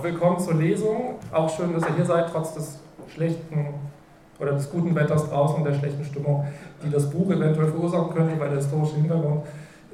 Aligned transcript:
Willkommen 0.00 0.38
zur 0.38 0.54
Lesung. 0.54 1.16
Auch 1.32 1.50
schön, 1.50 1.72
dass 1.72 1.82
ihr 1.82 1.96
hier 1.96 2.04
seid, 2.04 2.30
trotz 2.30 2.54
des 2.54 2.78
schlechten 3.12 3.74
oder 4.38 4.52
des 4.52 4.70
guten 4.70 4.94
Wetters 4.94 5.28
draußen 5.28 5.56
und 5.56 5.64
der 5.64 5.74
schlechten 5.74 6.04
Stimmung, 6.04 6.46
die 6.84 6.90
das 6.90 7.10
Buch 7.10 7.28
eventuell 7.32 7.66
verursachen 7.66 8.14
könnte, 8.14 8.38
weil 8.38 8.48
der 8.48 8.58
historische 8.58 8.94
Hintergrund 8.94 9.44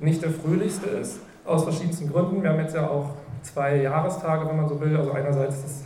nicht 0.00 0.22
der 0.22 0.30
fröhlichste 0.30 0.88
ist, 0.90 1.20
aus 1.46 1.64
verschiedensten 1.64 2.12
Gründen. 2.12 2.42
Wir 2.42 2.50
haben 2.50 2.60
jetzt 2.60 2.74
ja 2.74 2.86
auch 2.86 3.14
zwei 3.42 3.76
Jahrestage, 3.76 4.46
wenn 4.46 4.56
man 4.56 4.68
so 4.68 4.78
will. 4.78 4.94
Also 4.94 5.12
einerseits 5.12 5.62
das, 5.62 5.84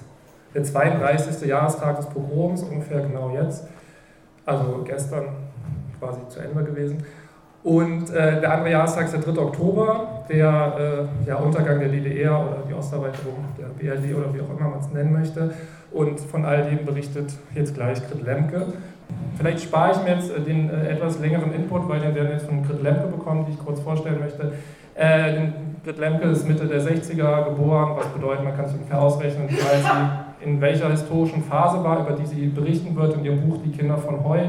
der 0.53 0.65
32. 0.65 1.49
Jahrestag 1.49 1.97
des 1.99 2.07
Pogroms, 2.07 2.65
ungefähr 2.65 3.03
genau 3.03 3.31
jetzt. 3.31 3.69
Also 4.45 4.83
gestern 4.85 5.27
quasi 6.01 6.19
zu 6.29 6.41
Ende 6.41 6.65
gewesen. 6.65 7.05
Und 7.69 8.09
äh, 8.15 8.41
der 8.41 8.51
andere 8.51 8.71
Jahrestag 8.71 9.05
ist 9.05 9.13
der 9.13 9.21
3. 9.21 9.43
Oktober, 9.43 10.25
der 10.27 11.07
äh, 11.27 11.29
ja, 11.29 11.37
Untergang 11.37 11.79
der 11.79 11.91
DDR 11.91 12.41
oder 12.41 12.63
die 12.67 12.73
Osterweiterung 12.73 13.45
der 13.59 13.67
BRD 13.67 14.17
oder 14.17 14.33
wie 14.33 14.41
auch 14.41 14.59
immer 14.59 14.71
man 14.71 14.81
es 14.81 14.91
nennen 14.91 15.13
möchte. 15.13 15.53
Und 15.93 16.19
von 16.19 16.47
all 16.47 16.63
dem 16.63 16.87
berichtet 16.87 17.31
jetzt 17.55 17.75
gleich 17.75 17.99
Grit 18.09 18.25
Lemke. 18.25 18.69
Vielleicht 19.37 19.61
spare 19.61 19.93
ich 19.93 20.03
mir 20.03 20.17
jetzt 20.17 20.35
äh, 20.35 20.41
den 20.41 20.71
äh, 20.71 20.89
etwas 20.89 21.21
längeren 21.21 21.53
Input, 21.53 21.87
weil 21.91 22.01
den 22.01 22.15
werden 22.15 22.31
jetzt 22.33 22.47
von 22.47 22.67
Grit 22.67 22.83
Lemke 22.83 23.07
bekommen, 23.09 23.45
die 23.47 23.53
ich 23.53 23.59
kurz 23.59 23.81
vorstellen 23.81 24.21
möchte. 24.21 24.53
Äh, 24.95 25.49
Grit 25.85 25.99
Lemke 25.99 26.27
ist 26.29 26.49
Mitte 26.49 26.65
der 26.65 26.81
60er 26.81 27.51
geboren, 27.51 27.97
was 27.99 28.07
bedeutet, 28.07 28.45
man 28.45 28.57
kann 28.57 28.65
sich 28.65 28.77
ungefähr 28.77 28.99
ausrechnen, 28.99 29.47
weil 29.47 29.83
sie 29.83 30.47
in 30.47 30.59
welcher 30.63 30.89
historischen 30.89 31.43
Phase 31.43 31.85
war, 31.85 32.01
über 32.01 32.17
die 32.17 32.25
sie 32.25 32.47
berichten 32.47 32.97
wird 32.97 33.15
in 33.17 33.27
ihrem 33.27 33.47
Buch 33.47 33.59
Die 33.63 33.73
Kinder 33.73 33.99
von 33.99 34.25
Heu 34.25 34.41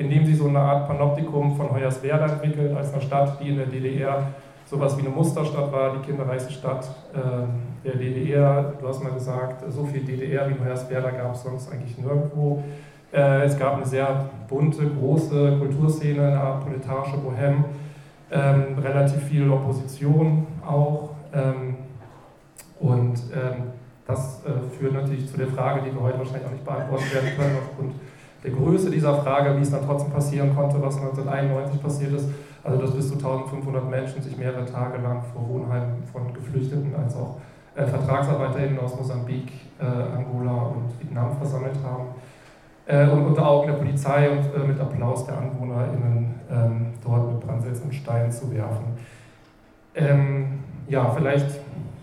indem 0.00 0.24
sie 0.24 0.34
so 0.34 0.48
eine 0.48 0.58
Art 0.58 0.88
Panoptikum 0.88 1.56
von 1.56 1.70
Hoyerswerda 1.70 2.26
entwickelt, 2.26 2.74
als 2.74 2.92
eine 2.92 3.02
Stadt, 3.02 3.38
die 3.40 3.50
in 3.50 3.56
der 3.56 3.66
DDR 3.66 4.28
sowas 4.64 4.96
wie 4.96 5.02
eine 5.02 5.10
Musterstadt 5.10 5.70
war, 5.72 5.96
die 5.96 6.06
kinderreichste 6.06 6.52
Stadt 6.52 6.88
äh, 7.12 7.86
der 7.86 7.96
DDR. 7.96 8.72
Du 8.80 8.88
hast 8.88 9.02
mal 9.02 9.12
gesagt, 9.12 9.64
so 9.70 9.84
viel 9.84 10.00
DDR 10.00 10.48
wie 10.48 10.54
Hoyerswerda 10.58 11.10
gab 11.10 11.34
es 11.34 11.42
sonst 11.42 11.70
eigentlich 11.70 11.98
nirgendwo. 11.98 12.62
Äh, 13.12 13.42
es 13.44 13.58
gab 13.58 13.76
eine 13.76 13.84
sehr 13.84 14.30
bunte, 14.48 14.88
große 14.88 15.58
Kulturszene, 15.58 16.28
eine 16.28 16.40
Art 16.40 16.64
proletarische 16.64 17.18
Bohem, 17.18 17.64
ähm, 18.32 18.78
relativ 18.82 19.22
viel 19.24 19.50
Opposition 19.50 20.46
auch. 20.66 21.10
Ähm, 21.34 21.76
und 22.78 23.18
ähm, 23.34 23.72
das 24.06 24.42
äh, 24.46 24.78
führt 24.78 24.94
natürlich 24.94 25.30
zu 25.30 25.36
der 25.36 25.48
Frage, 25.48 25.82
die 25.82 25.94
wir 25.94 26.00
heute 26.00 26.18
wahrscheinlich 26.18 26.46
auch 26.46 26.52
nicht 26.52 26.64
beantworten 26.64 27.04
werden 27.12 27.30
können, 27.36 27.56
aufgrund 27.62 27.92
der 28.42 28.50
Größe 28.52 28.90
dieser 28.90 29.14
Frage, 29.22 29.56
wie 29.56 29.62
es 29.62 29.70
dann 29.70 29.84
trotzdem 29.84 30.12
passieren 30.12 30.54
konnte, 30.54 30.80
was 30.80 30.96
1991 30.96 31.82
passiert 31.82 32.12
ist. 32.12 32.28
Also 32.62 32.78
dass 32.78 32.94
bis 32.94 33.08
zu 33.08 33.14
1500 33.14 33.88
Menschen 33.88 34.22
sich 34.22 34.36
mehrere 34.36 34.64
Tage 34.66 34.98
lang 35.02 35.22
vor 35.32 35.48
Wohnheimen 35.48 36.02
von 36.12 36.32
Geflüchteten 36.32 36.94
als 36.94 37.16
auch 37.16 37.36
äh, 37.74 37.86
VertragsarbeiterInnen 37.86 38.78
aus 38.78 38.96
Mosambik, 38.96 39.52
äh, 39.78 39.84
Angola 39.84 40.74
und 40.74 41.00
Vietnam 41.00 41.36
versammelt 41.38 41.76
haben. 41.82 42.08
Äh, 42.86 43.08
und 43.08 43.26
unter 43.26 43.48
Augen 43.48 43.68
der 43.68 43.74
Polizei 43.74 44.28
und 44.30 44.44
äh, 44.54 44.66
mit 44.66 44.78
Applaus 44.80 45.24
der 45.24 45.38
AnwohnerInnen 45.38 46.34
ähm, 46.50 46.86
dort 47.04 47.32
mit 47.32 47.40
Brandsätzen 47.40 47.84
und 47.84 47.94
Steinen 47.94 48.32
zu 48.32 48.52
werfen. 48.52 48.98
Ähm, 49.94 50.60
ja, 50.88 51.08
vielleicht 51.10 51.60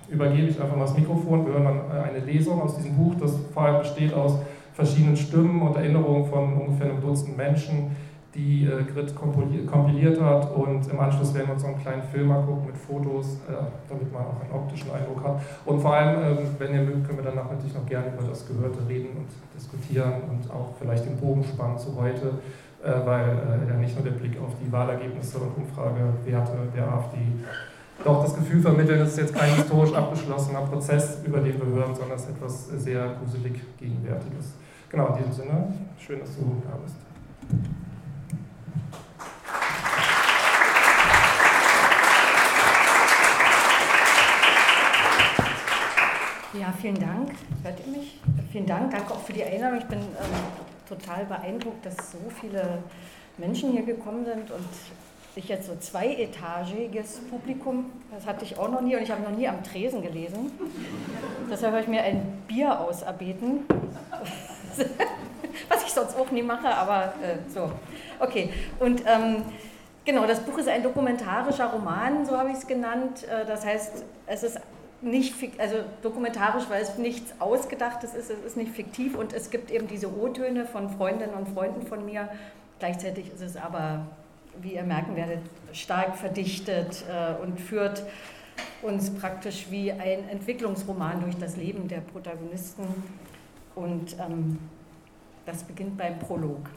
übergebe 0.09 0.47
ich 0.47 0.61
einfach 0.61 0.75
mal 0.75 0.85
das 0.85 0.97
Mikrofon. 0.97 1.45
Wir 1.45 1.53
hören 1.53 1.65
dann 1.65 1.97
äh, 1.97 2.09
eine 2.09 2.19
Lesung 2.19 2.61
aus 2.61 2.77
diesem 2.77 2.95
Buch, 2.95 3.15
das 3.19 3.35
vor 3.53 3.63
allem 3.63 3.79
besteht 3.79 4.13
aus 4.13 4.39
verschiedenen 4.77 5.17
Stimmen 5.17 5.59
und 5.63 5.75
Erinnerungen 5.75 6.23
von 6.29 6.53
ungefähr 6.53 6.91
einem 6.91 7.01
Dutzend 7.01 7.35
Menschen, 7.35 7.95
die 8.35 8.65
äh, 8.65 8.83
Grit 8.83 9.15
kompiliert 9.15 10.21
hat. 10.21 10.55
Und 10.55 10.87
im 10.87 10.99
Anschluss 10.99 11.33
werden 11.33 11.47
wir 11.47 11.53
uns 11.53 11.63
so 11.63 11.69
einen 11.69 11.81
kleinen 11.81 12.03
Film 12.03 12.31
angucken 12.31 12.67
mit 12.67 12.77
Fotos, 12.77 13.39
äh, 13.49 13.53
damit 13.89 14.13
man 14.13 14.21
auch 14.21 14.39
einen 14.39 14.53
optischen 14.53 14.91
Eindruck 14.91 15.23
hat. 15.23 15.41
Und 15.65 15.81
vor 15.81 15.95
allem, 15.95 16.21
äh, 16.21 16.37
wenn 16.59 16.75
ihr 16.75 16.83
mögt, 16.83 17.07
können 17.07 17.17
wir 17.17 17.25
danach 17.25 17.49
natürlich 17.49 17.73
noch 17.73 17.87
gerne 17.87 18.13
über 18.13 18.29
das 18.29 18.47
Gehörte 18.47 18.77
reden 18.87 19.17
und 19.17 19.29
diskutieren 19.57 20.13
und 20.29 20.51
auch 20.51 20.75
vielleicht 20.79 21.05
den 21.05 21.17
Bogen 21.17 21.43
spannen 21.43 21.79
zu 21.79 21.97
heute, 21.99 22.37
äh, 22.85 23.03
weil 23.03 23.25
äh, 23.25 23.73
ja 23.73 23.77
nicht 23.79 23.95
nur 23.95 24.05
der 24.05 24.19
Blick 24.19 24.39
auf 24.39 24.53
die 24.63 24.71
Wahlergebnisse 24.71 25.39
und 25.39 25.57
Umfragewerte 25.57 26.53
der 26.75 26.87
AfD 26.87 27.17
doch 28.03 28.21
das 28.23 28.35
Gefühl 28.35 28.61
vermitteln, 28.61 29.01
es 29.01 29.09
ist 29.09 29.17
jetzt 29.17 29.35
kein 29.35 29.55
historisch 29.55 29.91
abgeschlossener 29.91 30.61
Prozess, 30.61 31.17
über 31.25 31.39
den 31.39 31.59
wir 31.59 31.65
hören, 31.65 31.95
sondern 31.95 32.15
es 32.15 32.25
ist 32.25 32.29
etwas 32.29 32.67
sehr 32.67 33.15
gruselig 33.19 33.59
Gegenwärtiges. 33.79 34.53
Genau, 34.89 35.07
in 35.07 35.17
diesem 35.17 35.33
Sinne, 35.33 35.73
schön, 35.99 36.19
dass 36.19 36.35
du 36.35 36.61
da 36.65 36.77
bist. 36.77 36.95
Ja, 46.57 46.73
vielen 46.81 46.99
Dank. 46.99 47.31
Hört 47.63 47.79
ihr 47.85 47.97
mich? 47.97 48.19
Vielen 48.51 48.65
Dank. 48.65 48.91
Danke 48.91 49.13
auch 49.13 49.21
für 49.21 49.33
die 49.33 49.43
Einladung. 49.43 49.79
Ich 49.79 49.85
bin 49.85 49.99
ähm, 49.99 50.05
total 50.87 51.25
beeindruckt, 51.25 51.85
dass 51.85 52.11
so 52.11 52.17
viele 52.39 52.79
Menschen 53.37 53.73
hier 53.73 53.83
gekommen 53.83 54.23
sind 54.23 54.49
und 54.51 54.69
ich 55.35 55.49
jetzt 55.49 55.67
so 55.67 55.75
zweietagiges 55.75 57.19
Publikum, 57.29 57.91
das 58.11 58.25
hatte 58.25 58.43
ich 58.43 58.57
auch 58.57 58.71
noch 58.71 58.81
nie 58.81 58.95
und 58.95 59.03
ich 59.03 59.11
habe 59.11 59.21
noch 59.21 59.37
nie 59.37 59.47
am 59.47 59.63
Tresen 59.63 60.01
gelesen. 60.01 60.51
Deshalb 61.51 61.73
habe 61.73 61.83
ich 61.83 61.87
mir 61.87 62.01
ein 62.01 62.41
Bier 62.47 62.79
auserbeten. 62.79 63.65
Was 65.69 65.83
ich 65.83 65.91
sonst 65.91 66.17
auch 66.17 66.31
nie 66.31 66.43
mache, 66.43 66.67
aber 66.67 67.13
äh, 67.21 67.37
so. 67.53 67.71
Okay, 68.19 68.51
und 68.79 69.03
ähm, 69.05 69.43
genau, 70.05 70.25
das 70.25 70.39
Buch 70.39 70.57
ist 70.57 70.67
ein 70.67 70.83
dokumentarischer 70.83 71.67
Roman, 71.67 72.25
so 72.25 72.37
habe 72.37 72.49
ich 72.49 72.57
es 72.57 72.67
genannt. 72.67 73.25
Äh, 73.27 73.45
das 73.45 73.65
heißt, 73.65 74.03
es 74.27 74.43
ist 74.43 74.59
nicht, 75.01 75.35
also 75.59 75.77
dokumentarisch, 76.01 76.65
weil 76.69 76.81
es 76.81 76.97
nichts 76.97 77.33
Ausgedachtes 77.39 78.15
ist, 78.15 78.31
es 78.31 78.39
ist 78.39 78.57
nicht 78.57 78.71
fiktiv 78.71 79.15
und 79.15 79.33
es 79.33 79.51
gibt 79.51 79.69
eben 79.69 79.87
diese 79.87 80.07
O-Töne 80.07 80.65
von 80.65 80.89
Freundinnen 80.89 81.33
und 81.35 81.49
Freunden 81.49 81.85
von 81.85 82.05
mir. 82.05 82.29
Gleichzeitig 82.79 83.31
ist 83.33 83.41
es 83.41 83.57
aber, 83.57 84.07
wie 84.61 84.73
ihr 84.73 84.83
merken 84.83 85.15
werdet, 85.15 85.39
stark 85.73 86.17
verdichtet 86.17 87.03
äh, 87.09 87.41
und 87.41 87.59
führt 87.59 88.03
uns 88.81 89.11
praktisch 89.11 89.67
wie 89.69 89.91
ein 89.91 90.29
Entwicklungsroman 90.29 91.21
durch 91.21 91.37
das 91.37 91.57
Leben 91.57 91.87
der 91.87 92.01
Protagonisten. 92.01 92.83
Und 93.77 94.17
ähm, 94.19 94.57
das 95.45 95.63
beginnt 95.63 95.97
beim 95.97 96.17
Prolog. 96.17 96.69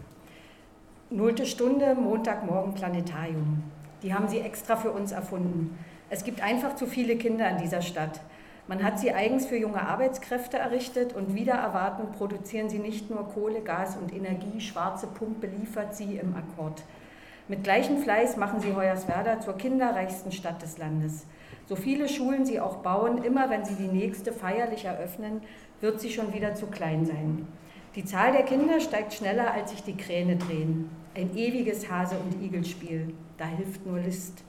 Nullte 1.09 1.47
Stunde, 1.47 1.94
Montagmorgen 1.94 2.75
Planetarium. 2.75 3.62
Die 4.03 4.12
haben 4.12 4.28
sie 4.28 4.41
extra 4.41 4.77
für 4.77 4.91
uns 4.91 5.10
erfunden. 5.10 5.78
Es 6.10 6.25
gibt 6.25 6.43
einfach 6.43 6.77
zu 6.77 6.87
viele 6.87 7.16
Kinder 7.16 7.49
in 7.49 7.56
dieser 7.56 7.81
Stadt. 7.81 8.21
Man 8.69 8.84
hat 8.84 9.00
sie 9.00 9.12
eigens 9.12 9.47
für 9.47 9.56
junge 9.56 9.81
Arbeitskräfte 9.81 10.59
errichtet 10.59 11.15
und 11.15 11.34
wieder 11.34 11.55
erwarten 11.55 12.12
produzieren 12.12 12.69
sie 12.69 12.78
nicht 12.78 13.09
nur 13.09 13.28
Kohle, 13.28 13.62
Gas 13.62 13.97
und 13.97 14.12
Energie, 14.15 14.60
schwarze 14.60 15.06
Pumpe 15.06 15.47
liefert 15.47 15.97
sie 15.97 16.16
im 16.19 16.37
Akkord. 16.37 16.84
Mit 17.49 17.65
gleichem 17.65 17.99
Fleiß 17.99 18.37
machen 18.37 18.60
sie 18.60 18.77
Hoyerswerda 18.77 19.41
zur 19.41 19.56
kinderreichsten 19.56 20.31
Stadt 20.31 20.62
des 20.62 20.78
Landes. 20.78 21.27
So 21.66 21.77
viele 21.77 22.09
Schulen 22.09 22.44
sie 22.47 22.60
auch 22.60 22.77
bauen, 22.77 23.25
immer 23.25 23.50
wenn 23.50 23.65
sie 23.65 23.75
die 23.75 23.89
nächste 23.89 24.33
feierlich 24.33 24.84
eröffnen, 24.84 25.41
wird 25.81 26.01
sie 26.01 26.11
schon 26.11 26.33
wieder 26.35 26.55
zu 26.55 26.67
klein 26.67 27.07
sein. 27.07 27.47
Die 27.97 28.05
Zahl 28.05 28.33
der 28.33 28.43
Kinder 28.43 28.81
steigt 28.81 29.15
schneller, 29.15 29.53
als 29.53 29.71
sich 29.71 29.83
die 29.83 29.97
Kräne 29.97 30.37
drehen. 30.37 30.91
Ein 31.15 31.37
ewiges 31.37 31.91
Hase- 31.91 32.19
und 32.19 32.43
Igelspiel. 32.43 33.13
Da 33.37 33.47
hilft 33.47 33.85
nur 33.85 33.99
List. 33.99 34.45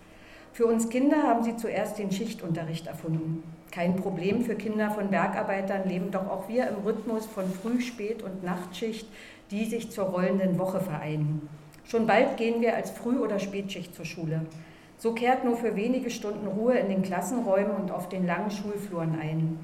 Für 0.54 0.66
uns 0.66 0.90
Kinder 0.90 1.24
haben 1.24 1.44
sie 1.44 1.56
zuerst 1.56 1.98
den 1.98 2.12
Schichtunterricht 2.12 2.86
erfunden. 2.86 3.44
Kein 3.72 3.96
Problem 3.96 4.44
für 4.44 4.56
Kinder 4.56 4.92
von 4.92 5.10
Bergarbeitern 5.10 5.88
leben 5.88 6.12
doch 6.12 6.30
auch 6.30 6.50
wir 6.50 6.68
im 6.68 6.84
Rhythmus 6.86 7.26
von 7.26 7.46
Früh-, 7.52 7.80
Spät- 7.80 8.22
und 8.22 8.44
Nachtschicht, 8.44 9.08
die 9.50 9.66
sich 9.66 9.90
zur 9.90 10.06
rollenden 10.06 10.60
Woche 10.60 10.82
vereinen. 10.82 11.50
Schon 11.86 12.06
bald 12.06 12.38
gehen 12.38 12.62
wir 12.62 12.76
als 12.76 12.92
Früh- 12.92 13.20
oder 13.20 13.40
Spätschicht 13.40 13.96
zur 13.96 14.06
Schule. 14.06 14.42
So 14.98 15.14
kehrt 15.14 15.46
nur 15.46 15.58
für 15.58 15.76
wenige 15.76 16.10
Stunden 16.10 16.48
Ruhe 16.48 16.78
in 16.78 16.90
den 16.90 17.02
Klassenräumen 17.02 17.76
und 17.76 17.92
auf 17.92 18.08
den 18.08 18.28
langen 18.28 18.52
Schulfluren 18.52 19.18
ein. 19.20 19.58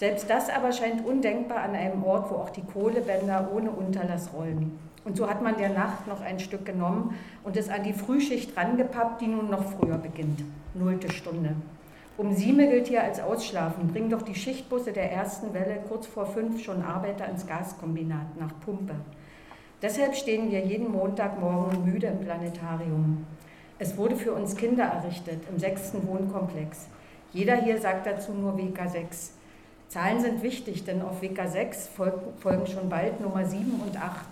Selbst 0.00 0.30
das 0.30 0.48
aber 0.48 0.72
scheint 0.72 1.04
undenkbar 1.04 1.58
an 1.58 1.74
einem 1.74 2.02
Ort, 2.04 2.30
wo 2.30 2.36
auch 2.36 2.48
die 2.48 2.62
Kohlebänder 2.62 3.50
ohne 3.54 3.70
Unterlass 3.70 4.30
rollen. 4.32 4.78
Und 5.04 5.18
so 5.18 5.28
hat 5.28 5.42
man 5.42 5.58
der 5.58 5.68
Nacht 5.68 6.06
noch 6.08 6.22
ein 6.22 6.40
Stück 6.40 6.64
genommen 6.64 7.18
und 7.44 7.54
es 7.54 7.68
an 7.68 7.82
die 7.82 7.92
Frühschicht 7.92 8.56
rangepappt, 8.56 9.20
die 9.20 9.26
nun 9.26 9.50
noch 9.50 9.62
früher 9.62 9.98
beginnt. 9.98 10.40
Nullte 10.72 11.12
Stunde. 11.12 11.54
Um 12.16 12.32
sieben 12.32 12.70
gilt 12.70 12.88
hier 12.88 13.04
als 13.04 13.20
Ausschlafen. 13.20 13.88
Bringen 13.88 14.08
doch 14.08 14.22
die 14.22 14.34
Schichtbusse 14.34 14.92
der 14.92 15.12
ersten 15.12 15.52
Welle 15.52 15.80
kurz 15.86 16.06
vor 16.06 16.24
fünf 16.24 16.64
schon 16.64 16.82
Arbeiter 16.82 17.28
ins 17.28 17.46
Gaskombinat 17.46 18.40
nach 18.40 18.58
Pumpe. 18.64 18.94
Deshalb 19.82 20.16
stehen 20.16 20.50
wir 20.50 20.60
jeden 20.60 20.90
Montagmorgen 20.92 21.84
müde 21.84 22.06
im 22.06 22.20
Planetarium. 22.20 23.26
Es 23.78 23.98
wurde 23.98 24.16
für 24.16 24.32
uns 24.32 24.56
Kinder 24.56 24.84
errichtet 24.84 25.42
im 25.52 25.58
sechsten 25.58 26.08
Wohnkomplex. 26.08 26.86
Jeder 27.34 27.56
hier 27.56 27.78
sagt 27.78 28.06
dazu 28.06 28.32
nur 28.32 28.54
WK6. 28.54 29.32
Zahlen 29.90 30.20
sind 30.20 30.44
wichtig, 30.44 30.84
denn 30.84 31.02
auf 31.02 31.20
WK 31.20 31.48
6 31.48 31.88
folgen 31.88 32.66
schon 32.68 32.88
bald 32.88 33.20
Nummer 33.20 33.44
7 33.44 33.80
und 33.84 34.00
8. 34.00 34.24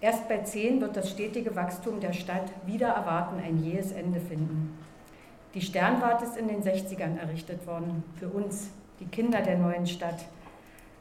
Erst 0.00 0.26
bei 0.30 0.38
10 0.38 0.80
wird 0.80 0.96
das 0.96 1.10
stetige 1.10 1.54
Wachstum 1.54 2.00
der 2.00 2.14
Stadt 2.14 2.50
wieder 2.64 2.88
erwarten 2.88 3.38
ein 3.38 3.62
jähes 3.62 3.92
Ende 3.92 4.18
finden. 4.18 4.78
Die 5.52 5.60
Sternwarte 5.60 6.24
ist 6.24 6.38
in 6.38 6.48
den 6.48 6.62
60ern 6.62 7.18
errichtet 7.18 7.66
worden, 7.66 8.02
für 8.18 8.28
uns, 8.28 8.70
die 8.98 9.04
Kinder 9.04 9.42
der 9.42 9.58
neuen 9.58 9.86
Stadt. 9.86 10.24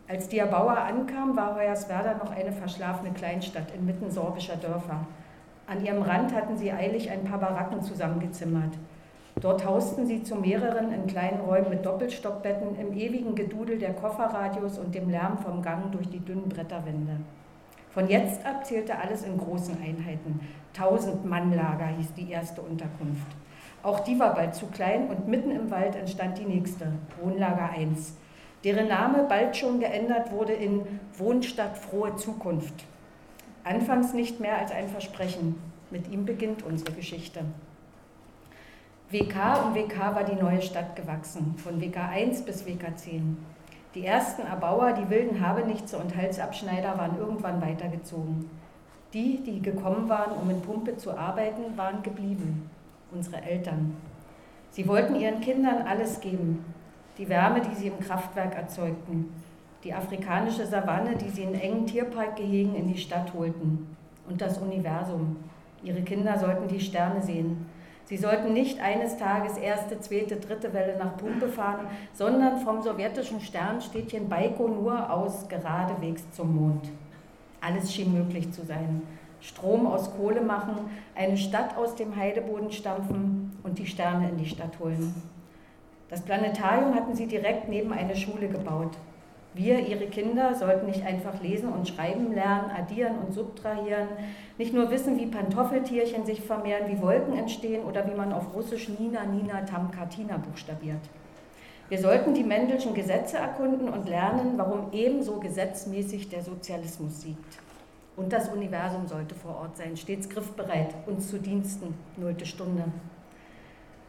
Als 0.09 0.27
die 0.27 0.39
Erbauer 0.39 0.77
ankam, 0.79 1.37
war 1.37 1.55
Hoyerswerda 1.55 2.15
noch 2.15 2.31
eine 2.31 2.51
verschlafene 2.51 3.13
Kleinstadt 3.13 3.73
inmitten 3.73 4.11
sorbischer 4.11 4.57
Dörfer. 4.57 5.07
An 5.65 5.85
ihrem 5.85 6.01
Rand 6.01 6.35
hatten 6.35 6.57
sie 6.57 6.73
eilig 6.73 7.09
ein 7.09 7.23
paar 7.23 7.39
Baracken 7.39 7.81
zusammengezimmert. 7.81 8.73
Dort 9.41 9.65
hausten 9.65 10.05
sie 10.05 10.23
zu 10.23 10.35
mehreren 10.35 10.93
in 10.93 11.07
kleinen 11.07 11.41
Räumen 11.41 11.69
mit 11.69 11.85
Doppelstockbetten 11.85 12.77
im 12.79 12.93
ewigen 12.93 13.35
Gedudel 13.35 13.77
der 13.77 13.93
Kofferradios 13.93 14.77
und 14.77 14.95
dem 14.95 15.09
Lärm 15.09 15.37
vom 15.37 15.61
Gang 15.61 15.91
durch 15.91 16.09
die 16.09 16.19
dünnen 16.19 16.49
Bretterwände. 16.49 17.17
Von 17.89 18.07
jetzt 18.09 18.45
ab 18.45 18.65
zählte 18.65 18.97
alles 18.97 19.23
in 19.23 19.37
großen 19.37 19.77
Einheiten. 19.81 20.39
Tausend 20.73 21.25
Mannlager 21.25 21.87
hieß 21.87 22.13
die 22.13 22.31
erste 22.31 22.61
Unterkunft. 22.61 23.27
Auch 23.83 23.99
die 23.99 24.17
war 24.17 24.33
bald 24.33 24.55
zu 24.55 24.67
klein 24.67 25.09
und 25.09 25.27
mitten 25.27 25.51
im 25.51 25.69
Wald 25.69 25.95
entstand 25.95 26.37
die 26.37 26.45
nächste, 26.45 26.87
Wohnlager 27.21 27.69
1, 27.69 28.15
deren 28.63 28.87
Name 28.87 29.25
bald 29.27 29.57
schon 29.57 29.79
geändert 29.79 30.31
wurde 30.31 30.53
in 30.53 30.81
Wohnstadt 31.17 31.77
Frohe 31.77 32.15
Zukunft. 32.15 32.85
Anfangs 33.65 34.13
nicht 34.13 34.39
mehr 34.39 34.57
als 34.57 34.71
ein 34.71 34.87
Versprechen. 34.87 35.55
Mit 35.91 36.09
ihm 36.09 36.25
beginnt 36.25 36.63
unsere 36.63 36.93
Geschichte. 36.93 37.41
WK 39.13 39.63
und 39.63 39.75
WK 39.75 40.15
war 40.15 40.23
die 40.23 40.41
neue 40.41 40.59
Stadt 40.59 40.95
gewachsen, 40.95 41.53
von 41.57 41.79
WK 41.79 41.97
1 41.97 42.45
bis 42.45 42.65
WK 42.65 42.97
10. 42.97 43.37
Die 43.93 44.07
ersten 44.07 44.41
Erbauer, 44.41 44.93
die 44.93 45.07
wilden 45.07 45.39
Habenichtse 45.39 45.99
und 45.99 46.17
Halsabschneider, 46.17 46.97
waren 46.97 47.19
irgendwann 47.19 47.61
weitergezogen. 47.61 48.49
Die, 49.13 49.43
die 49.43 49.61
gekommen 49.61 50.09
waren, 50.09 50.31
um 50.41 50.49
in 50.49 50.63
Pumpe 50.63 50.97
zu 50.97 51.15
arbeiten, 51.15 51.77
waren 51.77 52.01
geblieben, 52.01 52.67
unsere 53.11 53.39
Eltern. 53.43 53.95
Sie 54.71 54.87
wollten 54.87 55.15
ihren 55.15 55.41
Kindern 55.41 55.85
alles 55.85 56.19
geben, 56.19 56.65
die 57.19 57.29
Wärme, 57.29 57.61
die 57.61 57.75
sie 57.75 57.89
im 57.89 57.99
Kraftwerk 57.99 58.55
erzeugten, 58.55 59.31
die 59.83 59.93
afrikanische 59.93 60.65
Savanne, 60.65 61.17
die 61.17 61.29
sie 61.29 61.43
in 61.43 61.53
engen 61.53 61.85
Tierparkgehegen 61.85 62.73
in 62.73 62.87
die 62.87 62.97
Stadt 62.97 63.31
holten, 63.35 63.95
und 64.27 64.41
das 64.41 64.57
Universum. 64.57 65.35
Ihre 65.83 66.01
Kinder 66.01 66.39
sollten 66.39 66.67
die 66.67 66.79
Sterne 66.79 67.21
sehen, 67.21 67.67
Sie 68.13 68.19
sollten 68.19 68.53
nicht 68.53 68.79
eines 68.79 69.17
Tages 69.17 69.57
erste, 69.57 69.99
zweite, 69.99 70.35
dritte 70.35 70.71
Welle 70.71 70.99
nach 70.99 71.17
Pumpe 71.17 71.47
fahren, 71.47 71.87
sondern 72.13 72.59
vom 72.59 72.83
sowjetischen 72.83 73.41
Sternstädtchen 73.41 74.29
Baikonur 74.29 75.11
aus 75.11 75.47
geradewegs 75.49 76.21
zum 76.29 76.55
Mond. 76.55 76.91
Alles 77.59 77.91
schien 77.91 78.13
möglich 78.13 78.51
zu 78.51 78.63
sein. 78.63 79.01
Strom 79.41 79.87
aus 79.87 80.15
Kohle 80.15 80.41
machen, 80.41 80.91
eine 81.15 81.37
Stadt 81.37 81.75
aus 81.75 81.95
dem 81.95 82.15
Heideboden 82.15 82.71
stampfen 82.71 83.57
und 83.63 83.79
die 83.79 83.87
Sterne 83.87 84.29
in 84.29 84.37
die 84.37 84.47
Stadt 84.47 84.77
holen. 84.79 85.15
Das 86.07 86.21
Planetarium 86.21 86.93
hatten 86.93 87.15
sie 87.15 87.25
direkt 87.25 87.67
neben 87.67 87.91
eine 87.93 88.15
Schule 88.15 88.47
gebaut. 88.47 88.95
Wir, 89.55 89.79
ihre 89.79 90.07
Kinder, 90.07 90.55
sollten 90.55 90.87
nicht 90.87 91.05
einfach 91.05 91.41
lesen 91.41 91.71
und 91.71 91.87
schreiben 91.87 92.33
lernen, 92.33 92.71
addieren 92.71 93.17
und 93.19 93.33
subtrahieren, 93.33 94.07
nicht 94.57 94.73
nur 94.73 94.89
wissen, 94.89 95.17
wie 95.19 95.27
Pantoffeltierchen 95.27 96.25
sich 96.25 96.41
vermehren, 96.41 96.87
wie 96.87 97.01
Wolken 97.01 97.37
entstehen 97.37 97.83
oder 97.83 98.07
wie 98.09 98.15
man 98.15 98.33
auf 98.33 98.55
Russisch 98.55 98.89
Nina, 98.89 99.25
Nina, 99.25 99.61
Tam, 99.61 99.91
Katina 99.91 100.37
buchstabiert. 100.37 101.01
Wir 101.89 101.99
sollten 101.99 102.33
die 102.33 102.43
Mendelschen 102.43 102.95
Gesetze 102.95 103.37
erkunden 103.37 103.89
und 103.89 104.09
lernen, 104.09 104.53
warum 104.57 104.91
ebenso 104.93 105.39
gesetzmäßig 105.39 106.29
der 106.29 106.41
Sozialismus 106.41 107.21
siegt. 107.21 107.59
Und 108.15 108.33
das 108.33 108.49
Universum 108.49 109.07
sollte 109.07 109.35
vor 109.35 109.57
Ort 109.57 109.77
sein, 109.77 109.97
stets 109.97 110.29
griffbereit, 110.29 110.95
uns 111.05 111.29
zu 111.29 111.37
Diensten, 111.37 111.93
nullte 112.17 112.45
Stunde. 112.45 112.85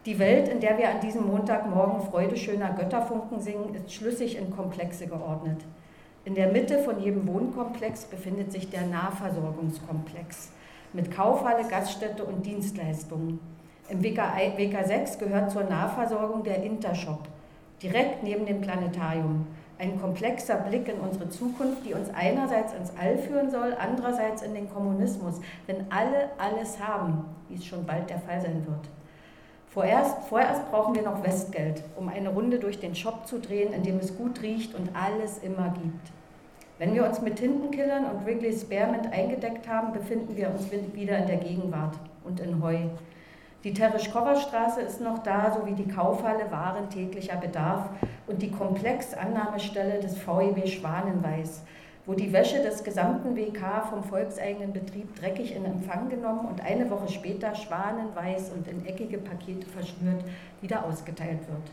Die 0.06 0.18
Welt, 0.18 0.48
in 0.48 0.60
der 0.60 0.76
wir 0.76 0.90
an 0.90 1.00
diesem 1.00 1.26
Montagmorgen 1.26 2.02
Freude 2.02 2.36
schöner 2.36 2.74
Götterfunken 2.74 3.40
singen, 3.40 3.74
ist 3.74 3.90
schlüssig 3.90 4.36
in 4.36 4.54
Komplexe 4.54 5.06
geordnet. 5.06 5.64
In 6.26 6.34
der 6.34 6.52
Mitte 6.52 6.80
von 6.80 7.00
jedem 7.00 7.26
Wohnkomplex 7.26 8.04
befindet 8.04 8.52
sich 8.52 8.68
der 8.68 8.82
Nahversorgungskomplex 8.82 10.50
mit 10.92 11.10
Kaufhalle, 11.10 11.66
Gaststätte 11.66 12.22
und 12.22 12.44
Dienstleistungen. 12.44 13.40
Im 13.88 14.04
WK, 14.04 14.18
WK 14.58 14.86
6 14.86 15.18
gehört 15.18 15.50
zur 15.50 15.64
Nahversorgung 15.64 16.42
der 16.42 16.62
Intershop, 16.62 17.20
direkt 17.82 18.22
neben 18.22 18.44
dem 18.44 18.60
Planetarium. 18.60 19.46
Ein 19.78 19.98
komplexer 19.98 20.56
Blick 20.56 20.86
in 20.86 21.00
unsere 21.00 21.30
Zukunft, 21.30 21.86
die 21.86 21.94
uns 21.94 22.10
einerseits 22.14 22.74
ins 22.74 22.92
All 23.00 23.16
führen 23.16 23.50
soll, 23.50 23.74
andererseits 23.78 24.42
in 24.42 24.52
den 24.52 24.68
Kommunismus, 24.68 25.40
wenn 25.66 25.90
alle 25.90 26.28
alles 26.36 26.78
haben, 26.78 27.24
wie 27.48 27.54
es 27.54 27.64
schon 27.64 27.86
bald 27.86 28.10
der 28.10 28.20
Fall 28.20 28.42
sein 28.42 28.66
wird. 28.66 28.86
Vorerst, 29.74 30.28
vorerst 30.28 30.70
brauchen 30.70 30.94
wir 30.94 31.02
noch 31.02 31.24
Westgeld, 31.24 31.82
um 31.96 32.08
eine 32.08 32.28
Runde 32.28 32.60
durch 32.60 32.78
den 32.78 32.94
Shop 32.94 33.26
zu 33.26 33.40
drehen, 33.40 33.72
in 33.72 33.82
dem 33.82 33.98
es 33.98 34.16
gut 34.16 34.40
riecht 34.40 34.72
und 34.72 34.90
alles 34.94 35.38
immer 35.38 35.74
gibt. 35.82 36.12
Wenn 36.78 36.94
wir 36.94 37.04
uns 37.04 37.20
mit 37.20 37.34
Tintenkillern 37.36 38.04
und 38.04 38.24
Wrigley's 38.24 38.60
Spearmint 38.60 39.12
eingedeckt 39.12 39.68
haben, 39.68 39.92
befinden 39.92 40.36
wir 40.36 40.50
uns 40.50 40.70
wieder 40.70 41.18
in 41.18 41.26
der 41.26 41.38
Gegenwart 41.38 41.96
und 42.22 42.38
in 42.38 42.62
Heu. 42.62 42.76
Die 43.64 43.74
Tereschkowa-Straße 43.74 44.80
ist 44.80 45.00
noch 45.00 45.24
da, 45.24 45.50
sowie 45.50 45.72
die 45.72 45.88
Kaufhalle 45.88 46.52
Waren 46.52 46.88
täglicher 46.88 47.36
Bedarf 47.36 47.88
und 48.28 48.42
die 48.42 48.52
Komplexannahmestelle 48.52 49.98
des 49.98 50.16
VEB 50.16 50.68
Schwanenweiß, 50.68 51.62
wo 52.06 52.12
die 52.12 52.32
Wäsche 52.32 52.62
des 52.62 52.84
gesamten 52.84 53.34
WK 53.34 53.86
vom 53.88 54.04
volkseigenen 54.04 54.72
Betrieb 54.72 55.14
dreckig 55.18 55.56
in 55.56 55.64
Empfang 55.64 56.10
genommen 56.10 56.46
und 56.46 56.60
eine 56.60 56.90
Woche 56.90 57.08
später 57.08 57.54
schwanenweiß 57.54 58.50
und 58.50 58.68
in 58.68 58.84
eckige 58.84 59.18
Pakete 59.18 59.66
verschnürt 59.66 60.22
wieder 60.60 60.84
ausgeteilt 60.84 61.40
wird. 61.48 61.70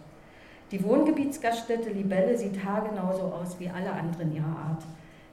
Die 0.72 0.82
Wohngebietsgaststätte 0.86 1.90
Libelle 1.90 2.38
sieht 2.38 2.64
haargenauso 2.64 3.24
aus 3.24 3.60
wie 3.60 3.68
alle 3.68 3.92
anderen 3.92 4.34
ihrer 4.34 4.46
Art. 4.46 4.84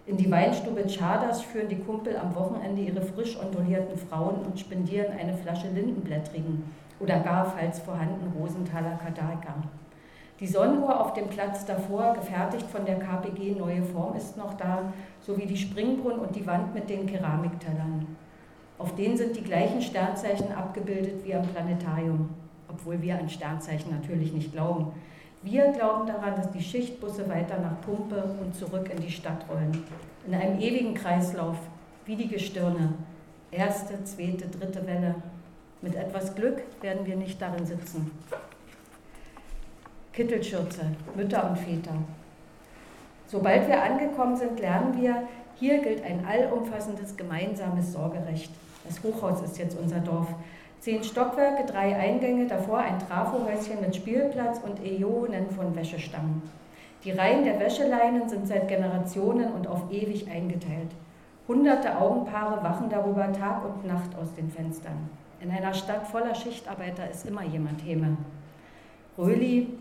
In 0.05 0.17
die 0.17 0.31
Weinstube 0.31 0.85
Chadas 0.89 1.43
führen 1.43 1.69
die 1.69 1.79
Kumpel 1.79 2.17
am 2.17 2.35
Wochenende 2.35 2.83
ihre 2.83 3.03
frisch 3.03 3.39
ondulierten 3.39 3.97
Frauen 3.97 4.41
und 4.47 4.59
spendieren 4.59 5.17
eine 5.17 5.35
Flasche 5.35 5.69
Lindenblättrigen 5.69 6.65
oder 6.99 7.21
gar, 7.21 7.55
falls 7.57 7.79
vorhanden, 7.79 8.33
Rosenthaler 8.37 8.99
Kadalka. 8.99 9.55
Die 10.41 10.47
Sonnenuhr 10.47 11.01
auf 11.01 11.15
dem 11.15 11.27
Platz 11.27 11.65
davor, 11.65 12.15
gefertigt 12.15 12.67
von 12.71 12.85
der 12.85 13.01
KPG 13.01 13.57
Neue 13.57 13.83
Form, 13.83 14.17
ist 14.17 14.37
noch 14.37 14.55
da, 14.55 14.93
sowie 15.21 15.47
die 15.47 15.57
Springbrunnen 15.57 16.21
und 16.21 16.37
die 16.37 16.47
Wand 16.47 16.73
mit 16.75 16.89
den 16.89 17.07
Keramiktellern. 17.07 18.07
Auf 18.79 18.95
denen 18.95 19.17
sind 19.17 19.35
die 19.35 19.43
gleichen 19.43 19.83
Sternzeichen 19.83 20.53
abgebildet 20.53 21.25
wie 21.25 21.35
am 21.35 21.43
Planetarium, 21.43 22.29
obwohl 22.69 23.03
wir 23.03 23.19
an 23.19 23.29
Sternzeichen 23.29 23.91
natürlich 23.91 24.33
nicht 24.33 24.53
glauben. 24.53 24.93
Wir 25.43 25.73
glauben 25.73 26.07
daran, 26.07 26.37
dass 26.37 26.53
die 26.53 26.63
Schichtbusse 26.63 27.29
weiter 27.29 27.59
nach 27.59 27.81
Pumpe 27.81 28.37
und 28.41 28.55
zurück 28.55 28.89
in 28.95 29.03
die 29.03 29.11
Stadt 29.11 29.45
rollen. 29.51 29.83
In 30.25 30.35
einem 30.35 30.61
ewigen 30.61 30.95
Kreislauf, 30.95 31.57
wie 32.07 32.15
die 32.15 32.29
Gestirne. 32.29 32.95
Erste, 33.51 34.05
zweite, 34.05 34.47
dritte 34.47 34.87
Welle. 34.87 35.17
Mit 35.83 35.97
etwas 35.97 36.37
Glück 36.37 36.63
werden 36.81 37.07
wir 37.07 37.17
nicht 37.17 37.43
darin 37.43 37.67
sitzen. 37.67 38.13
Kittelschürze, 40.19 40.81
Mütter 41.15 41.49
und 41.49 41.57
Väter. 41.57 41.93
Sobald 43.29 43.69
wir 43.69 43.81
angekommen 43.81 44.35
sind, 44.35 44.59
lernen 44.59 45.01
wir, 45.01 45.29
hier 45.55 45.79
gilt 45.79 46.03
ein 46.03 46.27
allumfassendes 46.27 47.17
gemeinsames 47.17 47.93
Sorgerecht. 47.93 48.51
Das 48.85 49.01
Hochhaus 49.05 49.41
ist 49.43 49.59
jetzt 49.59 49.79
unser 49.79 50.01
Dorf. 50.01 50.27
Zehn 50.81 51.05
Stockwerke, 51.05 51.71
drei 51.71 51.95
Eingänge, 51.95 52.49
davor 52.49 52.79
ein 52.79 52.99
Trafohäuschen 52.99 53.81
mit 53.81 53.95
Spielplatz 53.95 54.59
und 54.59 54.85
Äonen 54.85 55.51
von 55.51 55.77
Wäschestangen. 55.77 56.43
Die 57.05 57.13
Reihen 57.13 57.45
der 57.45 57.61
Wäscheleinen 57.61 58.29
sind 58.29 58.49
seit 58.49 58.67
Generationen 58.67 59.53
und 59.53 59.69
auf 59.69 59.83
ewig 59.93 60.29
eingeteilt. 60.29 60.91
Hunderte 61.47 61.97
Augenpaare 61.97 62.61
wachen 62.65 62.91
darüber 62.91 63.33
Tag 63.33 63.65
und 63.65 63.87
Nacht 63.87 64.17
aus 64.21 64.35
den 64.35 64.51
Fenstern. 64.51 65.09
In 65.41 65.53
einer 65.53 65.75
Stadt 65.75 66.09
voller 66.09 66.35
Schichtarbeiter 66.35 67.09
ist 67.09 67.25
immer 67.25 67.45
jemand 67.45 67.85
Häme. 67.85 68.17
Röli, 69.17 69.79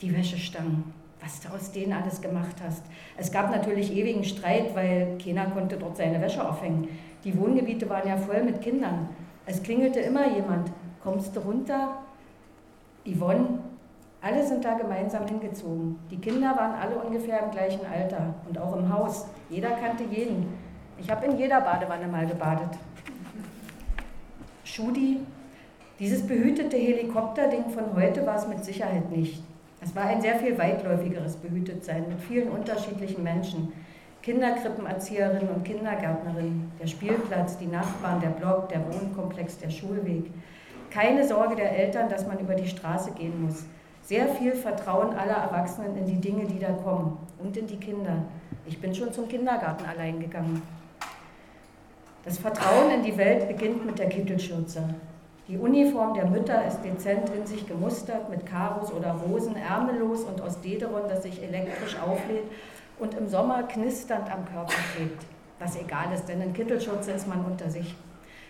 die 0.00 0.16
Wäschestangen, 0.16 0.92
was 1.20 1.40
du 1.40 1.48
aus 1.48 1.72
denen 1.72 1.92
alles 1.92 2.20
gemacht 2.20 2.56
hast. 2.64 2.82
Es 3.16 3.30
gab 3.32 3.50
natürlich 3.50 3.94
ewigen 3.94 4.24
Streit, 4.24 4.74
weil 4.74 5.18
keiner 5.22 5.46
konnte 5.46 5.76
dort 5.76 5.96
seine 5.96 6.20
Wäsche 6.20 6.46
aufhängen. 6.46 6.88
Die 7.24 7.38
Wohngebiete 7.38 7.88
waren 7.88 8.08
ja 8.08 8.16
voll 8.16 8.42
mit 8.42 8.60
Kindern. 8.60 9.08
Es 9.46 9.62
klingelte 9.62 10.00
immer 10.00 10.34
jemand. 10.34 10.70
Kommst 11.02 11.36
du 11.36 11.40
runter? 11.40 11.98
Yvonne, 13.06 13.58
alle 14.22 14.46
sind 14.46 14.64
da 14.64 14.74
gemeinsam 14.74 15.26
hingezogen. 15.26 15.98
Die 16.10 16.16
Kinder 16.16 16.56
waren 16.56 16.74
alle 16.74 16.96
ungefähr 16.96 17.44
im 17.44 17.50
gleichen 17.50 17.84
Alter 17.84 18.34
und 18.48 18.58
auch 18.58 18.74
im 18.76 18.90
Haus. 18.90 19.26
Jeder 19.50 19.72
kannte 19.72 20.04
jeden. 20.04 20.46
Ich 20.98 21.10
habe 21.10 21.26
in 21.26 21.36
jeder 21.36 21.60
Badewanne 21.60 22.08
mal 22.08 22.26
gebadet. 22.26 22.70
Schudi, 24.64 25.20
dieses 25.98 26.26
behütete 26.26 26.76
Helikopterding 26.76 27.68
von 27.68 27.94
heute 27.94 28.24
war 28.24 28.36
es 28.36 28.48
mit 28.48 28.64
Sicherheit 28.64 29.10
nicht. 29.10 29.43
Es 29.84 29.94
war 29.94 30.04
ein 30.04 30.22
sehr 30.22 30.36
viel 30.36 30.56
weitläufigeres 30.56 31.36
Behütetsein 31.36 32.08
mit 32.08 32.18
vielen 32.22 32.48
unterschiedlichen 32.48 33.22
Menschen. 33.22 33.70
Kinderkrippenerzieherinnen 34.22 35.50
und 35.50 35.62
Kindergärtnerinnen, 35.62 36.72
der 36.80 36.86
Spielplatz, 36.86 37.58
die 37.58 37.66
Nachbarn, 37.66 38.18
der 38.22 38.30
Block, 38.30 38.70
der 38.70 38.80
Wohnkomplex, 38.86 39.58
der 39.58 39.68
Schulweg. 39.68 40.30
Keine 40.90 41.28
Sorge 41.28 41.56
der 41.56 41.76
Eltern, 41.76 42.08
dass 42.08 42.26
man 42.26 42.38
über 42.38 42.54
die 42.54 42.66
Straße 42.66 43.12
gehen 43.12 43.44
muss. 43.44 43.66
Sehr 44.00 44.26
viel 44.28 44.52
Vertrauen 44.52 45.14
aller 45.14 45.36
Erwachsenen 45.36 45.98
in 45.98 46.06
die 46.06 46.20
Dinge, 46.20 46.46
die 46.46 46.58
da 46.58 46.72
kommen 46.72 47.18
und 47.38 47.54
in 47.54 47.66
die 47.66 47.76
Kinder. 47.76 48.24
Ich 48.64 48.80
bin 48.80 48.94
schon 48.94 49.12
zum 49.12 49.28
Kindergarten 49.28 49.84
allein 49.84 50.18
gegangen. 50.18 50.62
Das 52.24 52.38
Vertrauen 52.38 52.90
in 52.90 53.02
die 53.02 53.18
Welt 53.18 53.46
beginnt 53.48 53.84
mit 53.84 53.98
der 53.98 54.08
Kittelschürze. 54.08 54.82
Die 55.46 55.58
Uniform 55.58 56.14
der 56.14 56.24
Mütter 56.24 56.66
ist 56.66 56.80
dezent 56.80 57.28
in 57.28 57.46
sich 57.46 57.66
gemustert, 57.66 58.30
mit 58.30 58.46
Karos 58.46 58.90
oder 58.90 59.12
Rosen, 59.12 59.56
ärmellos 59.56 60.22
und 60.24 60.40
aus 60.40 60.58
Dederon, 60.62 61.02
das 61.06 61.22
sich 61.22 61.42
elektrisch 61.42 61.98
auflädt 62.00 62.44
und 62.98 63.12
im 63.12 63.28
Sommer 63.28 63.64
knisternd 63.64 64.32
am 64.32 64.46
Körper 64.46 64.72
klebt. 64.96 65.22
Was 65.58 65.76
egal 65.78 66.14
ist, 66.14 66.24
denn 66.30 66.40
in 66.40 66.54
Kittelschürze 66.54 67.12
ist 67.12 67.28
man 67.28 67.44
unter 67.44 67.68
sich. 67.68 67.94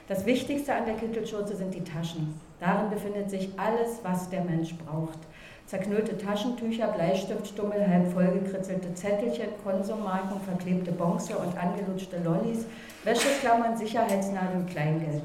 Das 0.07 0.25
Wichtigste 0.25 0.73
an 0.73 0.87
der 0.87 0.95
Kittelschürze 0.95 1.57
sind 1.57 1.75
die 1.75 1.83
Taschen. 1.83 2.39
Darin 2.61 2.91
befindet 2.91 3.29
sich 3.29 3.51
alles, 3.57 3.99
was 4.05 4.31
der 4.31 4.45
Mensch 4.45 4.77
braucht. 4.77 5.19
Zerknüllte 5.67 6.17
Taschentücher, 6.17 6.89
Bleistiftstummel, 6.89 7.89
halb 7.89 8.13
vollgekritzelte 8.13 8.95
Zettelchen, 8.95 9.49
Konsummarken, 9.65 10.41
verklebte 10.43 10.93
Bonze 10.93 11.37
und 11.39 11.59
angelutschte 11.59 12.19
Lollis, 12.23 12.67
Wäscheklammern, 13.03 13.77
Sicherheitsnadeln, 13.77 14.67
Kleingeld. 14.67 15.23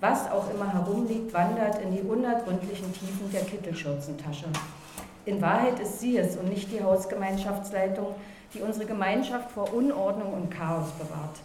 Was 0.00 0.30
auch 0.30 0.50
immer 0.54 0.72
herumliegt, 0.72 1.34
wandert 1.34 1.82
in 1.82 1.92
die 1.94 2.00
unergründlichen 2.00 2.90
Tiefen 2.94 3.30
der 3.30 3.42
Kittelschürzentasche. 3.42 4.46
In 5.26 5.42
Wahrheit 5.42 5.78
ist 5.78 6.00
sie 6.00 6.16
es 6.16 6.38
und 6.38 6.48
nicht 6.48 6.72
die 6.72 6.82
Hausgemeinschaftsleitung, 6.82 8.06
die 8.54 8.62
unsere 8.62 8.86
Gemeinschaft 8.86 9.50
vor 9.50 9.74
Unordnung 9.74 10.32
und 10.32 10.50
Chaos 10.50 10.88
bewahrt. 10.92 11.40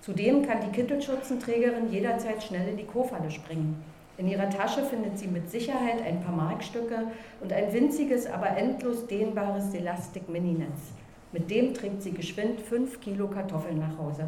Zudem 0.00 0.44
kann 0.44 0.58
die 0.62 0.72
Kittelschürzenträgerin 0.72 1.92
jederzeit 1.92 2.42
schnell 2.42 2.68
in 2.68 2.76
die 2.76 2.86
Kofalle 2.86 3.30
springen. 3.30 3.80
In 4.18 4.26
ihrer 4.26 4.50
Tasche 4.50 4.84
findet 4.84 5.16
sie 5.16 5.28
mit 5.28 5.48
Sicherheit 5.48 6.02
ein 6.04 6.24
paar 6.24 6.34
Markstücke 6.34 7.06
und 7.40 7.52
ein 7.52 7.72
winziges, 7.72 8.26
aber 8.26 8.56
endlos 8.56 9.06
dehnbares 9.06 9.72
Elastik-Mininetz. 9.74 10.90
Mit 11.30 11.48
dem 11.52 11.72
trägt 11.72 12.02
sie 12.02 12.12
geschwind 12.12 12.60
fünf 12.60 13.00
Kilo 13.00 13.28
Kartoffeln 13.28 13.78
nach 13.78 13.96
Hause. 13.96 14.26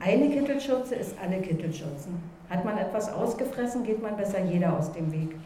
Eine 0.00 0.28
Kittelschürze 0.28 0.96
ist 0.96 1.14
alle 1.22 1.40
Kittelschürzen. 1.40 2.37
Hat 2.50 2.64
man 2.64 2.78
etwas 2.78 3.12
ausgefressen, 3.12 3.84
geht 3.84 4.02
man 4.02 4.16
besser 4.16 4.40
jeder 4.40 4.78
aus 4.78 4.92
dem 4.92 5.12
Weg. 5.12 5.36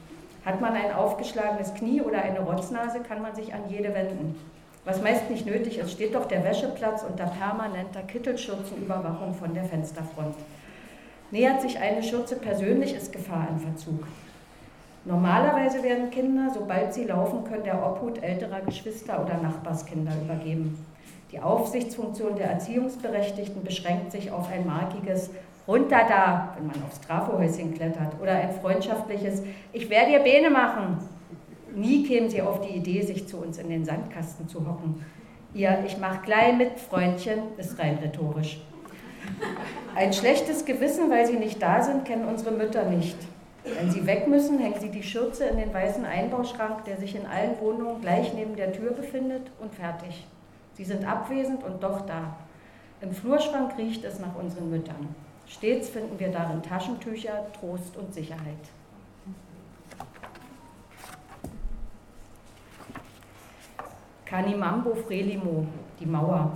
Hat 0.44 0.60
man 0.60 0.74
ein 0.74 0.92
aufgeschlagenes 0.92 1.74
Knie 1.74 2.00
oder 2.00 2.22
eine 2.22 2.40
Rotznase, 2.40 3.00
kann 3.00 3.22
man 3.22 3.34
sich 3.34 3.52
an 3.54 3.62
jede 3.68 3.94
wenden. 3.94 4.36
Was 4.84 5.00
meist 5.00 5.30
nicht 5.30 5.46
nötig 5.46 5.78
ist, 5.78 5.92
steht 5.92 6.14
doch 6.14 6.26
der 6.26 6.42
Wäscheplatz 6.42 7.04
unter 7.04 7.26
permanenter 7.26 8.02
Kittelschürzenüberwachung 8.02 9.34
von 9.34 9.54
der 9.54 9.64
Fensterfront. 9.64 10.34
Nähert 11.30 11.62
sich 11.62 11.78
eine 11.78 12.02
Schürze 12.02 12.36
persönlich, 12.36 12.94
ist 12.94 13.12
Gefahr 13.12 13.46
im 13.50 13.60
Verzug. 13.60 14.06
Normalerweise 15.04 15.82
werden 15.82 16.10
Kinder, 16.10 16.50
sobald 16.52 16.94
sie 16.94 17.04
laufen 17.04 17.44
können, 17.44 17.64
der 17.64 17.84
Obhut 17.84 18.22
älterer 18.22 18.60
Geschwister 18.60 19.20
oder 19.24 19.36
Nachbarskinder 19.38 20.12
übergeben. 20.22 20.84
Die 21.32 21.40
Aufsichtsfunktion 21.40 22.36
der 22.36 22.50
Erziehungsberechtigten 22.50 23.64
beschränkt 23.64 24.12
sich 24.12 24.30
auf 24.30 24.50
ein 24.50 24.66
markiges 24.66 25.30
Runter 25.66 26.00
da, 26.08 26.54
wenn 26.56 26.66
man 26.66 26.82
aufs 26.84 27.00
Trafohäuschen 27.00 27.74
klettert, 27.74 28.20
oder 28.20 28.32
ein 28.32 28.52
freundschaftliches 28.52 29.42
Ich 29.72 29.88
werde 29.88 30.12
dir 30.12 30.18
Bene 30.20 30.50
machen. 30.50 30.98
Nie 31.74 32.04
kämen 32.04 32.28
sie 32.28 32.42
auf 32.42 32.60
die 32.60 32.76
Idee, 32.76 33.02
sich 33.02 33.28
zu 33.28 33.38
uns 33.38 33.58
in 33.58 33.68
den 33.68 33.84
Sandkasten 33.84 34.48
zu 34.48 34.66
hocken. 34.66 35.04
Ihr 35.54 35.78
Ich 35.86 35.98
mach 35.98 36.22
gleich 36.22 36.56
mit, 36.56 36.78
Freundchen, 36.80 37.40
ist 37.58 37.78
rein 37.78 37.98
rhetorisch. 38.02 38.60
Ein 39.94 40.12
schlechtes 40.12 40.64
Gewissen, 40.64 41.10
weil 41.10 41.26
sie 41.26 41.36
nicht 41.36 41.62
da 41.62 41.82
sind, 41.82 42.04
kennen 42.04 42.26
unsere 42.26 42.50
Mütter 42.50 42.84
nicht. 42.84 43.16
Wenn 43.64 43.90
sie 43.90 44.06
weg 44.06 44.26
müssen, 44.26 44.58
hängen 44.58 44.80
sie 44.80 44.88
die 44.88 45.04
Schürze 45.04 45.44
in 45.44 45.56
den 45.56 45.72
weißen 45.72 46.04
Einbauschrank, 46.04 46.84
der 46.84 46.96
sich 46.96 47.14
in 47.14 47.26
allen 47.26 47.60
Wohnungen 47.60 48.00
gleich 48.00 48.34
neben 48.34 48.56
der 48.56 48.72
Tür 48.72 48.90
befindet, 48.92 49.50
und 49.60 49.72
fertig. 49.74 50.26
Sie 50.74 50.84
sind 50.84 51.06
abwesend 51.06 51.62
und 51.62 51.82
doch 51.82 52.00
da. 52.06 52.36
Im 53.00 53.12
Flurschrank 53.12 53.76
riecht 53.78 54.04
es 54.04 54.18
nach 54.18 54.34
unseren 54.34 54.70
Müttern. 54.70 55.14
Stets 55.52 55.90
finden 55.90 56.18
wir 56.18 56.30
darin 56.30 56.62
Taschentücher, 56.62 57.46
Trost 57.52 57.96
und 57.98 58.12
Sicherheit. 58.14 58.40
Kanimambo 64.24 64.94
Frelimo, 64.94 65.66
die 66.00 66.06
Mauer. 66.06 66.52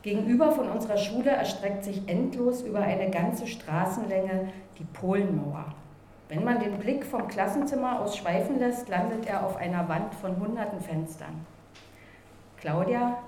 Gegenüber 0.00 0.50
von 0.52 0.70
unserer 0.70 0.96
Schule 0.96 1.30
erstreckt 1.30 1.84
sich 1.84 2.08
endlos 2.08 2.62
über 2.62 2.80
eine 2.80 3.10
ganze 3.10 3.46
Straßenlänge 3.46 4.48
die 4.78 4.84
Polenmauer. 4.84 5.66
Wenn 6.30 6.42
man 6.42 6.60
den 6.60 6.78
Blick 6.78 7.04
vom 7.04 7.28
Klassenzimmer 7.28 8.00
aus 8.00 8.16
schweifen 8.16 8.58
lässt, 8.58 8.88
landet 8.88 9.26
er 9.26 9.44
auf 9.44 9.56
einer 9.56 9.86
Wand 9.90 10.14
von 10.14 10.38
hunderten 10.38 10.80
Fenstern. 10.80 11.44
Claudia, 12.56 13.18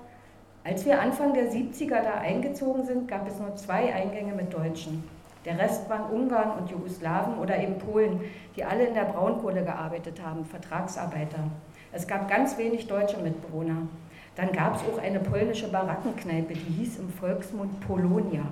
als 0.67 0.85
wir 0.85 0.99
Anfang 0.99 1.33
der 1.33 1.49
70er 1.49 2.03
da 2.03 2.15
eingezogen 2.15 2.85
sind, 2.85 3.07
gab 3.07 3.25
es 3.25 3.39
nur 3.39 3.55
zwei 3.55 3.93
Eingänge 3.93 4.33
mit 4.33 4.53
Deutschen. 4.53 5.01
Der 5.45 5.57
Rest 5.57 5.89
waren 5.89 6.11
Ungarn 6.11 6.59
und 6.59 6.69
Jugoslawen 6.69 7.37
oder 7.37 7.57
eben 7.57 7.77
Polen, 7.77 8.19
die 8.57 8.65
alle 8.65 8.87
in 8.87 8.93
der 8.93 9.05
Braunkohle 9.05 9.63
gearbeitet 9.63 10.21
haben, 10.21 10.43
Vertragsarbeiter. 10.43 11.39
Es 11.93 12.05
gab 12.05 12.27
ganz 12.27 12.57
wenig 12.57 12.85
deutsche 12.85 13.17
Mitbewohner. 13.17 13.83
Dann 14.35 14.51
gab 14.51 14.75
es 14.75 14.81
auch 14.81 15.01
eine 15.01 15.21
polnische 15.21 15.69
Barackenkneipe, 15.69 16.53
die 16.53 16.83
hieß 16.83 16.99
im 16.99 17.13
Volksmund 17.13 17.79
Polonia. 17.87 18.43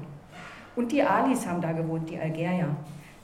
Und 0.77 0.93
die 0.93 1.03
Alis 1.03 1.45
haben 1.45 1.59
da 1.59 1.73
gewohnt, 1.73 2.09
die 2.09 2.17
Algerier. 2.17 2.77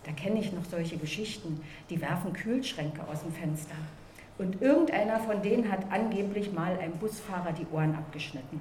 Da 0.03 0.11
kenne 0.11 0.41
ich 0.41 0.51
noch 0.51 0.65
solche 0.65 0.97
Geschichten. 0.97 1.61
Die 1.89 2.01
werfen 2.01 2.33
Kühlschränke 2.33 2.99
aus 3.09 3.21
dem 3.23 3.31
Fenster. 3.31 3.75
Und 4.41 4.59
irgendeiner 4.59 5.19
von 5.19 5.43
denen 5.43 5.71
hat 5.71 5.81
angeblich 5.91 6.51
mal 6.51 6.75
einem 6.79 6.93
Busfahrer 6.93 7.51
die 7.51 7.67
Ohren 7.71 7.93
abgeschnitten. 7.93 8.59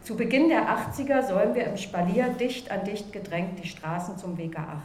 Zu 0.00 0.16
Beginn 0.16 0.48
der 0.48 0.70
80er 0.70 1.20
säumen 1.22 1.54
wir 1.54 1.66
im 1.66 1.76
Spalier 1.76 2.30
dicht 2.30 2.70
an 2.70 2.84
dicht 2.84 3.12
gedrängt 3.12 3.62
die 3.62 3.68
Straßen 3.68 4.16
zum 4.16 4.38
WK 4.38 4.58
8. 4.58 4.78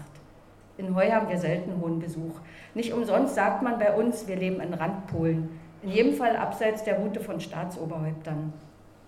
In 0.78 0.94
Heu 0.94 1.10
haben 1.10 1.30
wir 1.30 1.38
selten 1.38 1.80
hohen 1.80 2.00
Besuch. 2.00 2.42
Nicht 2.74 2.92
umsonst 2.92 3.36
sagt 3.36 3.62
man 3.62 3.80
bei 3.80 3.96
uns, 3.96 4.28
wir 4.28 4.36
leben 4.36 4.60
in 4.60 4.74
Randpolen. 4.74 5.50
In 5.82 5.90
jedem 5.90 6.14
Fall 6.16 6.36
abseits 6.36 6.84
der 6.84 7.00
Route 7.00 7.22
von 7.22 7.40
Staatsoberhäuptern. 7.40 8.52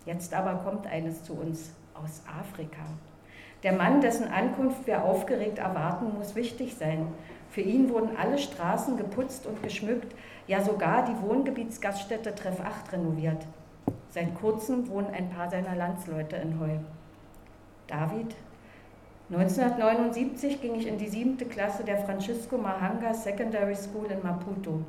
Jetzt 0.06 0.34
aber 0.34 0.54
kommt 0.64 0.88
eines 0.88 1.22
zu 1.26 1.34
uns 1.34 1.74
aus 1.96 2.22
Afrika. 2.40 2.84
Der 3.64 3.74
Mann, 3.74 4.00
dessen 4.00 4.30
Ankunft 4.30 4.88
wir 4.88 5.04
aufgeregt 5.04 5.58
erwarten, 5.58 6.14
muss 6.18 6.34
wichtig 6.36 6.76
sein. 6.76 7.08
Für 7.54 7.62
ihn 7.62 7.92
wurden 7.92 8.18
alle 8.18 8.40
Straßen 8.40 8.98
geputzt 8.98 9.46
und 9.46 9.62
geschmückt, 9.62 10.16
ja 10.48 10.64
sogar 10.64 11.06
die 11.06 11.22
Wohngebietsgaststätte 11.22 12.34
Treff 12.34 12.60
8 12.60 12.94
renoviert. 12.94 13.46
Seit 14.10 14.34
kurzem 14.34 14.90
wohnen 14.90 15.14
ein 15.14 15.30
paar 15.30 15.52
seiner 15.52 15.76
Landsleute 15.76 16.36
in 16.38 16.60
Heu. 16.60 16.78
David? 17.86 18.36
1979 19.30 20.62
ging 20.62 20.74
ich 20.74 20.88
in 20.88 20.98
die 20.98 21.08
siebte 21.08 21.46
Klasse 21.46 21.84
der 21.84 22.00
Francisco 22.00 22.58
Mahanga 22.58 23.14
Secondary 23.14 23.76
School 23.76 24.08
in 24.10 24.24
Maputo. 24.24 24.80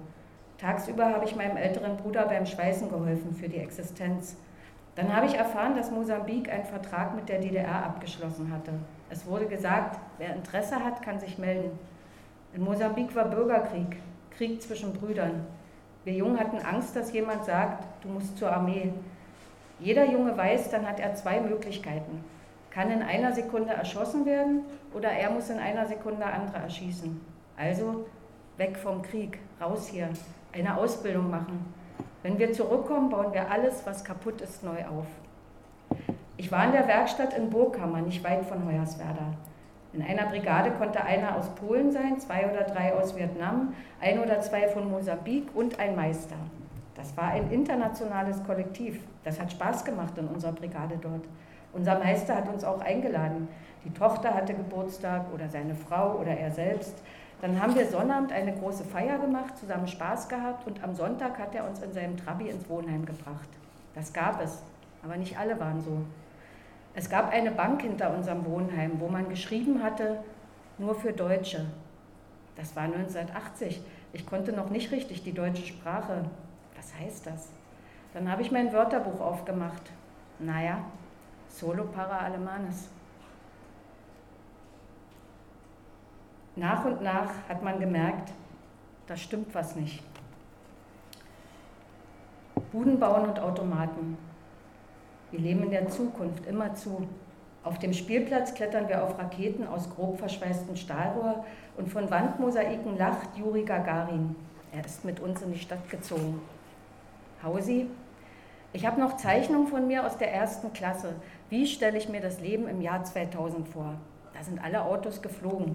Tagsüber 0.56 1.12
habe 1.12 1.26
ich 1.26 1.36
meinem 1.36 1.58
älteren 1.58 1.98
Bruder 1.98 2.24
beim 2.24 2.46
Schweißen 2.46 2.88
geholfen 2.88 3.34
für 3.34 3.50
die 3.50 3.58
Existenz. 3.58 4.38
Dann 4.94 5.14
habe 5.14 5.26
ich 5.26 5.34
erfahren, 5.34 5.76
dass 5.76 5.90
Mosambik 5.90 6.50
einen 6.50 6.64
Vertrag 6.64 7.14
mit 7.14 7.28
der 7.28 7.40
DDR 7.40 7.84
abgeschlossen 7.84 8.50
hatte. 8.50 8.72
Es 9.10 9.26
wurde 9.26 9.44
gesagt, 9.44 9.98
wer 10.16 10.34
Interesse 10.34 10.82
hat, 10.82 11.02
kann 11.02 11.20
sich 11.20 11.36
melden. 11.36 11.78
In 12.54 12.62
Mosambik 12.62 13.16
war 13.16 13.24
Bürgerkrieg, 13.24 13.96
Krieg 14.30 14.62
zwischen 14.62 14.92
Brüdern. 14.92 15.44
Wir 16.04 16.12
Jungen 16.12 16.38
hatten 16.38 16.58
Angst, 16.58 16.94
dass 16.94 17.12
jemand 17.12 17.44
sagt, 17.44 17.82
du 18.04 18.08
musst 18.08 18.38
zur 18.38 18.52
Armee. 18.52 18.92
Jeder 19.80 20.08
Junge 20.08 20.36
weiß, 20.36 20.70
dann 20.70 20.86
hat 20.86 21.00
er 21.00 21.16
zwei 21.16 21.40
Möglichkeiten. 21.40 22.22
Kann 22.70 22.92
in 22.92 23.02
einer 23.02 23.32
Sekunde 23.32 23.72
erschossen 23.72 24.24
werden 24.24 24.60
oder 24.94 25.10
er 25.10 25.30
muss 25.30 25.50
in 25.50 25.58
einer 25.58 25.86
Sekunde 25.86 26.26
andere 26.26 26.58
erschießen. 26.58 27.20
Also 27.56 28.06
weg 28.56 28.76
vom 28.76 29.02
Krieg, 29.02 29.40
raus 29.60 29.88
hier, 29.88 30.10
eine 30.52 30.76
Ausbildung 30.76 31.30
machen. 31.30 31.74
Wenn 32.22 32.38
wir 32.38 32.52
zurückkommen, 32.52 33.10
bauen 33.10 33.32
wir 33.32 33.50
alles, 33.50 33.84
was 33.84 34.04
kaputt 34.04 34.40
ist, 34.40 34.62
neu 34.62 34.84
auf. 34.86 35.06
Ich 36.36 36.52
war 36.52 36.64
in 36.66 36.72
der 36.72 36.86
Werkstatt 36.86 37.36
in 37.36 37.50
Burgkammer, 37.50 38.00
nicht 38.00 38.22
weit 38.22 38.44
von 38.46 38.64
Hoyerswerda. 38.64 39.34
In 39.94 40.02
einer 40.02 40.26
Brigade 40.26 40.72
konnte 40.72 41.04
einer 41.04 41.36
aus 41.36 41.48
Polen 41.54 41.92
sein, 41.92 42.18
zwei 42.18 42.50
oder 42.50 42.64
drei 42.64 42.92
aus 42.94 43.16
Vietnam, 43.16 43.74
ein 44.00 44.18
oder 44.18 44.40
zwei 44.40 44.66
von 44.66 44.90
Mosambik 44.90 45.44
und 45.54 45.78
ein 45.78 45.94
Meister. 45.94 46.34
Das 46.96 47.16
war 47.16 47.28
ein 47.28 47.50
internationales 47.52 48.42
Kollektiv. 48.44 49.00
Das 49.22 49.40
hat 49.40 49.52
Spaß 49.52 49.84
gemacht 49.84 50.18
in 50.18 50.26
unserer 50.26 50.52
Brigade 50.52 50.98
dort. 51.00 51.24
Unser 51.72 51.98
Meister 52.00 52.34
hat 52.34 52.48
uns 52.48 52.64
auch 52.64 52.80
eingeladen. 52.80 53.48
Die 53.84 53.92
Tochter 53.92 54.34
hatte 54.34 54.54
Geburtstag 54.54 55.26
oder 55.32 55.48
seine 55.48 55.76
Frau 55.76 56.18
oder 56.18 56.36
er 56.36 56.50
selbst. 56.50 56.94
Dann 57.40 57.60
haben 57.60 57.76
wir 57.76 57.86
Sonnabend 57.86 58.32
eine 58.32 58.52
große 58.52 58.84
Feier 58.84 59.18
gemacht, 59.18 59.56
zusammen 59.58 59.86
Spaß 59.86 60.28
gehabt 60.28 60.66
und 60.66 60.82
am 60.82 60.94
Sonntag 60.94 61.38
hat 61.38 61.54
er 61.54 61.68
uns 61.68 61.80
in 61.82 61.92
seinem 61.92 62.16
Trabi 62.16 62.48
ins 62.48 62.68
Wohnheim 62.68 63.04
gebracht. 63.06 63.48
Das 63.94 64.12
gab 64.12 64.42
es, 64.42 64.62
aber 65.04 65.16
nicht 65.16 65.38
alle 65.38 65.60
waren 65.60 65.80
so. 65.82 65.98
Es 66.94 67.10
gab 67.10 67.32
eine 67.32 67.50
Bank 67.50 67.82
hinter 67.82 68.14
unserem 68.14 68.44
Wohnheim, 68.44 69.00
wo 69.00 69.08
man 69.08 69.28
geschrieben 69.28 69.82
hatte, 69.82 70.22
nur 70.78 70.94
für 70.94 71.12
Deutsche. 71.12 71.66
Das 72.56 72.76
war 72.76 72.84
1980. 72.84 73.80
Ich 74.12 74.26
konnte 74.26 74.52
noch 74.52 74.70
nicht 74.70 74.92
richtig 74.92 75.24
die 75.24 75.32
deutsche 75.32 75.66
Sprache. 75.66 76.24
Was 76.76 76.94
heißt 76.98 77.26
das? 77.26 77.48
Dann 78.12 78.30
habe 78.30 78.42
ich 78.42 78.52
mein 78.52 78.72
Wörterbuch 78.72 79.20
aufgemacht. 79.20 79.82
Naja, 80.38 80.84
solo 81.48 81.84
para 81.84 82.18
alemanes. 82.18 82.88
Nach 86.54 86.84
und 86.84 87.02
nach 87.02 87.30
hat 87.48 87.62
man 87.64 87.80
gemerkt, 87.80 88.32
da 89.08 89.16
stimmt 89.16 89.52
was 89.52 89.74
nicht. 89.74 90.04
Buden 92.70 93.00
bauen 93.00 93.28
und 93.28 93.40
Automaten. 93.40 94.16
Wir 95.34 95.40
leben 95.40 95.64
in 95.64 95.70
der 95.72 95.88
Zukunft, 95.88 96.46
immer 96.46 96.76
zu. 96.76 97.08
Auf 97.64 97.80
dem 97.80 97.92
Spielplatz 97.92 98.54
klettern 98.54 98.88
wir 98.88 99.02
auf 99.02 99.18
Raketen 99.18 99.66
aus 99.66 99.92
grob 99.92 100.20
verschweißtem 100.20 100.76
Stahlrohr 100.76 101.44
und 101.76 101.90
von 101.90 102.08
Wandmosaiken 102.08 102.96
lacht 102.96 103.36
Juri 103.36 103.64
Gagarin. 103.64 104.36
Er 104.72 104.84
ist 104.84 105.04
mit 105.04 105.18
uns 105.18 105.42
in 105.42 105.52
die 105.52 105.58
Stadt 105.58 105.90
gezogen. 105.90 106.40
Hausi, 107.42 107.88
ich 108.72 108.86
habe 108.86 109.00
noch 109.00 109.16
Zeichnungen 109.16 109.66
von 109.66 109.88
mir 109.88 110.06
aus 110.06 110.16
der 110.18 110.32
ersten 110.32 110.72
Klasse. 110.72 111.16
Wie 111.50 111.66
stelle 111.66 111.98
ich 111.98 112.08
mir 112.08 112.20
das 112.20 112.38
Leben 112.38 112.68
im 112.68 112.80
Jahr 112.80 113.02
2000 113.02 113.66
vor? 113.66 113.94
Da 114.34 114.44
sind 114.44 114.62
alle 114.62 114.84
Autos 114.84 115.20
geflogen. 115.20 115.74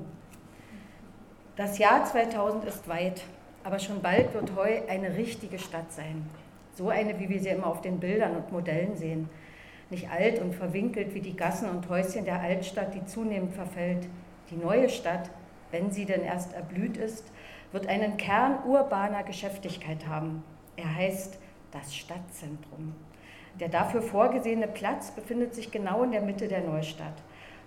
Das 1.57 1.79
Jahr 1.79 2.05
2000 2.05 2.63
ist 2.63 2.87
weit, 2.87 3.23
aber 3.65 3.79
schon 3.79 4.01
bald 4.01 4.33
wird 4.33 4.55
Heu 4.55 4.79
eine 4.87 5.17
richtige 5.17 5.59
Stadt 5.59 5.91
sein. 5.91 6.29
So 6.75 6.87
eine, 6.87 7.19
wie 7.19 7.27
wir 7.27 7.41
sie 7.41 7.49
immer 7.49 7.67
auf 7.67 7.81
den 7.81 7.99
Bildern 7.99 8.37
und 8.37 8.53
Modellen 8.53 8.95
sehen. 8.95 9.29
Nicht 9.89 10.09
alt 10.11 10.39
und 10.39 10.53
verwinkelt 10.53 11.15
wie 11.15 11.21
die 11.21 11.35
Gassen 11.35 11.69
und 11.69 11.89
Häuschen 11.89 12.25
der 12.25 12.41
Altstadt, 12.41 12.93
die 12.93 13.05
zunehmend 13.05 13.53
verfällt. 13.53 14.07
Die 14.51 14.55
neue 14.55 14.89
Stadt, 14.89 15.29
wenn 15.71 15.91
sie 15.91 16.05
denn 16.05 16.23
erst 16.23 16.53
erblüht 16.53 16.97
ist, 16.97 17.25
wird 17.71 17.87
einen 17.87 18.17
Kern 18.17 18.63
urbaner 18.65 19.23
Geschäftigkeit 19.23 20.07
haben. 20.07 20.43
Er 20.75 20.95
heißt 20.95 21.39
das 21.71 21.95
Stadtzentrum. 21.95 22.93
Der 23.59 23.69
dafür 23.69 24.01
vorgesehene 24.01 24.67
Platz 24.67 25.11
befindet 25.11 25.53
sich 25.53 25.71
genau 25.71 26.03
in 26.03 26.11
der 26.11 26.21
Mitte 26.21 26.47
der 26.47 26.61
Neustadt. 26.61 27.15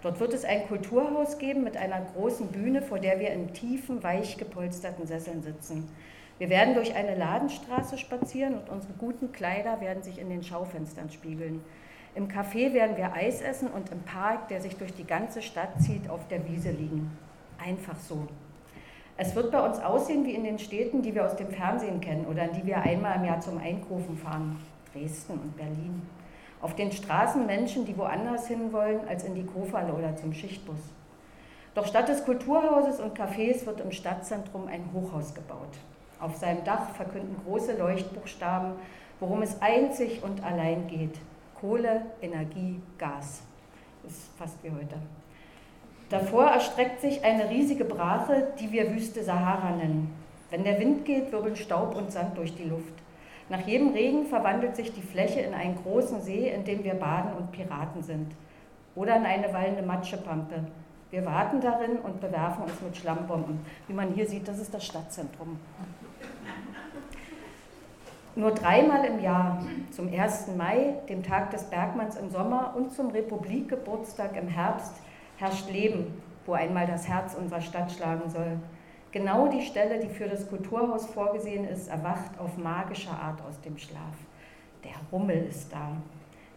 Dort 0.02 0.18
wird 0.18 0.32
es 0.32 0.44
ein 0.44 0.66
Kulturhaus 0.66 1.38
geben 1.38 1.62
mit 1.62 1.76
einer 1.76 2.00
großen 2.14 2.48
Bühne, 2.48 2.82
vor 2.82 2.98
der 2.98 3.20
wir 3.20 3.30
in 3.30 3.52
tiefen, 3.52 4.02
weich 4.02 4.36
gepolsterten 4.36 5.06
Sesseln 5.06 5.42
sitzen. 5.42 5.88
Wir 6.38 6.48
werden 6.48 6.74
durch 6.74 6.94
eine 6.94 7.14
Ladenstraße 7.14 7.98
spazieren 7.98 8.54
und 8.54 8.68
unsere 8.68 8.94
guten 8.94 9.32
Kleider 9.32 9.80
werden 9.80 10.02
sich 10.02 10.18
in 10.18 10.28
den 10.28 10.42
Schaufenstern 10.42 11.10
spiegeln. 11.10 11.62
Im 12.14 12.28
Café 12.28 12.74
werden 12.74 12.98
wir 12.98 13.14
Eis 13.14 13.40
essen 13.40 13.68
und 13.68 13.90
im 13.90 14.02
Park, 14.02 14.48
der 14.48 14.60
sich 14.60 14.76
durch 14.76 14.92
die 14.92 15.06
ganze 15.06 15.40
Stadt 15.40 15.80
zieht, 15.80 16.10
auf 16.10 16.28
der 16.28 16.46
Wiese 16.46 16.70
liegen. 16.70 17.10
Einfach 17.58 17.96
so. 17.96 18.28
Es 19.16 19.34
wird 19.34 19.50
bei 19.50 19.64
uns 19.64 19.78
aussehen 19.78 20.26
wie 20.26 20.34
in 20.34 20.44
den 20.44 20.58
Städten, 20.58 21.00
die 21.00 21.14
wir 21.14 21.24
aus 21.24 21.36
dem 21.36 21.50
Fernsehen 21.50 22.00
kennen 22.00 22.26
oder 22.26 22.44
in 22.44 22.52
die 22.52 22.66
wir 22.66 22.82
einmal 22.82 23.16
im 23.16 23.24
Jahr 23.24 23.40
zum 23.40 23.56
Einkaufen 23.58 24.18
fahren. 24.18 24.58
Dresden 24.92 25.34
und 25.34 25.56
Berlin. 25.56 26.02
Auf 26.60 26.76
den 26.76 26.92
Straßen 26.92 27.46
Menschen, 27.46 27.86
die 27.86 27.96
woanders 27.96 28.46
hin 28.46 28.72
wollen 28.72 29.00
als 29.08 29.24
in 29.24 29.34
die 29.34 29.46
Kofale 29.46 29.92
oder 29.92 30.14
zum 30.14 30.34
Schichtbus. 30.34 30.80
Doch 31.74 31.86
statt 31.86 32.08
des 32.08 32.24
Kulturhauses 32.24 33.00
und 33.00 33.18
Cafés 33.18 33.64
wird 33.64 33.80
im 33.80 33.90
Stadtzentrum 33.90 34.66
ein 34.66 34.90
Hochhaus 34.92 35.34
gebaut. 35.34 35.78
Auf 36.20 36.36
seinem 36.36 36.62
Dach 36.64 36.90
verkünden 36.90 37.36
große 37.46 37.78
Leuchtbuchstaben, 37.78 38.72
worum 39.18 39.40
es 39.40 39.60
einzig 39.62 40.22
und 40.22 40.44
allein 40.44 40.86
geht. 40.88 41.18
Kohle, 41.62 42.02
Energie, 42.20 42.82
Gas. 42.98 43.42
Das 44.02 44.10
ist 44.10 44.36
fast 44.36 44.64
wie 44.64 44.70
heute. 44.70 44.96
Davor 46.10 46.46
erstreckt 46.46 47.00
sich 47.00 47.24
eine 47.24 47.48
riesige 47.48 47.84
Brache, 47.84 48.48
die 48.58 48.72
wir 48.72 48.92
Wüste 48.92 49.22
Sahara 49.22 49.70
nennen. 49.76 50.12
Wenn 50.50 50.64
der 50.64 50.80
Wind 50.80 51.04
geht, 51.04 51.30
wirbeln 51.30 51.54
Staub 51.54 51.94
und 51.94 52.10
Sand 52.10 52.36
durch 52.36 52.56
die 52.56 52.64
Luft. 52.64 52.94
Nach 53.48 53.64
jedem 53.64 53.92
Regen 53.92 54.26
verwandelt 54.26 54.74
sich 54.74 54.92
die 54.92 55.02
Fläche 55.02 55.38
in 55.38 55.54
einen 55.54 55.76
großen 55.76 56.20
See, 56.20 56.48
in 56.48 56.64
dem 56.64 56.82
wir 56.82 56.94
baden 56.94 57.32
und 57.38 57.52
Piraten 57.52 58.02
sind. 58.02 58.32
Oder 58.96 59.16
in 59.16 59.24
eine 59.24 59.54
wallende 59.54 59.82
Matschepampe. 59.82 60.64
Wir 61.12 61.24
warten 61.24 61.60
darin 61.60 61.98
und 61.98 62.20
bewerfen 62.20 62.64
uns 62.64 62.80
mit 62.82 62.96
Schlammbomben. 62.96 63.60
Wie 63.86 63.94
man 63.94 64.14
hier 64.14 64.26
sieht, 64.26 64.48
das 64.48 64.58
ist 64.58 64.74
das 64.74 64.84
Stadtzentrum. 64.84 65.60
Nur 68.34 68.52
dreimal 68.52 69.04
im 69.04 69.20
Jahr, 69.20 69.62
zum 69.90 70.10
1. 70.10 70.56
Mai, 70.56 70.94
dem 71.06 71.22
Tag 71.22 71.50
des 71.50 71.64
Bergmanns 71.64 72.16
im 72.16 72.30
Sommer 72.30 72.72
und 72.74 72.90
zum 72.90 73.10
Republikgeburtstag 73.10 74.38
im 74.40 74.48
Herbst, 74.48 74.94
herrscht 75.36 75.70
Leben, 75.70 76.06
wo 76.46 76.54
einmal 76.54 76.86
das 76.86 77.06
Herz 77.06 77.34
unserer 77.34 77.60
Stadt 77.60 77.92
schlagen 77.92 78.30
soll. 78.30 78.56
Genau 79.10 79.48
die 79.48 79.60
Stelle, 79.60 80.00
die 80.00 80.08
für 80.08 80.28
das 80.28 80.48
Kulturhaus 80.48 81.04
vorgesehen 81.04 81.68
ist, 81.68 81.88
erwacht 81.88 82.38
auf 82.38 82.56
magische 82.56 83.10
Art 83.10 83.42
aus 83.46 83.60
dem 83.60 83.76
Schlaf. 83.76 84.16
Der 84.82 84.94
Rummel 85.12 85.44
ist 85.50 85.70
da. 85.70 85.92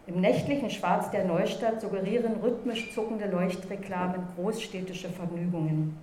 Im 0.06 0.22
nächtlichen 0.22 0.70
Schwarz 0.70 1.10
der 1.10 1.26
Neustadt 1.26 1.82
suggerieren 1.82 2.36
rhythmisch 2.42 2.94
zuckende 2.94 3.26
Leuchtreklamen 3.26 4.22
großstädtische 4.34 5.10
Vergnügungen. 5.10 5.98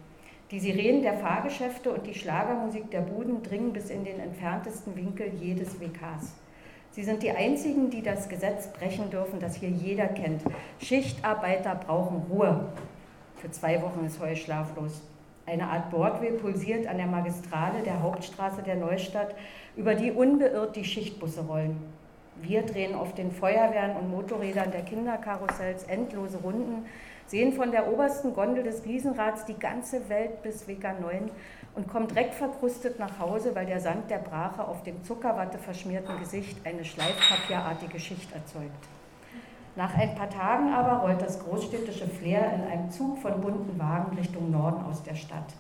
Die 0.51 0.59
Sirenen 0.59 1.01
der 1.01 1.17
Fahrgeschäfte 1.17 1.91
und 1.91 2.05
die 2.05 2.13
Schlagermusik 2.13 2.91
der 2.91 3.01
Buden 3.01 3.41
dringen 3.41 3.73
bis 3.73 3.89
in 3.89 4.03
den 4.03 4.19
entferntesten 4.19 4.95
Winkel 4.95 5.31
jedes 5.39 5.79
WKs. 5.79 6.33
Sie 6.91 7.03
sind 7.03 7.23
die 7.23 7.31
einzigen, 7.31 7.89
die 7.89 8.03
das 8.03 8.29
Gesetz 8.29 8.67
brechen 8.67 9.09
dürfen, 9.09 9.39
das 9.39 9.55
hier 9.55 9.69
jeder 9.69 10.07
kennt. 10.07 10.43
Schichtarbeiter 10.79 11.73
brauchen 11.73 12.23
Ruhe. 12.29 12.67
Für 13.37 13.49
zwei 13.49 13.81
Wochen 13.81 14.05
ist 14.05 14.19
Heu 14.19 14.35
schlaflos. 14.35 15.01
Eine 15.45 15.67
Art 15.67 15.89
Bordweh 15.89 16.31
pulsiert 16.33 16.87
an 16.87 16.97
der 16.97 17.07
Magistrale 17.07 17.81
der 17.83 18.01
Hauptstraße 18.01 18.61
der 18.61 18.75
Neustadt, 18.75 19.33
über 19.75 19.95
die 19.95 20.11
unbeirrt 20.11 20.75
die 20.75 20.85
Schichtbusse 20.85 21.41
rollen. 21.41 21.81
Wir 22.41 22.61
drehen 22.61 22.95
auf 22.95 23.13
den 23.13 23.31
Feuerwehren 23.31 23.95
und 23.95 24.09
Motorrädern 24.09 24.71
der 24.71 24.83
Kinderkarussells 24.83 25.83
endlose 25.83 26.37
Runden, 26.37 26.85
sehen 27.27 27.53
von 27.53 27.71
der 27.71 27.91
obersten 27.91 28.33
Gondel 28.33 28.63
des 28.63 28.85
Riesenrads 28.85 29.45
die 29.45 29.57
ganze 29.57 30.09
Welt 30.09 30.41
bis 30.43 30.67
WK9 30.67 31.29
und 31.75 31.87
kommen 31.87 32.07
dreckverkrustet 32.07 32.99
nach 32.99 33.19
Hause, 33.19 33.55
weil 33.55 33.65
der 33.65 33.79
Sand 33.79 34.09
der 34.09 34.17
Brache 34.19 34.67
auf 34.67 34.83
dem 34.83 35.03
Zuckerwatte 35.03 35.57
verschmierten 35.57 36.19
Gesicht 36.19 36.57
eine 36.65 36.85
schleifpapierartige 36.85 37.99
Schicht 37.99 38.31
erzeugt. 38.33 38.87
Nach 39.75 39.95
ein 39.97 40.13
paar 40.13 40.29
Tagen 40.29 40.71
aber 40.71 40.99
rollt 40.99 41.21
das 41.21 41.43
großstädtische 41.43 42.07
Flair 42.07 42.53
in 42.53 42.61
einem 42.61 42.91
Zug 42.91 43.17
von 43.17 43.41
bunten 43.41 43.79
Wagen 43.79 44.15
Richtung 44.15 44.51
Norden 44.51 44.85
aus 44.85 45.01
der 45.01 45.15
Stadt. 45.15 45.51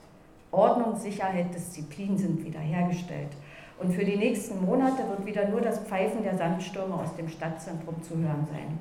Ordnung, 0.51 0.95
Sicherheit, 0.95 1.53
Disziplin 1.53 2.15
sind 2.15 2.45
wiederhergestellt. 2.45 3.31
Und 3.79 3.91
für 3.91 4.05
die 4.05 4.17
nächsten 4.17 4.63
Monate 4.63 5.09
wird 5.09 5.25
wieder 5.25 5.47
nur 5.47 5.61
das 5.61 5.79
Pfeifen 5.79 6.21
der 6.21 6.37
Sandstürme 6.37 6.93
aus 6.93 7.15
dem 7.15 7.27
Stadtzentrum 7.27 8.03
zu 8.03 8.15
hören 8.15 8.47
sein. 8.51 8.79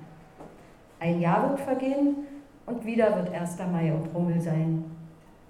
Ein 1.00 1.18
Jahr 1.18 1.48
wird 1.48 1.60
vergehen 1.60 2.26
und 2.66 2.84
wieder 2.84 3.16
wird 3.16 3.34
1. 3.34 3.58
Mai 3.72 3.92
und 3.92 4.14
Rummel 4.14 4.40
sein. 4.40 4.84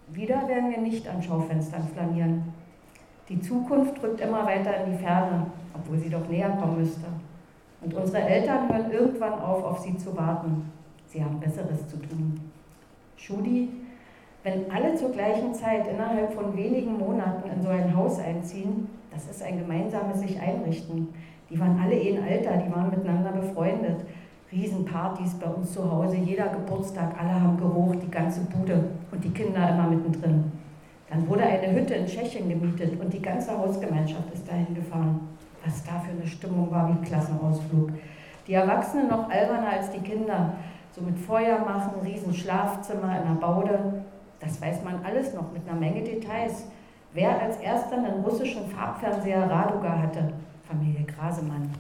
Wieder 0.09 0.47
werden 0.49 0.71
wir 0.71 0.79
nicht 0.79 1.09
an 1.09 1.23
Schaufenstern 1.23 1.89
flanieren. 1.89 2.53
Die 3.29 3.41
Zukunft 3.41 4.03
rückt 4.03 4.21
immer 4.21 4.45
weiter 4.45 4.85
in 4.85 4.93
die 4.93 4.99
Ferne, 4.99 5.47
obwohl 5.75 5.99
sie 5.99 6.11
doch 6.11 6.29
näher 6.29 6.51
kommen 6.51 6.79
müsste. 6.79 7.07
Und 7.81 7.95
unsere 7.95 8.23
Eltern 8.23 8.69
hören 8.69 8.91
irgendwann 8.91 9.41
auf, 9.41 9.65
auf 9.65 9.79
sie 9.81 9.97
zu 9.97 10.17
warten. 10.17 10.71
Sie 11.07 11.23
haben 11.23 11.41
Besseres 11.41 11.87
zu 11.89 11.97
tun. 11.97 12.41
Schudi, 13.17 13.69
wenn 14.43 14.71
alle 14.71 14.95
zur 14.97 15.11
gleichen 15.11 15.55
Zeit 15.55 15.87
innerhalb 15.87 16.33
von 16.35 16.57
wenigen 16.57 16.99
Monaten 16.99 17.49
in 17.49 17.63
so 17.63 17.69
ein 17.69 17.95
Haus 17.97 18.19
einziehen, 18.19 18.89
das 19.13 19.29
ist 19.29 19.43
ein 19.43 19.59
gemeinsames 19.59 20.21
sich 20.21 20.41
einrichten. 20.41 21.09
Die 21.49 21.61
waren 21.61 21.79
alle 21.79 21.95
eh 21.95 22.17
ein 22.17 22.25
Alter, 22.25 22.57
die 22.57 22.75
waren 22.75 22.91
miteinander 22.91 23.33
befreundet. 23.33 24.01
Riesenpartys 24.53 25.35
bei 25.35 25.47
uns 25.47 25.73
zu 25.73 25.91
Hause, 25.91 26.17
jeder 26.17 26.49
Geburtstag, 26.49 27.15
alle 27.19 27.41
haben 27.41 27.57
gerucht, 27.57 27.99
die 28.03 28.11
ganze 28.11 28.41
Bude 28.43 28.85
und 29.11 29.25
die 29.25 29.31
Kinder 29.31 29.71
immer 29.71 29.89
mittendrin. 29.89 30.53
Dann 31.09 31.29
wurde 31.29 31.43
eine 31.43 31.73
Hütte 31.73 31.95
in 31.95 32.07
Tschechien 32.07 32.49
gemietet 32.49 33.01
und 33.01 33.13
die 33.13 33.23
ganze 33.23 33.57
Hausgemeinschaft 33.57 34.33
ist 34.33 34.49
dahin 34.49 34.75
gefahren 34.75 35.21
was 35.65 35.85
da 35.85 36.01
für 36.01 36.11
eine 36.11 36.27
Stimmung 36.27 36.71
war 36.71 36.89
wie 36.89 37.07
Klassenausflug. 37.07 37.91
Die 38.47 38.55
Erwachsenen 38.55 39.09
noch 39.09 39.31
alberner 39.31 39.71
als 39.71 39.91
die 39.91 40.01
Kinder, 40.01 40.55
so 40.95 41.01
mit 41.01 41.19
Feuer 41.19 41.59
machen, 41.61 42.01
riesen 42.05 42.35
Schlafzimmer 42.35 43.19
in 43.19 43.29
der 43.29 43.41
Baude. 43.41 44.03
Das 44.41 44.61
weiß 44.61 44.83
man 44.83 45.05
alles 45.05 45.33
noch 45.35 45.53
mit 45.53 45.69
einer 45.69 45.79
Menge 45.79 46.03
Details. 46.03 46.67
Wer 47.15 47.41
als 47.41 47.59
erster 47.59 47.97
einen 47.97 48.25
russischen 48.25 48.69
Farbfernseher 48.69 49.49
Raduga 49.49 49.99
hatte? 50.03 50.33
Familie 50.69 51.05
Grasemann. 51.05 51.71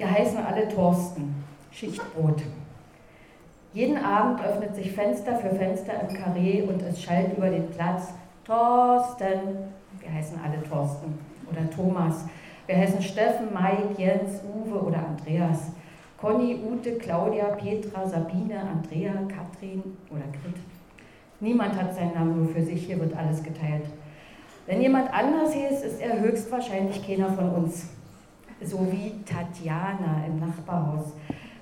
Wir 0.00 0.10
heißen 0.10 0.38
alle 0.38 0.66
Thorsten, 0.66 1.44
Schichtbrot. 1.70 2.40
Jeden 3.74 4.02
Abend 4.02 4.42
öffnet 4.42 4.74
sich 4.74 4.92
Fenster 4.92 5.36
für 5.36 5.50
Fenster 5.50 5.92
im 6.00 6.16
Karree 6.16 6.62
und 6.62 6.80
es 6.80 7.02
schallt 7.02 7.36
über 7.36 7.50
den 7.50 7.68
Platz 7.68 8.14
Thorsten, 8.46 9.58
wir 9.98 10.10
heißen 10.10 10.40
alle 10.42 10.62
Thorsten 10.62 11.18
oder 11.50 11.68
Thomas. 11.68 12.24
Wir 12.64 12.78
heißen 12.78 13.02
Steffen, 13.02 13.48
Mike, 13.52 14.00
Jens, 14.00 14.40
Uwe 14.42 14.82
oder 14.82 15.06
Andreas. 15.06 15.70
Conny, 16.16 16.56
Ute, 16.64 16.92
Claudia, 16.92 17.48
Petra, 17.48 18.08
Sabine, 18.08 18.58
Andrea, 18.58 19.12
Katrin 19.12 19.82
oder 20.08 20.24
Grit. 20.32 20.56
Niemand 21.40 21.76
hat 21.76 21.94
seinen 21.94 22.14
Namen 22.14 22.38
nur 22.38 22.54
für 22.54 22.62
sich, 22.62 22.86
hier 22.86 22.98
wird 22.98 23.14
alles 23.14 23.42
geteilt. 23.42 23.84
Wenn 24.64 24.80
jemand 24.80 25.12
anders 25.12 25.54
ist, 25.54 25.84
ist 25.84 26.00
er 26.00 26.18
höchstwahrscheinlich 26.20 27.06
keiner 27.06 27.30
von 27.30 27.50
uns. 27.50 27.99
So 28.62 28.78
wie 28.92 29.24
Tatjana 29.24 30.24
im 30.26 30.38
Nachbarhaus, 30.38 31.14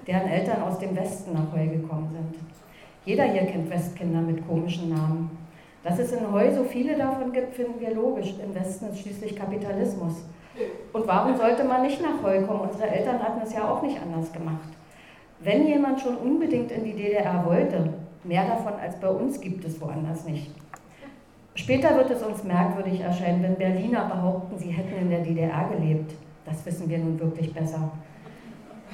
deren 0.06 0.28
Eltern 0.28 0.62
aus 0.62 0.78
dem 0.78 0.96
Westen 0.96 1.32
nach 1.32 1.52
Heu 1.52 1.66
gekommen 1.66 2.08
sind. 2.10 2.42
Jeder 3.04 3.24
hier 3.24 3.46
kennt 3.46 3.70
Westkinder 3.70 4.20
mit 4.20 4.46
komischen 4.46 4.90
Namen. 4.90 5.30
Dass 5.84 5.98
es 5.98 6.12
in 6.12 6.32
Heu 6.32 6.50
so 6.52 6.64
viele 6.64 6.96
davon 6.96 7.32
gibt, 7.32 7.54
finden 7.54 7.80
wir 7.80 7.94
logisch. 7.94 8.34
Im 8.44 8.54
Westen 8.54 8.88
ist 8.88 9.00
schließlich 9.00 9.36
Kapitalismus. 9.36 10.24
Und 10.92 11.06
warum 11.06 11.36
sollte 11.36 11.62
man 11.62 11.82
nicht 11.82 12.02
nach 12.02 12.20
Heu 12.22 12.42
kommen? 12.42 12.68
Unsere 12.68 12.88
Eltern 12.88 13.22
hatten 13.22 13.40
es 13.42 13.54
ja 13.54 13.70
auch 13.70 13.80
nicht 13.80 14.00
anders 14.02 14.32
gemacht. 14.32 14.68
Wenn 15.40 15.68
jemand 15.68 16.00
schon 16.00 16.16
unbedingt 16.16 16.72
in 16.72 16.82
die 16.82 16.94
DDR 16.94 17.44
wollte, 17.46 17.94
mehr 18.24 18.44
davon 18.44 18.72
als 18.74 18.98
bei 18.98 19.08
uns 19.08 19.40
gibt 19.40 19.64
es 19.64 19.80
woanders 19.80 20.24
nicht. 20.24 20.50
Später 21.54 21.96
wird 21.96 22.10
es 22.10 22.24
uns 22.24 22.42
merkwürdig 22.42 23.00
erscheinen, 23.00 23.42
wenn 23.42 23.54
Berliner 23.54 24.06
behaupten, 24.06 24.58
sie 24.58 24.70
hätten 24.70 24.96
in 25.00 25.10
der 25.10 25.20
DDR 25.20 25.68
gelebt. 25.68 26.12
Das 26.48 26.64
wissen 26.64 26.88
wir 26.88 26.98
nun 26.98 27.18
wirklich 27.20 27.52
besser. 27.52 27.90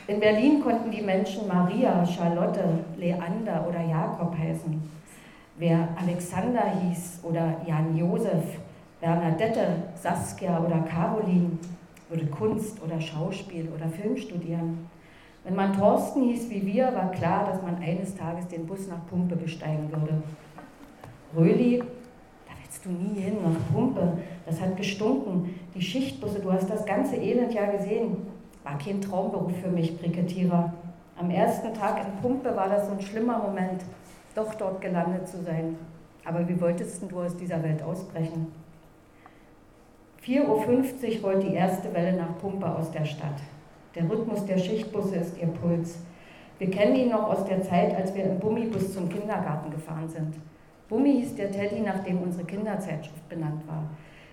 In 0.07 0.21
Berlin 0.21 0.61
konnten 0.61 0.91
die 0.91 1.03
Menschen 1.03 1.49
Maria, 1.49 2.05
Charlotte, 2.05 2.85
Leander 2.99 3.67
oder 3.69 3.81
Jakob 3.81 4.37
heißen. 4.37 4.83
Wer 5.57 5.89
Alexander 5.97 6.65
hieß 6.81 7.21
oder 7.23 7.61
Jan 7.67 7.97
Josef, 7.97 8.45
Bernadette, 9.01 9.67
Saskia 9.95 10.59
oder 10.59 10.81
Caroline, 10.81 11.59
würde 12.09 12.27
Kunst 12.27 12.83
oder 12.83 13.01
Schauspiel 13.01 13.69
oder 13.75 13.89
Film 13.89 14.17
studieren. 14.17 14.91
Wenn 15.45 15.55
man 15.55 15.77
Thorsten 15.77 16.23
hieß 16.23 16.51
wie 16.51 16.67
wir, 16.67 16.87
war 16.95 17.11
klar, 17.11 17.47
dass 17.47 17.63
man 17.63 17.77
eines 17.77 18.15
Tages 18.15 18.49
den 18.49 18.67
Bus 18.67 18.89
nach 18.89 19.07
Pumpe 19.09 19.37
besteigen 19.37 19.91
würde. 19.91 20.23
Röli, 21.37 21.83
du 22.85 22.91
nie 22.91 23.21
hin, 23.21 23.39
nach 23.43 23.73
Pumpe. 23.73 24.19
Das 24.47 24.61
hat 24.61 24.77
gestunken. 24.77 25.55
Die 25.75 25.83
Schichtbusse, 25.83 26.41
du 26.41 26.53
hast 26.53 26.69
das 26.69 26.85
ganze 26.85 27.17
Elend 27.17 27.53
ja 27.53 27.71
gesehen. 27.71 28.17
War 28.63 28.79
kein 28.79 29.01
Traumberuf 29.01 29.53
für 29.63 29.71
mich, 29.71 29.99
Brikettierer. 29.99 30.73
Am 31.17 31.31
ersten 31.31 31.73
Tag 31.75 32.05
in 32.05 32.21
Pumpe 32.21 32.57
war 32.57 32.69
das 32.69 32.87
so 32.87 32.93
ein 32.93 33.01
schlimmer 33.01 33.39
Moment, 33.39 33.83
doch 34.35 34.55
dort 34.55 34.81
gelandet 34.81 35.29
zu 35.29 35.43
sein. 35.43 35.77
Aber 36.25 36.49
wie 36.49 36.61
wolltest 36.61 37.03
du 37.09 37.21
aus 37.21 37.37
dieser 37.37 37.63
Welt 37.63 37.83
ausbrechen? 37.83 38.53
4.50 40.27 41.19
Uhr 41.19 41.31
rollt 41.31 41.43
die 41.43 41.55
erste 41.55 41.93
Welle 41.93 42.17
nach 42.17 42.39
Pumpe 42.39 42.67
aus 42.67 42.91
der 42.91 43.05
Stadt. 43.05 43.41
Der 43.95 44.11
Rhythmus 44.11 44.45
der 44.47 44.59
Schichtbusse 44.59 45.17
ist 45.17 45.39
ihr 45.39 45.49
Puls. 45.49 45.99
Wir 46.59 46.71
kennen 46.71 46.97
ihn 46.97 47.11
noch 47.11 47.29
aus 47.29 47.45
der 47.45 47.63
Zeit, 47.63 47.95
als 47.95 48.15
wir 48.15 48.25
im 48.25 48.39
Bummibus 48.39 48.95
zum 48.95 49.09
Kindergarten 49.09 49.71
gefahren 49.71 50.09
sind. 50.09 50.35
Bummi 50.95 51.11
hieß 51.11 51.35
der 51.35 51.51
Teddy, 51.51 51.81
nach 51.81 52.05
dem 52.05 52.23
unsere 52.23 52.45
Kinderzeitschrift 52.45 53.29
benannt 53.29 53.67
war. 53.67 53.83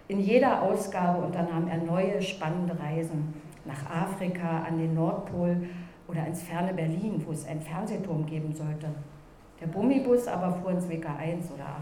In 0.07 0.19
jeder 0.19 0.61
Ausgabe 0.61 1.25
unternahm 1.25 1.67
er 1.67 1.79
neue, 1.79 2.21
spannende 2.21 2.79
Reisen. 2.79 3.33
Nach 3.65 3.89
Afrika, 3.89 4.61
an 4.67 4.77
den 4.77 4.93
Nordpol 4.93 5.57
oder 6.07 6.27
ins 6.27 6.43
ferne 6.43 6.71
Berlin, 6.75 7.23
wo 7.25 7.31
es 7.31 7.47
einen 7.47 7.63
Fernsehturm 7.63 8.27
geben 8.27 8.53
sollte. 8.53 8.89
Der 9.59 9.65
Bummibus 9.65 10.27
aber 10.27 10.53
fuhr 10.53 10.69
ins 10.69 10.87
WK 10.87 11.07
1 11.17 11.49
oder 11.49 11.63
8. 11.63 11.73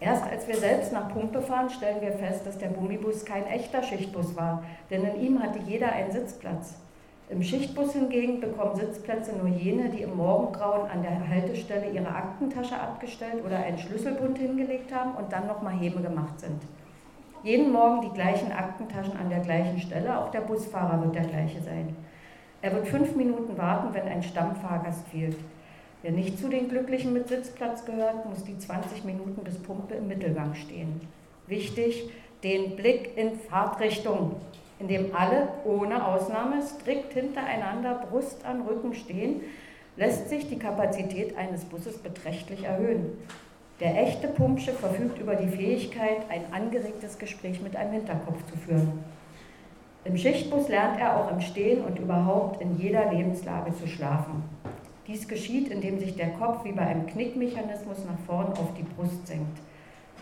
Erst 0.00 0.24
als 0.24 0.48
wir 0.48 0.56
selbst 0.56 0.94
nach 0.94 1.12
Pumpe 1.12 1.42
fahren, 1.42 1.68
stellen 1.68 2.00
wir 2.00 2.12
fest, 2.12 2.46
dass 2.46 2.56
der 2.56 2.68
Bummibus 2.68 3.26
kein 3.26 3.46
echter 3.46 3.82
Schichtbus 3.82 4.34
war, 4.36 4.64
denn 4.88 5.04
in 5.04 5.20
ihm 5.20 5.42
hatte 5.42 5.58
jeder 5.58 5.92
einen 5.92 6.12
Sitzplatz. 6.12 6.76
Im 7.30 7.42
Schichtbus 7.42 7.94
hingegen 7.94 8.40
bekommen 8.40 8.76
Sitzplätze 8.76 9.34
nur 9.34 9.48
jene, 9.48 9.88
die 9.88 10.02
im 10.02 10.16
Morgengrauen 10.16 10.90
an 10.90 11.02
der 11.02 11.26
Haltestelle 11.26 11.90
ihre 11.90 12.08
Aktentasche 12.08 12.78
abgestellt 12.78 13.42
oder 13.44 13.56
einen 13.56 13.78
Schlüsselbund 13.78 14.36
hingelegt 14.36 14.94
haben 14.94 15.14
und 15.14 15.32
dann 15.32 15.46
nochmal 15.46 15.72
Hebe 15.78 16.02
gemacht 16.02 16.38
sind. 16.38 16.60
Jeden 17.42 17.72
Morgen 17.72 18.02
die 18.02 18.14
gleichen 18.14 18.52
Aktentaschen 18.52 19.16
an 19.16 19.30
der 19.30 19.40
gleichen 19.40 19.80
Stelle, 19.80 20.18
auch 20.18 20.30
der 20.30 20.40
Busfahrer 20.40 21.02
wird 21.02 21.14
der 21.14 21.24
gleiche 21.24 21.62
sein. 21.62 21.96
Er 22.60 22.72
wird 22.72 22.88
fünf 22.88 23.16
Minuten 23.16 23.56
warten, 23.56 23.94
wenn 23.94 24.06
ein 24.06 24.22
Stammfahrgast 24.22 25.08
fehlt. 25.08 25.36
Wer 26.02 26.12
nicht 26.12 26.38
zu 26.38 26.48
den 26.48 26.68
Glücklichen 26.68 27.14
mit 27.14 27.28
Sitzplatz 27.28 27.86
gehört, 27.86 28.26
muss 28.28 28.44
die 28.44 28.58
20 28.58 29.04
Minuten 29.04 29.42
bis 29.44 29.58
Pumpe 29.58 29.94
im 29.94 30.08
Mittelgang 30.08 30.54
stehen. 30.54 31.00
Wichtig, 31.46 32.10
den 32.42 32.76
Blick 32.76 33.16
in 33.16 33.38
Fahrtrichtung, 33.38 34.36
in 34.78 34.88
dem 34.88 35.14
alle 35.14 35.48
ohne 35.64 36.06
Ausnahme 36.06 36.62
strikt 36.62 37.12
hintereinander 37.12 38.06
Brust 38.10 38.44
an 38.44 38.62
Rücken 38.62 38.94
stehen, 38.94 39.40
lässt 39.96 40.28
sich 40.28 40.48
die 40.48 40.58
Kapazität 40.58 41.36
eines 41.36 41.64
Busses 41.64 41.98
beträchtlich 41.98 42.64
erhöhen. 42.64 43.18
Der 43.80 44.00
echte 44.00 44.28
Pumpsche 44.28 44.72
verfügt 44.72 45.18
über 45.18 45.34
die 45.34 45.48
Fähigkeit, 45.48 46.18
ein 46.28 46.44
angeregtes 46.52 47.18
Gespräch 47.18 47.60
mit 47.60 47.76
einem 47.76 47.92
Hinterkopf 47.92 48.38
zu 48.50 48.56
führen. 48.56 49.04
Im 50.04 50.16
Schichtbus 50.16 50.68
lernt 50.68 51.00
er 51.00 51.16
auch 51.16 51.30
im 51.30 51.40
Stehen 51.40 51.82
und 51.82 51.98
überhaupt 51.98 52.60
in 52.60 52.78
jeder 52.78 53.12
Lebenslage 53.12 53.74
zu 53.74 53.88
schlafen. 53.88 54.44
Dies 55.06 55.26
geschieht, 55.28 55.68
indem 55.68 55.98
sich 55.98 56.14
der 56.14 56.30
Kopf 56.30 56.64
wie 56.64 56.72
bei 56.72 56.82
einem 56.82 57.06
Knickmechanismus 57.06 57.98
nach 58.04 58.18
vorn 58.26 58.52
auf 58.52 58.74
die 58.76 58.82
Brust 58.82 59.26
senkt. 59.26 59.58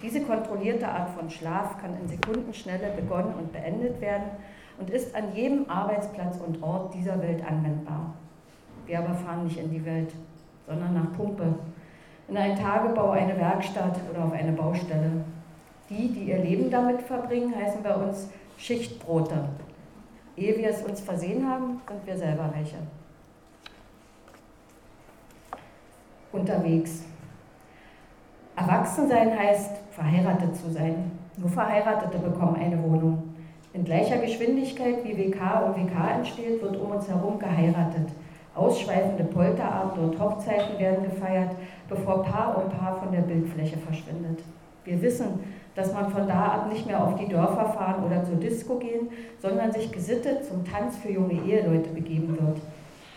Diese 0.03 0.21
kontrollierte 0.23 0.88
Art 0.88 1.11
von 1.11 1.31
Schlaf 1.31 1.79
kann 1.81 1.97
in 2.01 2.09
Sekundenschnelle 2.09 2.91
begonnen 2.97 3.35
und 3.35 3.53
beendet 3.53 4.01
werden 4.01 4.31
und 4.79 4.91
ist 4.91 5.15
an 5.15 5.35
jedem 5.35 5.71
Arbeitsplatz 5.71 6.38
und 6.45 6.62
Ort 6.62 6.93
dieser 6.95 7.23
Welt 7.23 7.43
anwendbar. 7.49 8.15
Wir 8.87 8.99
aber 8.99 9.15
fahren 9.15 9.45
nicht 9.45 9.59
in 9.59 9.71
die 9.71 9.85
Welt, 9.85 10.12
sondern 10.67 10.95
nach 10.95 11.17
Pumpe, 11.17 11.55
in 12.29 12.37
einen 12.37 12.59
Tagebau, 12.59 13.11
eine 13.11 13.38
Werkstatt 13.38 13.97
oder 14.11 14.25
auf 14.25 14.33
eine 14.33 14.53
Baustelle. 14.53 15.25
Die, 15.88 16.09
die 16.09 16.25
ihr 16.25 16.38
Leben 16.38 16.71
damit 16.71 17.03
verbringen, 17.03 17.55
heißen 17.55 17.83
bei 17.83 17.95
uns 17.95 18.29
Schichtbrote. 18.57 19.45
Ehe 20.37 20.57
wir 20.57 20.71
es 20.71 20.83
uns 20.83 21.01
versehen 21.01 21.49
haben, 21.49 21.81
sind 21.88 22.07
wir 22.07 22.17
selber 22.17 22.51
welche. 22.55 22.79
unterwegs. 26.33 27.05
Erwachsensein 28.55 29.38
heißt, 29.38 29.71
verheiratet 29.93 30.55
zu 30.57 30.71
sein. 30.71 31.11
Nur 31.38 31.49
Verheiratete 31.49 32.19
bekommen 32.19 32.57
eine 32.57 32.83
Wohnung. 32.83 33.35
In 33.73 33.85
gleicher 33.85 34.19
Geschwindigkeit 34.19 35.03
wie 35.05 35.17
WK 35.17 35.65
und 35.67 35.77
WK 35.77 36.17
entsteht, 36.19 36.61
wird 36.61 36.77
um 36.77 36.91
uns 36.91 37.09
herum 37.09 37.38
geheiratet. 37.38 38.09
Ausschweifende 38.55 39.25
Polterabende 39.25 40.03
und 40.03 40.21
Hochzeiten 40.21 40.79
werden 40.79 41.05
gefeiert, 41.05 41.53
bevor 41.88 42.23
Paar 42.23 42.62
um 42.62 42.71
Paar 42.71 42.97
von 42.97 43.11
der 43.11 43.23
Bildfläche 43.23 43.79
verschwindet. 43.79 44.41
Wir 44.85 45.01
wissen, 45.01 45.41
dass 45.75 45.95
man 45.95 46.11
von 46.11 46.29
da 46.29 46.49
ab 46.49 46.69
nicht 46.69 46.87
mehr 46.87 47.03
auf 47.03 47.17
die 47.17 47.29
Dörfer 47.29 47.73
fahren 47.73 48.05
oder 48.05 48.23
zur 48.25 48.37
Disco 48.37 48.77
gehen, 48.77 49.09
sondern 49.41 49.73
sich 49.73 49.91
gesittet 49.91 50.45
zum 50.45 50.65
Tanz 50.67 50.99
für 50.99 51.11
junge 51.11 51.41
Eheleute 51.43 51.88
begeben 51.91 52.38
wird. 52.38 52.59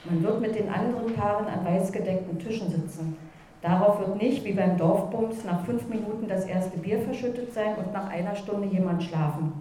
Man 0.06 0.24
wird 0.24 0.40
mit 0.40 0.56
den 0.56 0.70
anderen 0.70 1.14
Paaren 1.14 1.48
an 1.48 1.66
weißgedeckten 1.66 2.40
Tischen 2.40 2.70
sitzen. 2.70 3.18
Darauf 3.66 4.00
wird 4.00 4.22
nicht, 4.22 4.46
wie 4.46 4.54
beim 4.54 4.78
Dorfbums, 4.78 5.44
nach 5.44 5.66
fünf 5.66 5.90
Minuten 5.90 6.28
das 6.28 6.46
erste 6.46 6.78
Bier 6.78 7.00
verschüttet 7.00 7.52
sein 7.52 7.76
und 7.78 7.92
nach 7.92 8.12
einer 8.12 8.36
Stunde 8.36 8.68
jemand 8.68 9.02
schlafen. 9.02 9.54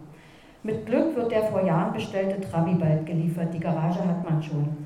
Mit 0.62 0.84
Glück 0.84 1.16
wird 1.16 1.30
der 1.30 1.44
vor 1.44 1.64
Jahren 1.64 1.94
bestellte 1.94 2.38
Trabi 2.38 2.74
bald 2.74 3.06
geliefert, 3.06 3.54
die 3.54 3.60
Garage 3.60 4.06
hat 4.06 4.28
man 4.28 4.42
schon. 4.42 4.76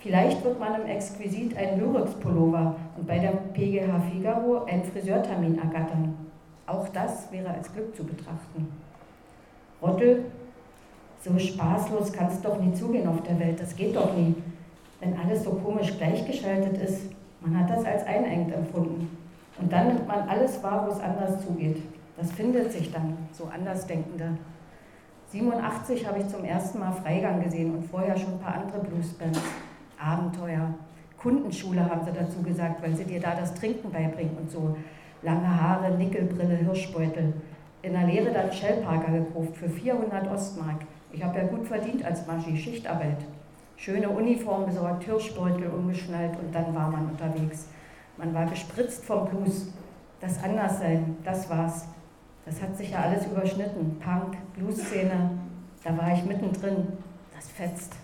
Vielleicht 0.00 0.42
wird 0.42 0.58
man 0.58 0.82
im 0.82 0.88
Exquisit 0.88 1.56
einen 1.56 1.78
Lyrics-Pullover 1.78 2.74
und 2.96 3.06
bei 3.06 3.20
der 3.20 3.34
PGH 3.52 4.00
Figaro 4.10 4.64
einen 4.64 4.82
Friseurtermin 4.82 5.56
ergattern. 5.56 6.16
Auch 6.66 6.88
das 6.88 7.30
wäre 7.30 7.50
als 7.50 7.72
Glück 7.72 7.94
zu 7.94 8.02
betrachten. 8.02 8.72
Rottel, 9.80 10.24
so 11.20 11.38
spaßlos 11.38 12.12
kann 12.12 12.26
es 12.26 12.42
doch 12.42 12.60
nie 12.60 12.74
zugehen 12.74 13.06
auf 13.06 13.22
der 13.22 13.38
Welt, 13.38 13.60
das 13.60 13.76
geht 13.76 13.94
doch 13.94 14.16
nie 14.16 14.34
wenn 15.04 15.18
alles 15.18 15.44
so 15.44 15.50
komisch 15.50 15.96
gleichgeschaltet 15.98 16.78
ist, 16.78 17.10
man 17.44 17.60
hat 17.60 17.70
das 17.70 17.84
als 17.84 18.06
einengt 18.06 18.52
empfunden. 18.52 19.16
Und 19.60 19.72
dann 19.72 19.88
nimmt 19.88 20.08
man 20.08 20.28
alles 20.28 20.62
wahr, 20.62 20.86
wo 20.86 20.92
es 20.92 21.00
anders 21.00 21.44
zugeht. 21.44 21.82
Das 22.16 22.32
findet 22.32 22.72
sich 22.72 22.90
dann, 22.90 23.16
so 23.32 23.44
Andersdenkende. 23.44 24.38
87 25.28 26.06
habe 26.06 26.20
ich 26.20 26.28
zum 26.28 26.44
ersten 26.44 26.78
Mal 26.78 26.92
Freigang 26.92 27.42
gesehen 27.42 27.74
und 27.74 27.84
vorher 27.84 28.16
schon 28.16 28.34
ein 28.34 28.38
paar 28.40 28.54
andere 28.54 28.80
Bluesbands. 28.80 29.40
Abenteuer. 29.98 30.74
Kundenschule 31.18 31.88
haben 31.88 32.04
sie 32.04 32.12
dazu 32.12 32.42
gesagt, 32.42 32.82
weil 32.82 32.94
sie 32.94 33.04
dir 33.04 33.20
da 33.20 33.34
das 33.34 33.54
Trinken 33.54 33.90
beibringen 33.90 34.36
und 34.38 34.50
so. 34.50 34.76
Lange 35.22 35.60
Haare, 35.60 35.96
Nickelbrille, 35.96 36.56
Hirschbeutel. 36.56 37.32
In 37.82 37.92
der 37.92 38.06
Lehre 38.06 38.32
dann 38.32 38.52
Shellparker 38.52 39.12
gekauft 39.12 39.56
für 39.56 39.68
400 39.68 40.30
Ostmark. 40.30 40.80
Ich 41.12 41.22
habe 41.22 41.38
ja 41.38 41.44
gut 41.44 41.66
verdient 41.66 42.04
als 42.04 42.26
Maschi, 42.26 42.56
Schichtarbeit 42.56 43.18
schöne 43.76 44.08
Uniform 44.08 44.66
besorgt, 44.66 45.04
Hirschbeutel 45.04 45.68
umgeschnallt 45.68 46.38
und 46.38 46.54
dann 46.54 46.74
war 46.74 46.90
man 46.90 47.10
unterwegs. 47.10 47.68
Man 48.16 48.32
war 48.32 48.46
gespritzt 48.46 49.04
vom 49.04 49.28
Blues. 49.28 49.72
Das 50.20 50.42
Anderssein, 50.42 51.16
das 51.24 51.50
war's. 51.50 51.86
Das 52.46 52.60
hat 52.60 52.76
sich 52.76 52.90
ja 52.90 53.00
alles 53.00 53.26
überschnitten. 53.26 53.98
Punk, 53.98 54.36
Blues-Szene, 54.54 55.30
da 55.82 55.96
war 55.96 56.12
ich 56.14 56.24
mittendrin. 56.24 56.86
Das 57.34 57.50
fetzt. 57.50 57.94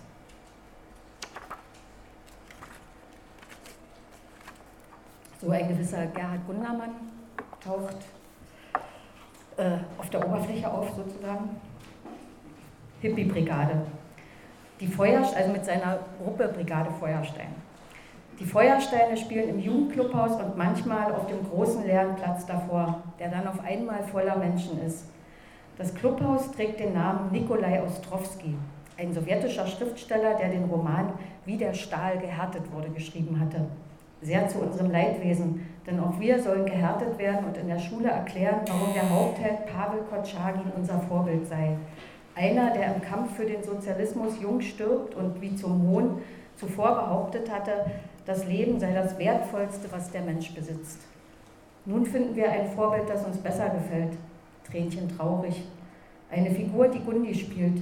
So 5.39 5.49
ein 5.49 5.67
gewisser 5.67 6.05
Gerhard 6.07 6.45
Gundermann 6.45 6.91
taucht 7.63 7.97
äh, 9.57 9.77
auf 9.97 10.09
der 10.09 10.27
Oberfläche 10.27 10.71
auf, 10.71 10.89
sozusagen. 10.95 11.49
Hippie-Brigade. 13.01 13.81
Die 14.81 14.87
Feuer, 14.87 15.21
also 15.35 15.51
mit 15.51 15.63
seiner 15.63 15.99
Gruppe 16.17 16.47
Brigade 16.47 16.89
Feuerstein. 16.99 17.53
Die 18.39 18.45
Feuersteine 18.45 19.15
spielen 19.15 19.49
im 19.49 19.59
Jugendclubhaus 19.59 20.41
und 20.41 20.57
manchmal 20.57 21.13
auf 21.13 21.27
dem 21.27 21.47
großen 21.47 21.85
leeren 21.85 22.15
Platz 22.15 22.47
davor, 22.47 23.03
der 23.19 23.29
dann 23.29 23.47
auf 23.47 23.63
einmal 23.63 24.01
voller 24.01 24.37
Menschen 24.37 24.83
ist. 24.83 25.05
Das 25.77 25.93
Clubhaus 25.93 26.51
trägt 26.51 26.79
den 26.79 26.95
Namen 26.95 27.31
Nikolai 27.31 27.83
Ostrowski, 27.83 28.57
ein 28.97 29.13
sowjetischer 29.13 29.67
Schriftsteller, 29.67 30.33
der 30.33 30.49
den 30.49 30.63
Roman 30.63 31.13
Wie 31.45 31.57
der 31.57 31.75
Stahl 31.75 32.17
gehärtet 32.17 32.63
wurde 32.73 32.89
geschrieben 32.89 33.39
hatte. 33.39 33.67
Sehr 34.23 34.47
zu 34.47 34.57
unserem 34.57 34.89
Leidwesen, 34.89 35.67
denn 35.85 35.99
auch 35.99 36.19
wir 36.19 36.41
sollen 36.41 36.65
gehärtet 36.65 37.19
werden 37.19 37.45
und 37.45 37.57
in 37.57 37.67
der 37.67 37.79
Schule 37.79 38.09
erklären, 38.09 38.61
warum 38.67 38.93
der 38.95 39.07
Hauptheld 39.07 39.67
Pavel 39.67 40.01
Kotschagin 40.09 40.71
unser 40.75 40.99
Vorbild 41.01 41.45
sei. 41.45 41.77
Einer, 42.35 42.71
der 42.71 42.95
im 42.95 43.01
Kampf 43.01 43.35
für 43.35 43.45
den 43.45 43.63
Sozialismus 43.63 44.41
jung 44.41 44.61
stirbt 44.61 45.15
und 45.15 45.41
wie 45.41 45.55
zum 45.55 45.87
Hohn 45.87 46.21
zuvor 46.55 46.95
behauptet 46.95 47.51
hatte, 47.51 47.85
das 48.25 48.45
Leben 48.45 48.79
sei 48.79 48.93
das 48.93 49.17
Wertvollste, 49.17 49.91
was 49.91 50.11
der 50.11 50.21
Mensch 50.21 50.53
besitzt. 50.53 50.99
Nun 51.85 52.05
finden 52.05 52.35
wir 52.35 52.49
ein 52.51 52.69
Vorbild, 52.71 53.09
das 53.09 53.25
uns 53.25 53.37
besser 53.37 53.69
gefällt. 53.69 54.13
Tränchen 54.69 55.09
traurig. 55.17 55.63
Eine 56.29 56.51
Figur, 56.51 56.87
die 56.87 56.99
Gundi 56.99 57.33
spielt. 57.33 57.81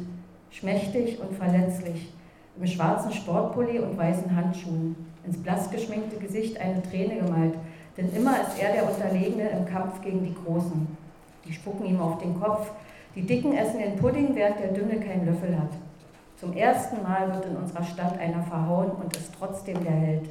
Schmächtig 0.50 1.20
und 1.20 1.38
verletzlich. 1.38 2.12
Im 2.58 2.66
schwarzen 2.66 3.12
Sportpulli 3.12 3.80
und 3.80 3.98
weißen 3.98 4.36
Handschuhen. 4.36 4.96
Ins 5.26 5.38
blass 5.38 5.70
geschminkte 5.70 6.18
Gesicht 6.18 6.60
eine 6.60 6.82
Träne 6.82 7.18
gemalt. 7.18 7.54
Denn 7.98 8.12
immer 8.16 8.42
ist 8.42 8.60
er 8.60 8.74
der 8.74 8.90
Unterlegene 8.90 9.50
im 9.50 9.66
Kampf 9.66 10.02
gegen 10.02 10.24
die 10.24 10.34
Großen. 10.34 10.88
Die 11.46 11.54
spucken 11.54 11.86
ihm 11.86 12.00
auf 12.00 12.18
den 12.20 12.40
Kopf. 12.40 12.72
Die 13.16 13.26
Dicken 13.26 13.54
essen 13.58 13.80
den 13.80 13.96
Pudding, 13.96 14.36
während 14.36 14.60
der 14.60 14.72
Dünne 14.72 15.00
keinen 15.00 15.26
Löffel 15.26 15.58
hat. 15.58 15.72
Zum 16.38 16.54
ersten 16.54 17.02
Mal 17.04 17.34
wird 17.34 17.46
in 17.48 17.58
unserer 17.58 17.84
Stadt 17.84 18.18
einer 18.20 18.44
verhauen 18.44 18.92
und 18.92 19.16
ist 19.18 19.34
trotzdem 19.38 19.84
der 19.84 19.92
Held. 19.92 20.30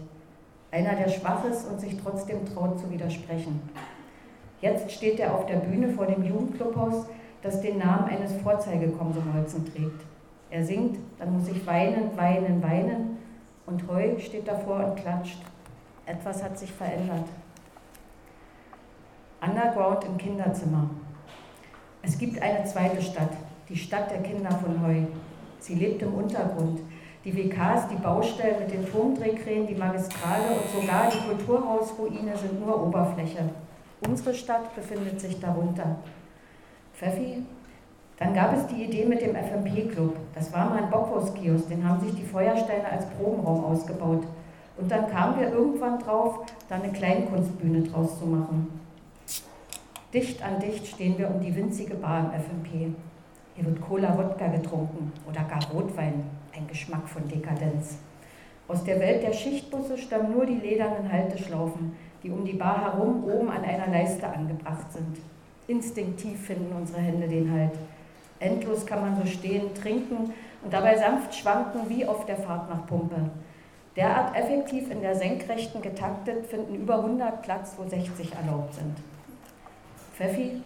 Einer, 0.71 0.95
der 0.95 1.09
schwach 1.09 1.45
ist 1.45 1.67
und 1.69 1.81
sich 1.81 1.97
trotzdem 2.01 2.47
traut 2.47 2.79
zu 2.79 2.91
widersprechen. 2.91 3.61
Jetzt 4.61 4.91
steht 4.91 5.19
er 5.21 5.35
auf 5.35 5.47
der 5.47 5.57
Bühne 5.57 5.89
vor 5.89 6.07
dem 6.07 6.23
Jugendclubhaus, 6.23 7.07
das 7.43 7.61
den 7.61 7.79
Namen 7.79 8.09
eines 8.09 8.33
Vorzeigekomsomolzen 8.43 9.65
trägt. 9.73 10.03
Er 10.51 10.65
singt, 10.65 10.99
dann 11.19 11.33
muss 11.33 11.49
ich 11.49 11.67
weinen, 11.67 12.17
weinen, 12.17 12.63
weinen 12.63 13.19
und 13.67 13.87
Heu 13.87 14.19
steht 14.19 14.49
davor 14.49 14.85
und 14.85 14.97
klatscht. 14.97 15.39
Etwas 16.07 16.43
hat 16.43 16.59
sich 16.59 16.73
verändert. 16.73 17.27
Underground 19.41 20.05
im 20.05 20.17
Kinderzimmer. 20.17 20.89
Es 22.09 22.17
gibt 22.17 22.41
eine 22.41 22.65
zweite 22.65 23.03
Stadt, 23.03 23.33
die 23.69 23.77
Stadt 23.77 24.11
der 24.11 24.23
Kinder 24.23 24.51
von 24.51 24.83
Heu. 24.83 25.03
Sie 25.61 25.75
lebt 25.75 26.01
im 26.01 26.15
Untergrund. 26.15 26.81
Die 27.23 27.37
WKs, 27.37 27.87
die 27.89 28.03
Baustellen 28.03 28.61
mit 28.61 28.73
den 28.73 28.91
Turmdrehkränen, 28.91 29.67
die 29.67 29.75
Magistrale 29.75 30.45
und 30.55 30.81
sogar 30.81 31.11
die 31.11 31.29
Kulturhausruine 31.29 32.35
sind 32.35 32.65
nur 32.65 32.83
Oberfläche. 32.83 33.51
Unsere 34.09 34.33
Stadt 34.33 34.75
befindet 34.75 35.21
sich 35.21 35.39
darunter. 35.39 35.97
Pfeffi? 36.95 37.45
Dann 38.17 38.33
gab 38.33 38.57
es 38.57 38.67
die 38.69 38.85
Idee 38.85 39.05
mit 39.05 39.21
dem 39.21 39.37
FMP-Club. 39.37 40.17
Das 40.35 40.51
war 40.55 40.71
mal 40.71 40.83
ein 40.83 40.91
Bockwurstkiosk, 40.91 41.69
den 41.69 41.87
haben 41.87 42.01
sich 42.01 42.15
die 42.15 42.25
Feuersteine 42.25 42.89
als 42.91 43.05
Probenraum 43.11 43.67
ausgebaut. 43.67 44.25
Und 44.79 44.91
dann 44.91 45.09
kamen 45.09 45.39
wir 45.39 45.53
irgendwann 45.53 45.99
drauf, 45.99 46.47
da 46.71 46.77
eine 46.77 46.91
Kleinkunstbühne 46.91 47.83
draus 47.83 48.19
zu 48.19 48.25
machen. 48.25 48.78
Dicht 50.15 50.43
an 50.43 50.59
dicht 50.59 50.87
stehen 50.87 51.19
wir 51.19 51.29
um 51.29 51.39
die 51.39 51.55
winzige 51.55 51.95
Bar 51.95 52.21
im 52.21 52.41
FMP. 52.41 52.95
Hier 53.55 53.67
wird 53.67 53.79
Cola-Wodka 53.79 54.47
getrunken 54.47 55.13
oder 55.29 55.43
gar 55.43 55.63
Rotwein, 55.71 56.25
ein 56.57 56.67
Geschmack 56.67 57.07
von 57.07 57.29
Dekadenz. 57.29 57.99
Aus 58.69 58.83
der 58.85 59.01
Welt 59.01 59.23
der 59.23 59.35
Schichtbusse 59.35 59.99
stammen 59.99 60.33
nur 60.33 60.47
die 60.47 60.55
ledernen 60.55 61.13
Halteschlaufen, 61.13 61.95
die 62.23 62.31
um 62.31 62.43
die 62.47 62.55
Bar 62.55 62.85
herum 62.85 63.23
oben 63.25 63.51
an 63.51 63.63
einer 63.65 63.89
Leiste 63.89 64.27
angebracht 64.27 64.91
sind. 64.91 65.19
Instinktiv 65.67 66.41
finden 66.41 66.75
unsere 66.75 67.03
Hände 67.03 67.29
den 67.29 67.53
Halt. 67.53 67.79
Endlos 68.41 68.87
kann 68.87 69.03
man 69.03 69.21
so 69.21 69.27
stehen, 69.27 69.75
trinken 69.75 70.33
und 70.65 70.73
dabei 70.73 70.97
sanft 70.97 71.35
schwanken 71.35 71.83
wie 71.91 72.07
auf 72.07 72.25
der 72.25 72.39
Fahrt 72.39 72.71
nach 72.71 72.87
Pumpe. 72.87 73.29
Derart 73.95 74.35
effektiv 74.35 74.91
in 74.91 75.03
der 75.03 75.17
Senkrechten 75.17 75.83
getaktet 75.83 76.47
finden 76.47 76.77
über 76.77 76.95
100 76.95 77.43
Platz, 77.43 77.75
wo 77.77 77.87
60 77.87 78.33
erlaubt 78.35 78.73
sind. 78.73 78.97
Pfeffi, 80.19 80.61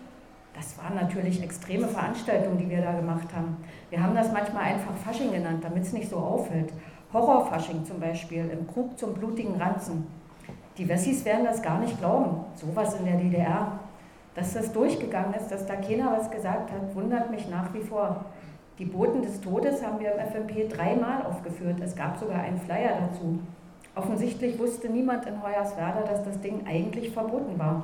das 0.55 0.79
waren 0.79 0.95
natürlich 0.95 1.43
extreme 1.43 1.87
Veranstaltungen, 1.87 2.57
die 2.57 2.71
wir 2.71 2.81
da 2.81 2.93
gemacht 2.93 3.29
haben. 3.37 3.59
Wir 3.91 4.03
haben 4.03 4.15
das 4.15 4.33
manchmal 4.33 4.65
einfach 4.65 4.95
Fasching 5.05 5.31
genannt, 5.31 5.63
damit 5.63 5.83
es 5.83 5.93
nicht 5.93 6.09
so 6.09 6.17
auffällt. 6.17 6.73
Horrorfasching 7.13 7.85
zum 7.85 8.01
Beispiel, 8.01 8.49
im 8.51 8.67
Krug 8.67 8.99
zum 8.99 9.13
blutigen 9.13 9.61
Ranzen. 9.61 10.07
Die 10.79 10.89
Wessis 10.89 11.27
werden 11.27 11.45
das 11.45 11.61
gar 11.61 11.79
nicht 11.81 11.99
glauben, 11.99 12.47
sowas 12.55 12.99
in 12.99 13.05
der 13.05 13.19
DDR. 13.19 13.79
Dass 14.35 14.55
das 14.55 14.73
durchgegangen 14.73 15.35
ist, 15.35 15.49
dass 15.49 15.67
da 15.67 15.77
keiner 15.77 16.17
was 16.19 16.31
gesagt 16.31 16.73
hat, 16.73 16.95
wundert 16.95 17.31
mich 17.31 17.47
nach 17.51 17.75
wie 17.75 17.83
vor. 17.83 18.25
Die 18.79 18.87
Boten 18.87 19.21
des 19.21 19.39
Todes 19.43 19.85
haben 19.85 20.01
wir 20.01 20.15
im 20.15 20.21
FMP 20.21 20.75
dreimal 20.75 21.27
aufgeführt. 21.27 21.79
Es 21.85 21.95
gab 21.95 22.17
sogar 22.19 22.41
einen 22.41 22.59
Flyer 22.59 22.97
dazu. 23.07 23.39
Offensichtlich 23.95 24.59
wusste 24.59 24.89
niemand 24.89 25.27
in 25.27 25.43
Hoyerswerda, 25.43 26.01
dass 26.01 26.25
das 26.25 26.41
Ding 26.41 26.67
eigentlich 26.67 27.11
verboten 27.11 27.59
war. 27.59 27.83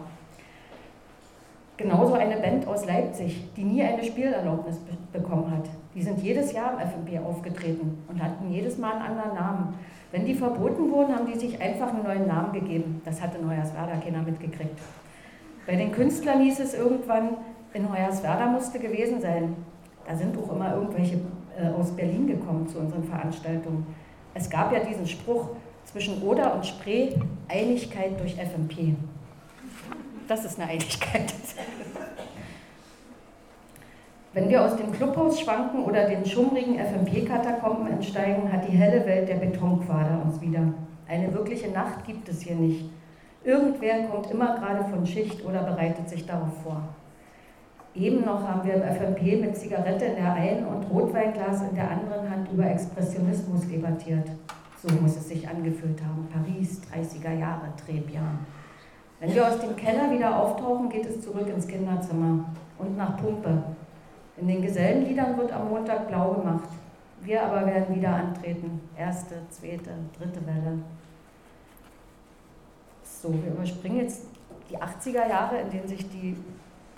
Genauso 1.78 2.14
eine 2.14 2.36
Band 2.38 2.66
aus 2.66 2.86
Leipzig, 2.86 3.54
die 3.56 3.62
nie 3.62 3.82
eine 3.84 4.02
Spielerlaubnis 4.02 4.78
be 4.78 4.98
bekommen 5.10 5.50
hat. 5.50 5.70
Die 5.94 6.02
sind 6.02 6.20
jedes 6.20 6.52
Jahr 6.52 6.72
im 6.72 6.86
FMP 6.86 7.24
aufgetreten 7.24 8.02
und 8.08 8.22
hatten 8.22 8.50
jedes 8.50 8.76
Mal 8.76 8.94
einen 8.94 9.18
anderen 9.18 9.34
Namen. 9.34 9.74
Wenn 10.10 10.26
die 10.26 10.34
verboten 10.34 10.90
wurden, 10.90 11.14
haben 11.14 11.26
die 11.32 11.38
sich 11.38 11.60
einfach 11.62 11.94
einen 11.94 12.02
neuen 12.02 12.26
Namen 12.26 12.52
gegeben. 12.52 13.00
Das 13.04 13.22
hatte 13.22 13.40
Neuerswerda 13.40 13.96
keiner 14.04 14.22
mitgekriegt. 14.22 14.78
Bei 15.66 15.76
den 15.76 15.92
Künstlern 15.92 16.40
hieß 16.40 16.60
es 16.60 16.74
irgendwann, 16.74 17.36
in 17.72 17.90
Hoyerswerda 17.92 18.46
musste 18.46 18.80
gewesen 18.80 19.20
sein. 19.20 19.54
Da 20.06 20.16
sind 20.16 20.36
auch 20.36 20.52
immer 20.52 20.74
irgendwelche 20.74 21.20
äh, 21.56 21.68
aus 21.78 21.92
Berlin 21.92 22.26
gekommen 22.26 22.66
zu 22.66 22.78
unseren 22.80 23.04
Veranstaltungen. 23.04 23.86
Es 24.34 24.50
gab 24.50 24.72
ja 24.72 24.80
diesen 24.80 25.06
Spruch 25.06 25.50
zwischen 25.84 26.22
Oder 26.22 26.54
und 26.54 26.66
Spree, 26.66 27.10
Einigkeit 27.48 28.18
durch 28.20 28.34
FMP. 28.34 28.96
Das 30.28 30.44
ist 30.44 30.60
eine 30.60 30.70
Einigkeit. 30.70 31.32
Wenn 34.34 34.50
wir 34.50 34.62
aus 34.62 34.76
dem 34.76 34.92
Clubhaus 34.92 35.40
schwanken 35.40 35.84
oder 35.84 36.04
den 36.06 36.26
schummrigen 36.26 36.78
FMP-Katakomben 36.78 37.90
entsteigen, 37.90 38.52
hat 38.52 38.68
die 38.68 38.76
helle 38.76 39.06
Welt 39.06 39.26
der 39.26 39.36
Betonquader 39.36 40.20
uns 40.22 40.38
wieder. 40.42 40.60
Eine 41.08 41.32
wirkliche 41.32 41.70
Nacht 41.70 42.04
gibt 42.06 42.28
es 42.28 42.42
hier 42.42 42.56
nicht. 42.56 42.90
Irgendwer 43.42 44.04
kommt 44.08 44.30
immer 44.30 44.58
gerade 44.58 44.84
von 44.90 45.06
Schicht 45.06 45.42
oder 45.46 45.62
bereitet 45.62 46.10
sich 46.10 46.26
darauf 46.26 46.62
vor. 46.62 46.82
Eben 47.94 48.20
noch 48.26 48.46
haben 48.46 48.68
wir 48.68 48.74
im 48.74 48.82
FMP 48.82 49.40
mit 49.40 49.56
Zigarette 49.56 50.04
in 50.04 50.16
der 50.16 50.34
einen 50.34 50.66
und 50.66 50.84
Rotweinglas 50.90 51.62
in 51.62 51.74
der 51.74 51.90
anderen 51.90 52.30
Hand 52.30 52.52
über 52.52 52.70
Expressionismus 52.70 53.66
debattiert. 53.66 54.28
So 54.82 54.94
muss 55.00 55.16
es 55.16 55.28
sich 55.28 55.48
angefühlt 55.48 56.02
haben. 56.02 56.28
Paris, 56.30 56.82
30er 56.92 57.32
Jahre, 57.32 57.72
Trebian. 57.82 58.40
Wenn 59.20 59.34
wir 59.34 59.48
aus 59.48 59.58
dem 59.58 59.74
Keller 59.74 60.10
wieder 60.12 60.38
auftauchen, 60.38 60.88
geht 60.88 61.06
es 61.06 61.22
zurück 61.22 61.48
ins 61.48 61.66
Kinderzimmer 61.66 62.44
und 62.78 62.96
nach 62.96 63.16
Pumpe. 63.16 63.62
In 64.36 64.46
den 64.46 64.62
Gesellenliedern 64.62 65.36
wird 65.36 65.52
am 65.52 65.68
Montag 65.70 66.06
blau 66.06 66.34
gemacht. 66.34 66.68
Wir 67.22 67.42
aber 67.42 67.66
werden 67.66 67.96
wieder 67.96 68.14
antreten. 68.14 68.80
Erste, 68.96 69.34
zweite, 69.50 69.90
dritte 70.16 70.46
Welle. 70.46 70.78
So, 73.02 73.32
wir 73.32 73.50
überspringen 73.50 73.98
jetzt 73.98 74.26
die 74.70 74.78
80er 74.78 75.28
Jahre, 75.28 75.58
in 75.62 75.70
denen 75.70 75.88
sich 75.88 76.08
die 76.08 76.36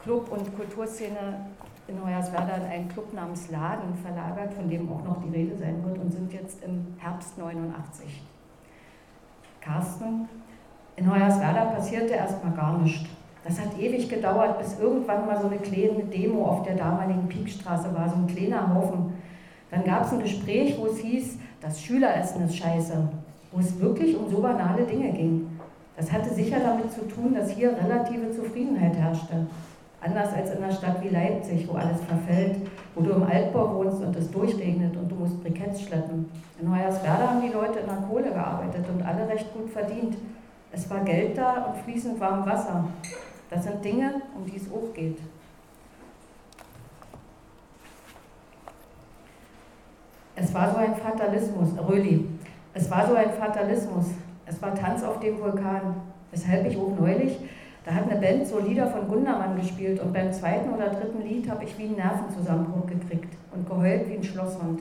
Club- 0.02 0.30
und 0.30 0.54
Kulturszene 0.54 1.46
in 1.88 2.04
Hoyerswerda 2.04 2.56
in 2.56 2.62
einen 2.64 2.88
Club 2.88 3.14
namens 3.14 3.50
Laden 3.50 3.94
verlagert, 3.94 4.52
von 4.52 4.68
dem 4.68 4.92
auch 4.92 5.02
noch 5.02 5.22
die 5.22 5.30
Rede 5.30 5.56
sein 5.56 5.82
wird, 5.82 5.98
und 5.98 6.12
sind 6.12 6.32
jetzt 6.32 6.62
im 6.62 6.94
Herbst 6.98 7.38
89. 7.38 8.22
Carsten, 9.60 10.28
in 11.00 11.10
Hoyerswerda 11.10 11.64
passierte 11.64 12.12
erstmal 12.12 12.52
gar 12.52 12.78
nichts. 12.78 13.08
Das 13.42 13.58
hat 13.58 13.78
ewig 13.78 14.06
gedauert, 14.10 14.58
bis 14.58 14.78
irgendwann 14.78 15.24
mal 15.24 15.40
so 15.40 15.46
eine 15.46 15.56
kleine 15.56 16.04
Demo 16.04 16.44
auf 16.44 16.62
der 16.62 16.76
damaligen 16.76 17.26
Piekstraße 17.26 17.94
war, 17.94 18.06
so 18.06 18.16
ein 18.16 18.26
kleiner 18.26 18.74
Haufen. 18.74 19.14
Dann 19.70 19.82
gab 19.84 20.04
es 20.04 20.12
ein 20.12 20.20
Gespräch, 20.20 20.76
wo 20.78 20.86
es 20.86 20.98
hieß, 20.98 21.38
das 21.62 21.80
Schüleressen 21.80 22.44
ist 22.44 22.56
scheiße, 22.56 23.08
wo 23.50 23.60
es 23.60 23.80
wirklich 23.80 24.14
um 24.14 24.30
so 24.30 24.42
banale 24.42 24.84
Dinge 24.84 25.10
ging. 25.12 25.46
Das 25.96 26.12
hatte 26.12 26.34
sicher 26.34 26.58
damit 26.60 26.92
zu 26.92 27.08
tun, 27.08 27.34
dass 27.34 27.50
hier 27.50 27.74
relative 27.82 28.30
Zufriedenheit 28.32 28.94
herrschte. 28.94 29.46
Anders 30.02 30.34
als 30.34 30.50
in 30.50 30.62
einer 30.62 30.72
Stadt 30.72 31.02
wie 31.02 31.08
Leipzig, 31.08 31.66
wo 31.66 31.76
alles 31.76 32.00
verfällt, 32.06 32.56
wo 32.94 33.02
du 33.02 33.12
im 33.12 33.22
Altbau 33.22 33.74
wohnst 33.74 34.02
und 34.02 34.14
es 34.16 34.30
durchregnet 34.30 34.96
und 34.96 35.10
du 35.10 35.14
musst 35.14 35.42
Briketts 35.42 35.82
schleppen. 35.82 36.30
In 36.60 36.70
Hoyerswerda 36.70 37.30
haben 37.30 37.42
die 37.42 37.52
Leute 37.52 37.78
in 37.80 37.86
der 37.86 38.06
Kohle 38.08 38.30
gearbeitet 38.30 38.84
und 38.92 39.02
alle 39.02 39.26
recht 39.28 39.52
gut 39.54 39.70
verdient. 39.70 40.16
Es 40.72 40.88
war 40.88 41.00
Geld 41.00 41.36
da 41.36 41.64
und 41.64 41.82
fließend 41.82 42.20
warm 42.20 42.46
Wasser. 42.46 42.84
Das 43.50 43.64
sind 43.64 43.84
Dinge, 43.84 44.22
um 44.36 44.46
die 44.46 44.56
es 44.56 44.70
auch 44.70 44.94
geht. 44.94 45.18
Es 50.36 50.54
war 50.54 50.70
so 50.70 50.76
ein 50.76 50.94
Fatalismus, 50.94 51.68
Röli, 51.86 52.26
es 52.72 52.90
war 52.90 53.06
so 53.06 53.14
ein 53.14 53.30
Fatalismus. 53.32 54.06
Es 54.46 54.60
war 54.62 54.74
Tanz 54.74 55.02
auf 55.02 55.20
dem 55.20 55.40
Vulkan. 55.40 55.96
Weshalb 56.30 56.66
ich 56.66 56.76
auch 56.76 56.96
neulich, 56.98 57.38
da 57.84 57.92
hat 57.92 58.10
eine 58.10 58.20
Band 58.20 58.46
so 58.46 58.60
Lieder 58.60 58.86
von 58.86 59.08
Gundermann 59.08 59.56
gespielt 59.56 60.00
und 60.00 60.12
beim 60.12 60.32
zweiten 60.32 60.72
oder 60.72 60.90
dritten 60.90 61.22
Lied 61.22 61.50
habe 61.50 61.64
ich 61.64 61.76
wie 61.76 61.84
einen 61.84 61.96
Nervenzusammenbruch 61.96 62.86
gekriegt 62.86 63.34
und 63.52 63.68
geheult 63.68 64.08
wie 64.08 64.14
ein 64.14 64.22
Schlosshund, 64.22 64.80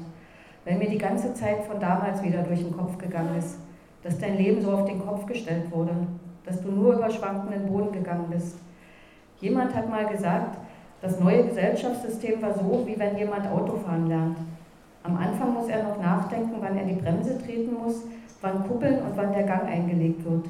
weil 0.65 0.77
mir 0.77 0.89
die 0.89 0.97
ganze 0.97 1.33
Zeit 1.33 1.63
von 1.63 1.79
damals 1.79 2.21
wieder 2.21 2.43
durch 2.43 2.59
den 2.59 2.75
Kopf 2.75 2.97
gegangen 2.99 3.35
ist, 3.37 3.57
dass 4.03 4.17
dein 4.19 4.37
Leben 4.37 4.61
so 4.61 4.71
auf 4.71 4.85
den 4.85 5.05
Kopf 5.05 5.25
gestellt 5.25 5.71
wurde, 5.71 5.91
dass 6.45 6.61
du 6.61 6.71
nur 6.71 6.93
über 6.93 7.09
schwankenden 7.09 7.67
Boden 7.67 7.91
gegangen 7.91 8.27
bist. 8.29 8.57
Jemand 9.39 9.73
hat 9.75 9.89
mal 9.89 10.05
gesagt, 10.07 10.57
das 11.01 11.19
neue 11.19 11.45
Gesellschaftssystem 11.45 12.41
war 12.41 12.53
so, 12.53 12.83
wie 12.85 12.99
wenn 12.99 13.17
jemand 13.17 13.47
Autofahren 13.47 14.07
lernt. 14.07 14.37
Am 15.03 15.17
Anfang 15.17 15.53
muss 15.53 15.69
er 15.69 15.83
noch 15.83 16.01
nachdenken, 16.01 16.55
wann 16.59 16.77
er 16.77 16.85
die 16.85 16.99
Bremse 16.99 17.37
treten 17.37 17.73
muss, 17.73 18.03
wann 18.41 18.67
kuppeln 18.67 19.01
und 19.01 19.15
wann 19.15 19.31
der 19.31 19.43
Gang 19.43 19.65
eingelegt 19.65 20.25
wird. 20.25 20.45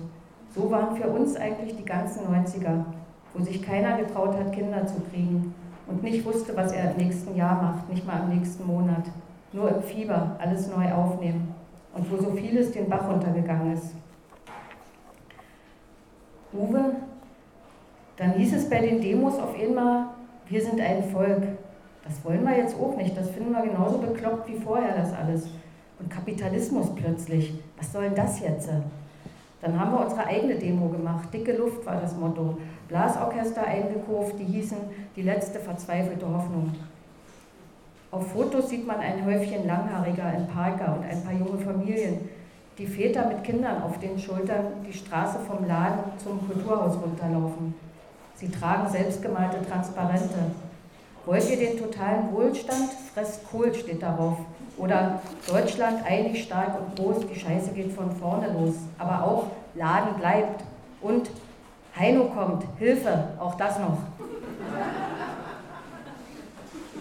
So 0.56 0.72
waren 0.72 0.96
für 0.96 1.08
uns 1.08 1.36
eigentlich 1.36 1.76
die 1.76 1.86
ganzen 1.86 2.26
90er, 2.26 2.84
wo 3.34 3.44
sich 3.44 3.62
keiner 3.62 3.98
getraut 3.98 4.36
hat, 4.36 4.52
Kinder 4.52 4.88
zu 4.88 5.00
kriegen 5.12 5.54
und 5.88 6.02
nicht 6.02 6.26
wusste, 6.26 6.58
was 6.58 6.72
er 6.72 6.92
im 6.92 6.98
nächsten 6.98 7.36
Jahr 7.36 7.62
macht, 7.62 7.90
nicht 7.90 8.08
mal 8.08 8.22
im 8.24 8.40
nächsten 8.40 8.66
Monat. 8.66 9.06
Nur 9.54 9.70
im 9.70 9.82
Fieber, 9.84 10.36
alles 10.40 10.68
neu 10.68 10.92
aufnehmen 10.92 11.59
und 11.93 12.12
wo 12.12 12.17
so 12.17 12.32
vieles 12.32 12.71
den 12.71 12.89
Bach 12.89 13.10
runtergegangen 13.10 13.73
ist. 13.73 13.95
Uwe, 16.54 16.95
dann 18.17 18.34
hieß 18.34 18.54
es 18.56 18.69
bei 18.69 18.80
den 18.80 19.02
Demos 19.02 19.39
auf 19.39 19.58
einmal, 19.60 20.08
wir 20.47 20.62
sind 20.62 20.82
ein 20.82 21.04
Volk. 21.12 21.43
Das 22.04 22.23
wollen 22.25 22.43
wir 22.43 22.58
jetzt 22.58 22.75
auch 22.75 22.95
nicht, 22.97 23.15
das 23.15 23.30
finden 23.30 23.52
wir 23.52 23.62
genauso 23.62 23.99
bekloppt 23.99 24.49
wie 24.49 24.60
vorher 24.60 24.95
das 24.95 25.13
alles. 25.13 25.47
Und 25.99 26.10
Kapitalismus 26.10 26.95
plötzlich, 26.95 27.54
was 27.78 27.91
soll 27.91 28.04
denn 28.04 28.15
das 28.15 28.39
jetzt? 28.39 28.69
Dann 29.62 29.80
haben 29.80 29.91
wir 29.91 30.06
unsere 30.06 30.25
eigene 30.25 30.56
Demo 30.56 30.88
gemacht. 30.88 31.34
Dicke 31.34 31.54
Luft 31.54 31.86
war 31.86 31.99
das 31.99 32.15
Motto. 32.15 32.58
Blasorchester 32.88 33.65
eingekauft, 33.65 34.39
die 34.39 34.45
hießen 34.45 34.78
Die 35.15 35.21
letzte 35.21 35.60
verzweifelte 35.60 36.25
Hoffnung. 36.25 36.71
Auf 38.12 38.32
Fotos 38.32 38.69
sieht 38.69 38.88
man 38.88 39.00
ein 39.00 39.24
Häufchen 39.24 39.67
Langhaariger 39.67 40.34
in 40.36 40.48
Parker 40.48 40.98
und 40.98 41.04
ein 41.04 41.24
paar 41.24 41.34
junge 41.34 41.63
Familien, 41.63 42.28
die 42.80 42.88
Väter 42.88 43.28
mit 43.28 43.43
Kindern 43.43 43.84
auf 43.84 44.00
den 44.00 44.17
Schultern 44.17 44.65
die 44.88 44.93
Straße 44.93 45.38
vom 45.39 45.67
Laden 45.67 46.00
zum 46.17 46.48
Kulturhaus 46.48 46.98
runterlaufen. 47.00 47.76
Sie 48.34 48.50
tragen 48.50 48.89
selbstgemalte 48.89 49.63
Transparente. 49.69 50.39
Wollt 51.26 51.48
ihr 51.52 51.58
den 51.58 51.78
totalen 51.78 52.32
Wohlstand? 52.32 52.89
Fresst 53.13 53.41
Kohl 53.52 53.76
steht 53.76 54.02
darauf. 54.02 54.38
Oder 54.78 55.22
Deutschland 55.48 56.04
einig, 56.04 56.43
stark 56.43 56.80
und 56.80 56.95
groß, 56.95 57.28
die 57.28 57.39
Scheiße 57.39 57.74
geht 57.74 57.91
von 57.91 58.10
vorne 58.15 58.52
los. 58.54 58.76
Aber 58.98 59.24
auch 59.24 59.48
Laden 59.76 60.15
bleibt. 60.17 60.63
Und 61.02 61.30
Heino 61.95 62.26
kommt, 62.26 62.63
Hilfe, 62.80 63.26
auch 63.39 63.56
das 63.56 63.78
noch. 63.78 63.98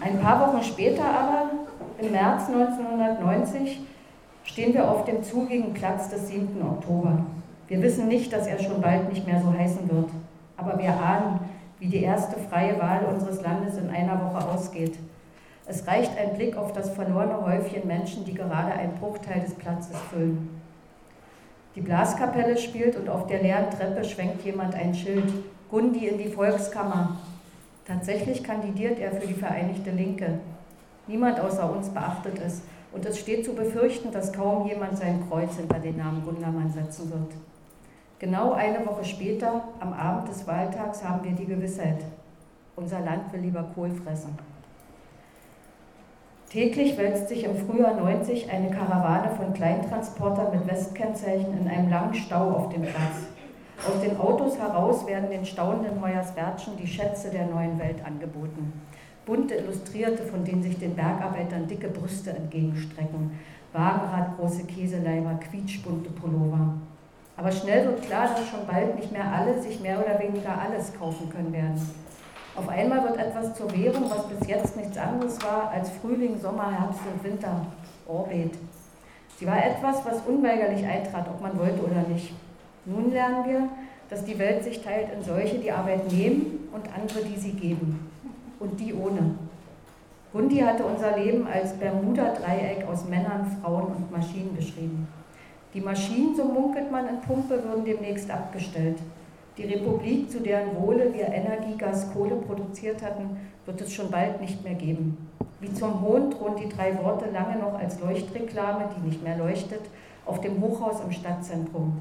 Ein 0.01 0.19
paar 0.19 0.47
Wochen 0.47 0.63
später 0.63 1.03
aber, 1.03 1.49
im 1.99 2.11
März 2.11 2.47
1990, 2.47 3.81
stehen 4.45 4.73
wir 4.73 4.89
auf 4.89 5.03
dem 5.03 5.21
zugigen 5.23 5.73
Platz 5.73 6.09
des 6.09 6.29
7. 6.29 6.61
Oktober. 6.61 7.25
Wir 7.67 7.81
wissen 7.81 8.07
nicht, 8.07 8.31
dass 8.31 8.47
er 8.47 8.59
schon 8.59 8.81
bald 8.81 9.11
nicht 9.11 9.27
mehr 9.27 9.41
so 9.41 9.51
heißen 9.51 9.89
wird. 9.89 10.09
Aber 10.55 10.79
wir 10.79 10.89
ahnen, 10.89 11.41
wie 11.79 11.87
die 11.87 12.01
erste 12.01 12.37
freie 12.37 12.79
Wahl 12.79 13.05
unseres 13.13 13.41
Landes 13.41 13.77
in 13.77 13.89
einer 13.89 14.19
Woche 14.23 14.47
ausgeht. 14.47 14.97
Es 15.65 15.85
reicht 15.85 16.17
ein 16.17 16.35
Blick 16.35 16.55
auf 16.57 16.71
das 16.71 16.89
verlorene 16.91 17.45
Häufchen 17.45 17.85
Menschen, 17.85 18.23
die 18.25 18.33
gerade 18.33 18.71
einen 18.71 18.95
Bruchteil 18.95 19.41
des 19.41 19.53
Platzes 19.53 19.97
füllen. 20.09 20.61
Die 21.75 21.81
Blaskapelle 21.81 22.57
spielt 22.57 22.95
und 22.95 23.09
auf 23.09 23.27
der 23.27 23.43
leeren 23.43 23.69
Treppe 23.69 24.03
schwenkt 24.03 24.43
jemand 24.43 24.75
ein 24.75 24.95
Schild. 24.95 25.31
Gundi 25.69 26.07
in 26.07 26.17
die 26.17 26.29
Volkskammer. 26.29 27.17
Tatsächlich 27.89 28.43
kandidiert 28.43 28.99
er 28.99 29.11
für 29.11 29.25
die 29.25 29.33
Vereinigte 29.33 29.89
Linke. 29.89 30.37
Niemand 31.07 31.39
außer 31.39 31.71
uns 31.75 31.89
beachtet 31.89 32.39
es. 32.45 32.61
Und 32.91 33.03
es 33.03 33.17
steht 33.17 33.43
zu 33.43 33.55
befürchten, 33.55 34.11
dass 34.11 34.31
kaum 34.31 34.67
jemand 34.67 34.95
sein 34.99 35.23
Kreuz 35.27 35.55
hinter 35.55 35.79
den 35.79 35.97
Namen 35.97 36.23
Gundermann 36.23 36.71
setzen 36.71 37.09
wird. 37.09 37.33
Genau 38.19 38.53
eine 38.53 38.85
Woche 38.85 39.03
später, 39.05 39.63
am 39.79 39.93
Abend 39.93 40.29
des 40.29 40.45
Wahltags, 40.45 41.03
haben 41.03 41.23
wir 41.23 41.31
die 41.31 41.47
Gewissheit, 41.47 42.03
unser 42.75 42.99
Land 42.99 43.33
will 43.33 43.41
lieber 43.41 43.65
Kohl 43.73 43.89
fressen. 43.89 44.37
Täglich 46.51 46.95
wälzt 46.95 47.29
sich 47.29 47.43
im 47.43 47.55
Frühjahr 47.55 47.95
90 47.95 48.51
eine 48.51 48.69
Karawane 48.69 49.35
von 49.35 49.53
Kleintransportern 49.53 50.51
mit 50.51 50.67
Westkennzeichen 50.67 51.57
in 51.59 51.67
einem 51.67 51.89
langen 51.89 52.13
Stau 52.13 52.51
auf 52.51 52.69
dem 52.69 52.83
Platz. 52.83 53.28
Aus 53.87 54.01
den 54.01 54.19
Autos 54.19 54.57
heraus 54.57 55.07
werden 55.07 55.29
den 55.29 55.45
staunenden 55.45 56.01
Hoyerswertschen 56.01 56.75
die 56.75 56.87
Schätze 56.87 57.29
der 57.29 57.45
neuen 57.45 57.79
Welt 57.79 58.03
angeboten. 58.05 58.73
Bunte 59.25 59.55
Illustrierte, 59.55 60.23
von 60.23 60.43
denen 60.43 60.61
sich 60.61 60.77
den 60.77 60.95
Bergarbeitern 60.95 61.67
dicke 61.67 61.87
Brüste 61.87 62.31
entgegenstrecken, 62.31 63.39
Wagenradgroße 63.71 64.63
Käseleiber, 64.63 65.35
quietschbunte 65.35 66.09
Pullover. 66.09 66.73
Aber 67.37 67.51
schnell 67.51 67.85
wird 67.85 68.01
klar, 68.01 68.27
dass 68.27 68.47
schon 68.47 68.65
bald 68.67 68.95
nicht 68.95 69.11
mehr 69.11 69.31
alle 69.31 69.61
sich 69.61 69.79
mehr 69.79 69.99
oder 69.99 70.19
weniger 70.19 70.59
alles 70.59 70.91
kaufen 70.97 71.29
können 71.29 71.53
werden. 71.53 71.79
Auf 72.55 72.67
einmal 72.67 73.03
wird 73.03 73.17
etwas 73.17 73.53
zur 73.53 73.71
Währung, 73.71 74.09
was 74.09 74.27
bis 74.27 74.47
jetzt 74.47 74.75
nichts 74.75 74.97
anderes 74.97 75.41
war 75.43 75.71
als 75.71 75.89
Frühling, 75.91 76.37
Sommer, 76.37 76.71
Herbst 76.71 77.01
und 77.13 77.23
Winter. 77.23 77.65
Orbit. 78.07 78.55
Sie 79.37 79.47
war 79.47 79.63
etwas, 79.63 80.03
was 80.03 80.21
unweigerlich 80.27 80.85
eintrat, 80.85 81.29
ob 81.29 81.39
man 81.39 81.57
wollte 81.57 81.81
oder 81.81 82.01
nicht. 82.09 82.33
Nun 82.85 83.11
lernen 83.11 83.45
wir, 83.45 83.69
dass 84.09 84.25
die 84.25 84.39
Welt 84.39 84.63
sich 84.63 84.81
teilt 84.81 85.13
in 85.13 85.23
solche, 85.23 85.59
die 85.59 85.71
Arbeit 85.71 86.11
nehmen 86.11 86.69
und 86.73 86.85
andere, 86.93 87.23
die 87.23 87.39
sie 87.39 87.51
geben. 87.51 88.09
Und 88.59 88.79
die 88.79 88.93
ohne. 88.93 89.35
Gundi 90.31 90.57
hatte 90.57 90.83
unser 90.83 91.17
Leben 91.17 91.47
als 91.47 91.73
Bermuda-Dreieck 91.73 92.85
aus 92.87 93.07
Männern, 93.07 93.57
Frauen 93.61 93.95
und 93.95 94.11
Maschinen 94.11 94.55
beschrieben. 94.55 95.07
Die 95.73 95.81
Maschinen, 95.81 96.35
so 96.35 96.43
munkelt 96.45 96.91
man 96.91 97.07
in 97.07 97.21
Pumpe, 97.21 97.63
würden 97.63 97.85
demnächst 97.85 98.29
abgestellt. 98.29 98.97
Die 99.57 99.65
Republik, 99.65 100.31
zu 100.31 100.39
deren 100.39 100.75
Wohle 100.75 101.13
wir 101.13 101.27
Energie, 101.27 101.77
Gas, 101.77 102.11
Kohle 102.13 102.35
produziert 102.35 103.03
hatten, 103.03 103.37
wird 103.65 103.81
es 103.81 103.93
schon 103.93 104.09
bald 104.09 104.39
nicht 104.39 104.63
mehr 104.63 104.75
geben. 104.75 105.29
Wie 105.59 105.73
zum 105.73 106.01
Hohn 106.01 106.31
drohen 106.31 106.55
die 106.55 106.69
drei 106.69 106.97
Worte 107.03 107.29
lange 107.31 107.57
noch 107.57 107.77
als 107.77 107.99
Leuchtreklame, 107.99 108.85
die 108.95 109.07
nicht 109.07 109.23
mehr 109.23 109.37
leuchtet, 109.37 109.81
auf 110.25 110.41
dem 110.41 110.61
Hochhaus 110.61 111.01
im 111.03 111.11
Stadtzentrum. 111.11 111.97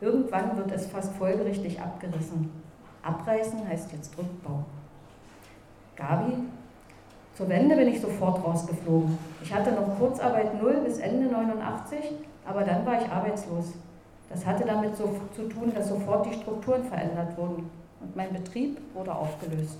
Irgendwann 0.00 0.56
wird 0.56 0.72
es 0.72 0.86
fast 0.86 1.14
folgerichtig 1.14 1.80
abgerissen. 1.80 2.50
Abreißen 3.02 3.66
heißt 3.68 3.92
jetzt 3.92 4.16
Rückbau. 4.18 4.64
Gabi, 5.96 6.34
zur 7.34 7.48
Wende 7.48 7.76
bin 7.76 7.88
ich 7.88 8.00
sofort 8.00 8.44
rausgeflogen. 8.44 9.18
Ich 9.42 9.52
hatte 9.52 9.72
noch 9.72 9.98
Kurzarbeit 9.98 10.60
0 10.60 10.82
bis 10.84 10.98
Ende 10.98 11.26
89, 11.26 11.98
aber 12.46 12.62
dann 12.62 12.86
war 12.86 13.00
ich 13.00 13.08
arbeitslos. 13.08 13.74
Das 14.30 14.44
hatte 14.46 14.64
damit 14.64 14.96
so 14.96 15.16
zu 15.34 15.48
tun, 15.48 15.72
dass 15.74 15.88
sofort 15.88 16.26
die 16.26 16.34
Strukturen 16.34 16.84
verändert 16.84 17.36
wurden 17.36 17.70
und 18.00 18.16
mein 18.16 18.32
Betrieb 18.32 18.78
wurde 18.94 19.14
aufgelöst. 19.14 19.78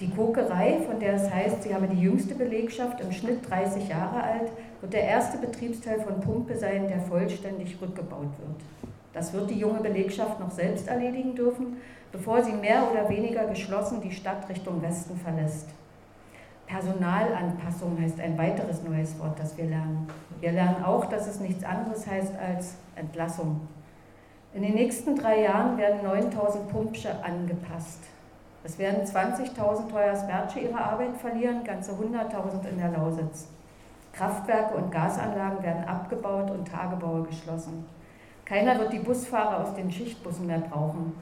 Die 0.00 0.10
Kokerei, 0.10 0.80
von 0.86 0.98
der 0.98 1.14
es 1.14 1.30
heißt, 1.30 1.62
sie 1.62 1.74
habe 1.74 1.86
die 1.86 2.00
jüngste 2.00 2.34
Belegschaft, 2.34 3.00
im 3.00 3.12
Schnitt 3.12 3.48
30 3.48 3.88
Jahre 3.88 4.22
alt, 4.22 4.50
wird 4.80 4.92
der 4.92 5.04
erste 5.04 5.38
Betriebsteil 5.38 6.00
von 6.00 6.20
Pumpe 6.20 6.56
sein, 6.56 6.88
der 6.88 7.00
vollständig 7.00 7.76
rückgebaut 7.80 8.32
wird. 8.38 8.60
Das 9.12 9.32
wird 9.32 9.50
die 9.50 9.58
junge 9.58 9.80
Belegschaft 9.80 10.38
noch 10.40 10.50
selbst 10.50 10.88
erledigen 10.88 11.34
dürfen, 11.34 11.76
bevor 12.12 12.42
sie 12.42 12.52
mehr 12.52 12.90
oder 12.90 13.08
weniger 13.08 13.46
geschlossen 13.46 14.00
die 14.00 14.12
Stadt 14.12 14.48
Richtung 14.48 14.80
Westen 14.82 15.16
verlässt. 15.16 15.68
Personalanpassung 16.66 18.00
heißt 18.00 18.20
ein 18.20 18.38
weiteres 18.38 18.84
neues 18.84 19.18
Wort, 19.18 19.38
das 19.38 19.58
wir 19.58 19.64
lernen. 19.64 20.06
Wir 20.38 20.52
lernen 20.52 20.84
auch, 20.84 21.06
dass 21.06 21.26
es 21.26 21.40
nichts 21.40 21.64
anderes 21.64 22.06
heißt 22.06 22.32
als 22.38 22.76
Entlassung. 22.94 23.62
In 24.54 24.62
den 24.62 24.74
nächsten 24.74 25.16
drei 25.16 25.42
Jahren 25.42 25.78
werden 25.78 26.02
9000 26.04 26.68
Pumpsche 26.68 27.24
angepasst. 27.24 28.00
Es 28.62 28.78
werden 28.78 29.04
20.000 29.04 29.90
Teuersbertsche 29.90 30.60
ihre 30.60 30.80
Arbeit 30.80 31.16
verlieren, 31.16 31.64
ganze 31.64 31.92
100.000 31.92 32.68
in 32.70 32.78
der 32.78 32.90
Lausitz. 32.90 33.48
Kraftwerke 34.20 34.74
und 34.74 34.92
Gasanlagen 34.92 35.62
werden 35.62 35.82
abgebaut 35.84 36.50
und 36.50 36.70
Tagebaue 36.70 37.22
geschlossen. 37.22 37.86
Keiner 38.44 38.78
wird 38.78 38.92
die 38.92 38.98
Busfahrer 38.98 39.62
aus 39.62 39.74
den 39.74 39.90
Schichtbussen 39.90 40.46
mehr 40.46 40.58
brauchen. 40.58 41.14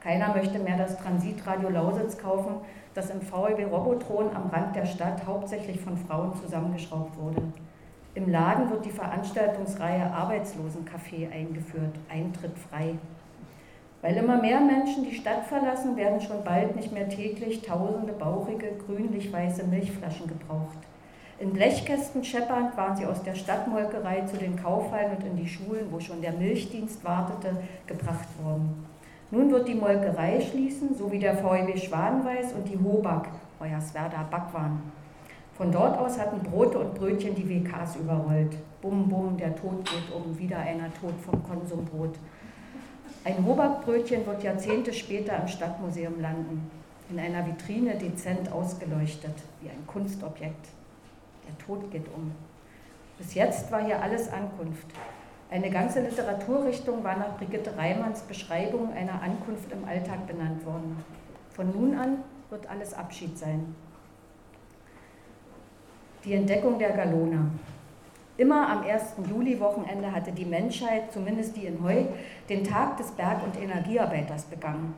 Keiner 0.00 0.34
möchte 0.34 0.58
mehr 0.58 0.78
das 0.78 0.96
Transitradio 0.96 1.68
Lausitz 1.68 2.16
kaufen, 2.16 2.54
das 2.94 3.10
im 3.10 3.20
VEB 3.20 3.70
Robotron 3.70 4.34
am 4.34 4.48
Rand 4.48 4.74
der 4.74 4.86
Stadt 4.86 5.26
hauptsächlich 5.26 5.78
von 5.82 5.98
Frauen 5.98 6.34
zusammengeschraubt 6.34 7.18
wurde. 7.18 7.42
Im 8.14 8.30
Laden 8.30 8.70
wird 8.70 8.86
die 8.86 8.90
Veranstaltungsreihe 8.90 10.10
Arbeitslosencafé 10.10 11.30
eingeführt, 11.30 11.94
Eintritt 12.08 12.58
frei. 12.58 12.94
Weil 14.00 14.16
immer 14.16 14.40
mehr 14.40 14.60
Menschen 14.60 15.04
die 15.04 15.14
Stadt 15.14 15.44
verlassen, 15.44 15.94
werden 15.98 16.22
schon 16.22 16.42
bald 16.42 16.74
nicht 16.74 16.90
mehr 16.90 17.10
täglich 17.10 17.60
tausende 17.60 18.14
bauchige, 18.14 18.68
grünlich-weiße 18.86 19.64
Milchflaschen 19.64 20.26
gebraucht. 20.26 20.78
In 21.38 21.52
Blechkästen 21.52 22.24
scheppernd 22.24 22.74
waren 22.78 22.96
sie 22.96 23.04
aus 23.04 23.22
der 23.22 23.34
Stadtmolkerei 23.34 24.22
zu 24.22 24.38
den 24.38 24.56
Kaufhallen 24.56 25.16
und 25.16 25.24
in 25.24 25.36
die 25.36 25.46
Schulen, 25.46 25.86
wo 25.90 26.00
schon 26.00 26.22
der 26.22 26.32
Milchdienst 26.32 27.04
wartete, 27.04 27.58
gebracht 27.86 28.28
worden. 28.42 28.86
Nun 29.30 29.50
wird 29.50 29.68
die 29.68 29.74
Molkerei 29.74 30.40
schließen, 30.40 30.96
so 30.96 31.12
wie 31.12 31.18
der 31.18 31.36
VEW 31.44 31.76
Schwanenweiß 31.76 32.54
und 32.54 32.66
die 32.66 32.78
Hobak, 32.82 33.28
Hoyerswerda 33.60 34.22
Backwaren. 34.30 34.80
Von 35.58 35.70
dort 35.72 35.98
aus 35.98 36.18
hatten 36.18 36.40
Brote 36.40 36.78
und 36.78 36.94
Brötchen 36.94 37.34
die 37.34 37.48
WKs 37.48 37.96
überrollt. 37.96 38.56
Bum, 38.80 39.06
bum, 39.08 39.36
der 39.36 39.54
Tod 39.56 39.84
geht 39.84 40.14
um, 40.14 40.38
wieder 40.38 40.58
einer 40.58 40.92
Tod 40.94 41.14
vom 41.22 41.42
Konsumbrot. 41.42 42.14
Ein 43.24 43.44
Hobakbrötchen 43.44 44.24
wird 44.26 44.42
Jahrzehnte 44.42 44.92
später 44.94 45.38
im 45.38 45.48
Stadtmuseum 45.48 46.18
landen, 46.20 46.70
in 47.10 47.18
einer 47.18 47.44
Vitrine 47.44 47.96
dezent 47.96 48.50
ausgeleuchtet, 48.50 49.34
wie 49.60 49.68
ein 49.68 49.86
Kunstobjekt. 49.86 50.75
Der 51.48 51.58
Tod 51.58 51.90
geht 51.90 52.06
um. 52.14 52.32
Bis 53.18 53.34
jetzt 53.34 53.70
war 53.72 53.84
hier 53.84 54.02
alles 54.02 54.32
Ankunft. 54.32 54.86
Eine 55.50 55.70
ganze 55.70 56.00
Literaturrichtung 56.00 57.04
war 57.04 57.16
nach 57.16 57.36
Brigitte 57.38 57.76
Reimanns 57.76 58.22
Beschreibung 58.22 58.92
einer 58.92 59.22
Ankunft 59.22 59.70
im 59.72 59.84
Alltag 59.84 60.26
benannt 60.26 60.64
worden. 60.66 61.02
Von 61.50 61.70
nun 61.72 61.96
an 61.96 62.18
wird 62.50 62.68
alles 62.68 62.94
Abschied 62.94 63.38
sein 63.38 63.74
die 66.26 66.34
Entdeckung 66.34 66.78
der 66.78 66.90
Galona. 66.90 67.48
Immer 68.36 68.68
am 68.68 68.82
1. 68.82 69.14
Juli-Wochenende 69.30 70.10
hatte 70.10 70.32
die 70.32 70.44
Menschheit, 70.44 71.12
zumindest 71.12 71.56
die 71.56 71.66
in 71.66 71.82
Heu, 71.82 72.04
den 72.48 72.64
Tag 72.64 72.96
des 72.96 73.12
Berg- 73.12 73.44
und 73.44 73.58
Energiearbeiters 73.58 74.44
begangen. 74.44 74.94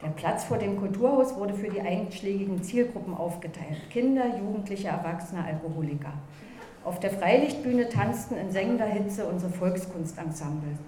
Der 0.00 0.10
Platz 0.10 0.44
vor 0.44 0.58
dem 0.58 0.78
Kulturhaus 0.78 1.34
wurde 1.36 1.54
für 1.54 1.68
die 1.68 1.80
einschlägigen 1.80 2.62
Zielgruppen 2.62 3.14
aufgeteilt. 3.14 3.90
Kinder, 3.90 4.26
Jugendliche, 4.38 4.88
Erwachsene, 4.88 5.44
Alkoholiker. 5.44 6.12
Auf 6.84 7.00
der 7.00 7.10
Freilichtbühne 7.10 7.88
tanzten 7.88 8.36
in 8.36 8.52
sengender 8.52 8.86
Hitze 8.86 9.24
unsere 9.24 9.50
Volkskunstensemble. 9.50 10.78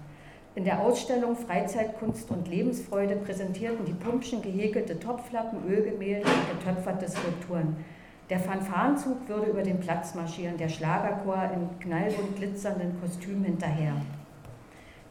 In 0.55 0.65
der 0.65 0.81
Ausstellung 0.81 1.37
Freizeitkunst 1.37 2.31
und 2.31 2.47
Lebensfreude 2.47 3.17
präsentierten 3.17 3.85
die 3.85 3.93
Pumpschen 3.93 4.43
gehäkelte 4.43 4.99
Topflappen, 4.99 5.59
Ölgemälde 5.69 6.27
und 6.29 6.61
getöpferte 6.61 7.09
Skulpturen. 7.09 7.77
Der 8.31 8.39
Fanfarenzug 8.39 9.29
würde 9.29 9.51
über 9.51 9.63
den 9.63 9.81
Platz 9.81 10.15
marschieren, 10.15 10.57
der 10.57 10.69
Schlagerchor 10.69 11.51
in 11.53 11.81
knallbunt 11.81 12.37
glitzernden 12.37 13.01
Kostümen 13.01 13.45
hinterher. 13.45 13.95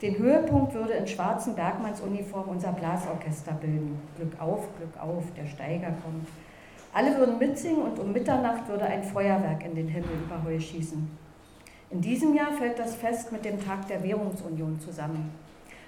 Den 0.02 0.18
Höhepunkt 0.18 0.74
würde 0.74 0.94
in 0.94 1.08
schwarzen 1.08 1.56
Bergmannsuniform 1.56 2.48
unser 2.48 2.72
Blasorchester 2.72 3.52
bilden. 3.52 4.00
Glück 4.16 4.40
auf, 4.40 4.66
Glück 4.78 4.98
auf, 4.98 5.26
der 5.36 5.46
Steiger 5.46 5.94
kommt. 6.04 6.26
Alle 6.94 7.18
würden 7.18 7.38
mitsingen 7.38 7.82
und 7.82 8.00
um 8.00 8.14
Mitternacht 8.14 8.68
würde 8.70 8.86
ein 8.86 9.04
Feuerwerk 9.04 9.66
in 9.66 9.76
den 9.76 9.90
Himmel 9.90 10.10
über 10.26 10.42
Heu 10.44 10.58
schießen. 10.58 11.06
In 11.92 12.02
diesem 12.02 12.34
Jahr 12.34 12.54
fällt 12.54 12.80
das 12.80 12.96
Fest 12.96 13.34
mit 13.34 13.44
dem 13.44 13.64
Tag 13.64 13.88
der 13.90 14.02
Währungsunion 14.02 14.80
zusammen. 14.80 15.32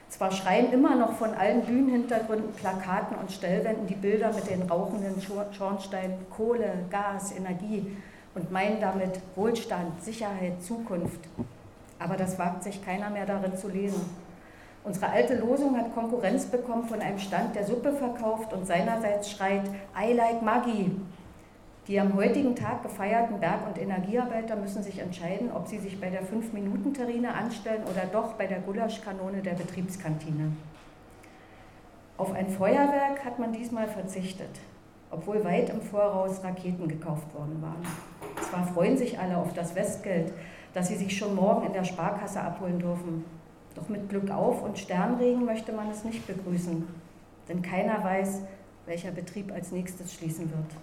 Zwar 0.10 0.32
schreien 0.32 0.74
immer 0.74 0.98
noch 0.98 1.14
von 1.14 1.34
allen 1.34 1.62
Bühnenhintergründen, 1.62 2.52
Plakaten 2.52 3.16
und 3.16 3.32
Stellwänden 3.32 3.88
die 3.88 3.96
Bilder 3.96 4.34
mit 4.34 4.50
den 4.50 4.64
rauchenden 4.64 5.22
Schornsteinen 5.22 6.18
Kohle, 6.30 6.74
Gas, 6.90 7.34
Energie 7.34 7.96
und 8.36 8.52
meinen 8.52 8.82
damit 8.82 9.22
Wohlstand, 9.36 10.04
Sicherheit, 10.04 10.62
Zukunft. 10.62 11.22
Aber 12.04 12.18
das 12.18 12.40
wagt 12.40 12.64
sich 12.64 12.84
keiner 12.84 13.10
mehr 13.10 13.26
darin 13.26 13.56
zu 13.56 13.70
lesen. 13.70 14.02
Unsere 14.84 15.10
alte 15.10 15.36
Losung 15.36 15.78
hat 15.78 15.94
Konkurrenz 15.94 16.46
bekommen 16.46 16.88
von 16.88 17.00
einem 17.02 17.20
Stand, 17.20 17.56
der 17.56 17.66
Suppe 17.66 17.94
verkauft 17.94 18.52
und 18.54 18.66
seinerseits 18.66 19.30
schreit 19.30 19.70
I 19.96 20.14
like 20.14 20.42
Maggi. 20.42 20.92
Die 21.88 22.00
am 22.00 22.16
heutigen 22.16 22.56
Tag 22.56 22.82
gefeierten 22.82 23.40
Berg- 23.40 23.68
und 23.68 23.80
Energiearbeiter 23.80 24.56
müssen 24.56 24.82
sich 24.82 25.00
entscheiden, 25.00 25.52
ob 25.54 25.68
sie 25.68 25.78
sich 25.78 26.00
bei 26.00 26.10
der 26.10 26.22
5-Minuten-Terrine 26.22 27.34
anstellen 27.34 27.84
oder 27.84 28.06
doch 28.12 28.34
bei 28.34 28.48
der 28.48 28.60
Gulaschkanone 28.60 29.42
der 29.42 29.54
Betriebskantine. 29.54 30.52
Auf 32.18 32.34
ein 32.34 32.50
Feuerwerk 32.50 33.26
hat 33.26 33.40
man 33.40 33.52
diesmal 33.52 33.88
verzichtet, 33.88 34.60
obwohl 35.10 35.44
weit 35.44 35.70
im 35.70 35.82
Voraus 35.82 36.44
Raketen 36.44 36.88
gekauft 36.88 37.34
worden 37.34 37.62
waren. 37.62 37.84
Zwar 38.48 38.66
freuen 38.66 38.98
sich 38.98 39.20
alle 39.20 39.38
auf 39.38 39.54
das 39.54 39.76
Westgeld, 39.76 40.32
das 40.74 40.88
sie 40.88 40.96
sich 40.96 41.18
schon 41.18 41.36
morgen 41.36 41.66
in 41.66 41.74
der 41.74 41.84
Sparkasse 41.84 42.42
abholen 42.42 42.80
dürfen. 42.80 43.26
Doch 43.76 43.90
mit 43.90 44.10
Glück 44.10 44.30
auf 44.32 44.64
und 44.64 44.78
Sternregen 44.78 45.46
möchte 45.46 45.72
man 45.72 45.90
es 45.90 46.04
nicht 46.04 46.28
begrüßen, 46.28 46.88
denn 47.48 47.62
keiner 47.62 48.04
weiß, 48.04 48.42
welcher 48.86 49.12
Betrieb 49.12 49.52
als 49.52 49.72
nächstes 49.72 50.14
schließen 50.14 50.50
wird. 50.50 50.76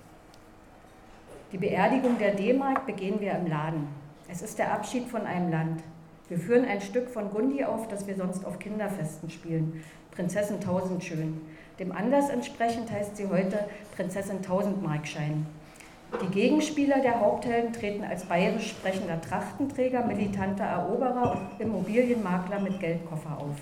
Die 1.52 1.58
Beerdigung 1.58 2.18
der 2.18 2.34
D-Mark 2.34 2.86
begehen 2.86 3.20
wir 3.20 3.32
im 3.32 3.46
Laden. 3.46 3.88
Es 4.30 4.42
ist 4.42 4.58
der 4.58 4.72
Abschied 4.72 5.08
von 5.08 5.22
einem 5.22 5.50
Land. 5.50 5.82
Wir 6.28 6.38
führen 6.38 6.66
ein 6.66 6.82
Stück 6.82 7.08
von 7.08 7.30
Gundi 7.30 7.64
auf, 7.64 7.88
das 7.88 8.06
wir 8.06 8.16
sonst 8.16 8.44
auf 8.44 8.58
Kinderfesten 8.58 9.30
spielen. 9.30 9.82
Prinzessin 10.10 10.60
Tausendschön. 10.60 11.40
Dem 11.78 11.92
Anlass 11.92 12.28
entsprechend 12.28 12.90
heißt 12.90 13.16
sie 13.16 13.28
heute 13.28 13.66
Prinzessin 13.96 14.42
Tausendmarkschein. 14.42 15.46
Die 16.10 16.30
Gegenspieler 16.30 17.00
der 17.00 17.20
Haupthelden 17.20 17.72
treten 17.72 18.02
als 18.02 18.24
bayerisch 18.24 18.70
sprechender 18.70 19.20
Trachtenträger, 19.20 20.04
militanter 20.06 20.64
Eroberer 20.64 21.32
und 21.32 21.60
Immobilienmakler 21.60 22.60
mit 22.60 22.80
Geldkoffer 22.80 23.38
auf. 23.38 23.56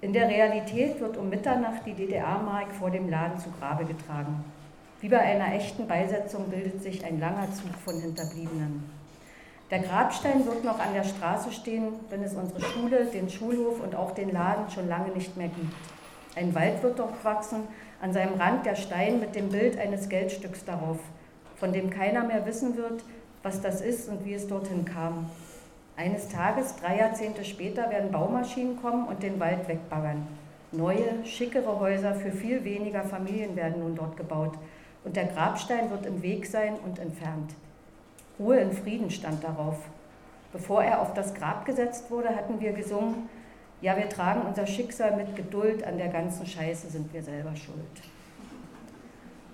In 0.00 0.14
der 0.14 0.28
Realität 0.28 0.98
wird 0.98 1.18
um 1.18 1.28
Mitternacht 1.28 1.84
die 1.84 1.92
DDR-Mark 1.92 2.72
vor 2.72 2.90
dem 2.90 3.10
Laden 3.10 3.38
zu 3.38 3.50
Grabe 3.50 3.84
getragen. 3.84 4.44
Wie 5.02 5.10
bei 5.10 5.20
einer 5.20 5.54
echten 5.54 5.86
Beisetzung 5.86 6.48
bildet 6.48 6.82
sich 6.82 7.04
ein 7.04 7.20
langer 7.20 7.52
Zug 7.52 7.74
von 7.84 8.00
Hinterbliebenen. 8.00 8.90
Der 9.70 9.80
Grabstein 9.80 10.46
wird 10.46 10.64
noch 10.64 10.78
an 10.78 10.94
der 10.94 11.04
Straße 11.04 11.52
stehen, 11.52 11.88
wenn 12.08 12.22
es 12.22 12.34
unsere 12.34 12.62
Schule, 12.62 13.04
den 13.06 13.28
Schulhof 13.28 13.82
und 13.82 13.94
auch 13.94 14.12
den 14.12 14.32
Laden 14.32 14.70
schon 14.70 14.88
lange 14.88 15.10
nicht 15.10 15.36
mehr 15.36 15.48
gibt. 15.48 15.74
Ein 16.34 16.54
Wald 16.54 16.82
wird 16.82 16.98
dort 16.98 17.22
wachsen, 17.24 17.68
an 18.00 18.12
seinem 18.12 18.40
Rand 18.40 18.64
der 18.64 18.76
Stein 18.76 19.20
mit 19.20 19.34
dem 19.34 19.50
Bild 19.50 19.78
eines 19.78 20.08
Geldstücks 20.08 20.64
darauf, 20.64 20.98
von 21.56 21.72
dem 21.72 21.90
keiner 21.90 22.24
mehr 22.24 22.46
wissen 22.46 22.76
wird, 22.76 23.02
was 23.42 23.60
das 23.60 23.80
ist 23.80 24.08
und 24.08 24.24
wie 24.24 24.34
es 24.34 24.46
dorthin 24.46 24.84
kam. 24.84 25.30
Eines 25.96 26.28
Tages, 26.28 26.76
drei 26.76 26.98
Jahrzehnte 26.98 27.44
später, 27.44 27.90
werden 27.90 28.10
Baumaschinen 28.10 28.80
kommen 28.80 29.06
und 29.06 29.22
den 29.22 29.40
Wald 29.40 29.66
wegbaggern. 29.66 30.26
Neue, 30.72 31.24
schickere 31.24 31.80
Häuser 31.80 32.14
für 32.14 32.32
viel 32.32 32.64
weniger 32.64 33.02
Familien 33.02 33.56
werden 33.56 33.80
nun 33.80 33.94
dort 33.94 34.16
gebaut 34.16 34.52
und 35.04 35.16
der 35.16 35.26
Grabstein 35.26 35.90
wird 35.90 36.04
im 36.04 36.22
Weg 36.22 36.46
sein 36.46 36.74
und 36.84 36.98
entfernt. 36.98 37.54
Ruhe 38.38 38.58
in 38.58 38.72
Frieden 38.72 39.10
stand 39.10 39.42
darauf. 39.42 39.78
Bevor 40.52 40.82
er 40.82 41.00
auf 41.00 41.14
das 41.14 41.32
Grab 41.34 41.64
gesetzt 41.64 42.10
wurde, 42.10 42.28
hatten 42.28 42.60
wir 42.60 42.72
gesungen, 42.72 43.28
ja, 43.80 43.96
wir 43.96 44.08
tragen 44.08 44.42
unser 44.42 44.66
Schicksal 44.66 45.16
mit 45.16 45.36
Geduld, 45.36 45.84
an 45.84 45.98
der 45.98 46.08
ganzen 46.08 46.46
Scheiße 46.46 46.88
sind 46.88 47.12
wir 47.12 47.22
selber 47.22 47.54
schuld. 47.54 47.76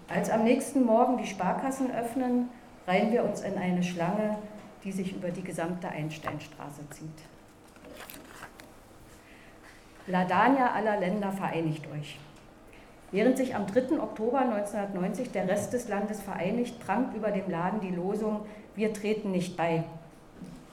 Als 0.09 0.30
am 0.30 0.44
nächsten 0.44 0.84
Morgen 0.84 1.16
die 1.16 1.26
Sparkassen 1.26 1.90
öffnen, 1.90 2.48
reihen 2.86 3.12
wir 3.12 3.24
uns 3.24 3.40
in 3.42 3.57
eine 3.57 3.82
Schlange, 3.82 4.36
die 4.84 4.92
sich 4.92 5.14
über 5.14 5.30
die 5.30 5.42
gesamte 5.42 5.88
Einsteinstraße 5.88 6.88
zieht. 6.90 7.09
Ladania 10.07 10.72
aller 10.72 10.98
Länder 10.98 11.30
vereinigt 11.30 11.86
euch. 11.92 12.18
Während 13.12 13.36
sich 13.36 13.55
am 13.55 13.66
3. 13.66 14.00
Oktober 14.00 14.40
1990 14.40 15.30
der 15.30 15.46
Rest 15.46 15.72
des 15.72 15.88
Landes 15.88 16.20
vereinigt, 16.20 16.80
prangt 16.80 17.14
über 17.14 17.30
dem 17.30 17.48
Laden 17.50 17.80
die 17.80 17.94
Losung 17.94 18.40
Wir 18.74 18.92
treten 18.92 19.30
nicht 19.30 19.57
bei. 19.57 19.84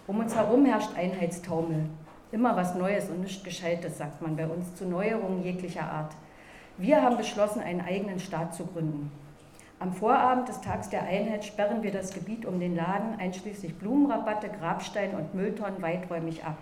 Um 0.08 0.20
uns 0.20 0.36
herum 0.36 0.66
herrscht 0.66 0.98
Einheitstaumel. 0.98 1.86
Immer 2.32 2.56
was 2.56 2.76
Neues 2.76 3.10
und 3.10 3.22
nichts 3.22 3.44
Gescheites, 3.44 3.98
sagt 3.98 4.22
man 4.22 4.36
bei 4.36 4.48
uns, 4.48 4.74
zu 4.76 4.86
Neuerungen 4.86 5.44
jeglicher 5.44 5.84
Art. 5.84 6.14
Wir 6.80 7.02
haben 7.02 7.18
beschlossen, 7.18 7.62
einen 7.62 7.82
eigenen 7.82 8.22
Staat 8.22 8.56
zu 8.56 8.66
gründen. 8.66 9.12
Am 9.80 9.92
Vorabend 9.92 10.48
des 10.48 10.62
Tags 10.62 10.90
der 10.90 11.04
Einheit 11.04 11.44
sperren 11.44 11.84
wir 11.84 11.92
das 11.92 12.14
Gebiet 12.14 12.46
um 12.46 12.58
den 12.58 12.74
Laden, 12.74 13.20
einschließlich 13.20 13.76
Blumenrabatte, 13.76 14.48
Grabstein 14.48 15.14
und 15.14 15.36
Mülltonnen, 15.36 15.82
weiträumig 15.82 16.46
ab. 16.46 16.56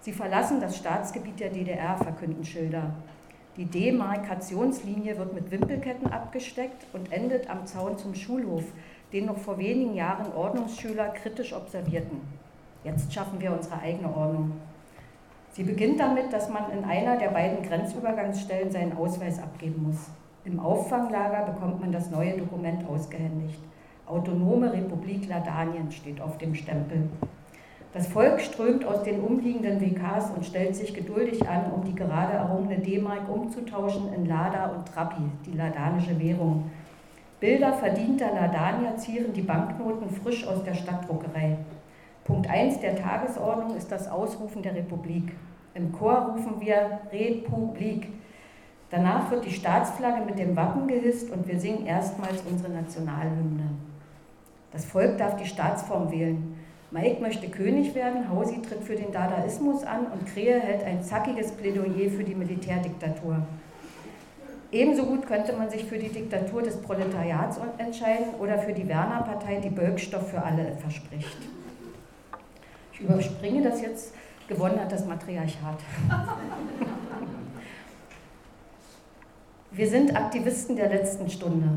Sie 0.00 0.12
verlassen 0.12 0.60
das 0.60 0.76
Staatsgebiet 0.76 1.40
der 1.40 1.48
DDR, 1.48 1.96
verkünden 1.96 2.44
Schilder. 2.44 2.90
Die 3.56 3.64
Demarkationslinie 3.64 5.16
wird 5.16 5.32
mit 5.32 5.50
Wimpelketten 5.50 6.12
abgesteckt 6.12 6.86
und 6.92 7.10
endet 7.10 7.48
am 7.48 7.64
Zaun 7.64 7.96
zum 7.96 8.14
Schulhof, 8.14 8.64
den 9.14 9.24
noch 9.24 9.38
vor 9.38 9.56
wenigen 9.56 9.94
Jahren 9.94 10.34
Ordnungsschüler 10.34 11.08
kritisch 11.14 11.54
observierten. 11.54 12.20
Jetzt 12.84 13.10
schaffen 13.10 13.40
wir 13.40 13.52
unsere 13.52 13.78
eigene 13.80 14.14
Ordnung. 14.14 14.52
Sie 15.56 15.62
beginnt 15.62 15.98
damit, 15.98 16.30
dass 16.34 16.50
man 16.50 16.70
in 16.70 16.84
einer 16.84 17.16
der 17.16 17.28
beiden 17.28 17.66
Grenzübergangsstellen 17.66 18.70
seinen 18.70 18.94
Ausweis 18.94 19.42
abgeben 19.42 19.84
muss. 19.84 20.10
Im 20.44 20.60
Auffanglager 20.60 21.50
bekommt 21.50 21.80
man 21.80 21.90
das 21.90 22.10
neue 22.10 22.36
Dokument 22.36 22.86
ausgehändigt. 22.86 23.58
Autonome 24.04 24.70
Republik 24.70 25.26
Ladanien 25.26 25.90
steht 25.90 26.20
auf 26.20 26.36
dem 26.36 26.54
Stempel. 26.54 27.08
Das 27.94 28.06
Volk 28.06 28.42
strömt 28.42 28.84
aus 28.84 29.02
den 29.02 29.20
umliegenden 29.20 29.80
WKs 29.80 30.30
und 30.36 30.44
stellt 30.44 30.76
sich 30.76 30.92
geduldig 30.92 31.48
an, 31.48 31.72
um 31.72 31.82
die 31.84 31.94
gerade 31.94 32.34
errungene 32.34 32.80
D-Mark 32.80 33.26
umzutauschen 33.26 34.12
in 34.12 34.26
Lada 34.26 34.66
und 34.66 34.86
Trapi, 34.86 35.22
die 35.46 35.56
ladanische 35.56 36.20
Währung. 36.20 36.70
Bilder 37.40 37.72
verdienter 37.72 38.34
Ladanier 38.34 38.94
zieren 38.98 39.32
die 39.32 39.40
Banknoten 39.40 40.10
frisch 40.10 40.46
aus 40.46 40.62
der 40.64 40.74
Stadtdruckerei. 40.74 41.56
Punkt 42.26 42.50
1 42.50 42.80
der 42.80 42.96
Tagesordnung 42.96 43.76
ist 43.76 43.92
das 43.92 44.08
Ausrufen 44.08 44.60
der 44.60 44.74
Republik. 44.74 45.32
Im 45.74 45.92
Chor 45.92 46.32
rufen 46.32 46.60
wir 46.60 46.98
Republik. 47.12 48.08
Danach 48.90 49.30
wird 49.30 49.44
die 49.44 49.52
Staatsflagge 49.52 50.24
mit 50.24 50.36
dem 50.36 50.56
Wappen 50.56 50.88
gehisst 50.88 51.30
und 51.30 51.46
wir 51.46 51.60
singen 51.60 51.86
erstmals 51.86 52.42
unsere 52.50 52.72
Nationalhymne. 52.72 53.70
Das 54.72 54.84
Volk 54.84 55.18
darf 55.18 55.36
die 55.36 55.46
Staatsform 55.46 56.10
wählen. 56.10 56.58
Mike 56.90 57.22
möchte 57.22 57.48
König 57.48 57.94
werden, 57.94 58.28
Hausi 58.28 58.60
tritt 58.60 58.82
für 58.82 58.96
den 58.96 59.12
Dadaismus 59.12 59.84
an 59.84 60.06
und 60.06 60.26
Krehe 60.26 60.58
hält 60.58 60.82
ein 60.82 61.04
zackiges 61.04 61.52
Plädoyer 61.52 62.10
für 62.10 62.24
die 62.24 62.34
Militärdiktatur. 62.34 63.46
Ebenso 64.72 65.06
gut 65.06 65.28
könnte 65.28 65.52
man 65.52 65.70
sich 65.70 65.84
für 65.84 65.98
die 65.98 66.08
Diktatur 66.08 66.62
des 66.62 66.76
Proletariats 66.82 67.60
entscheiden 67.78 68.34
oder 68.40 68.58
für 68.58 68.72
die 68.72 68.88
Werner-Partei, 68.88 69.60
die 69.60 69.70
Bölkstoff 69.70 70.28
für 70.30 70.42
alle 70.42 70.72
verspricht. 70.80 71.55
Ich 72.98 73.04
überspringe 73.04 73.62
das 73.62 73.82
jetzt. 73.82 74.14
Gewonnen 74.48 74.80
hat 74.80 74.90
das 74.90 75.04
Matriarchat. 75.04 75.78
Wir 79.70 79.88
sind 79.88 80.16
Aktivisten 80.16 80.76
der 80.76 80.88
letzten 80.88 81.28
Stunde. 81.28 81.68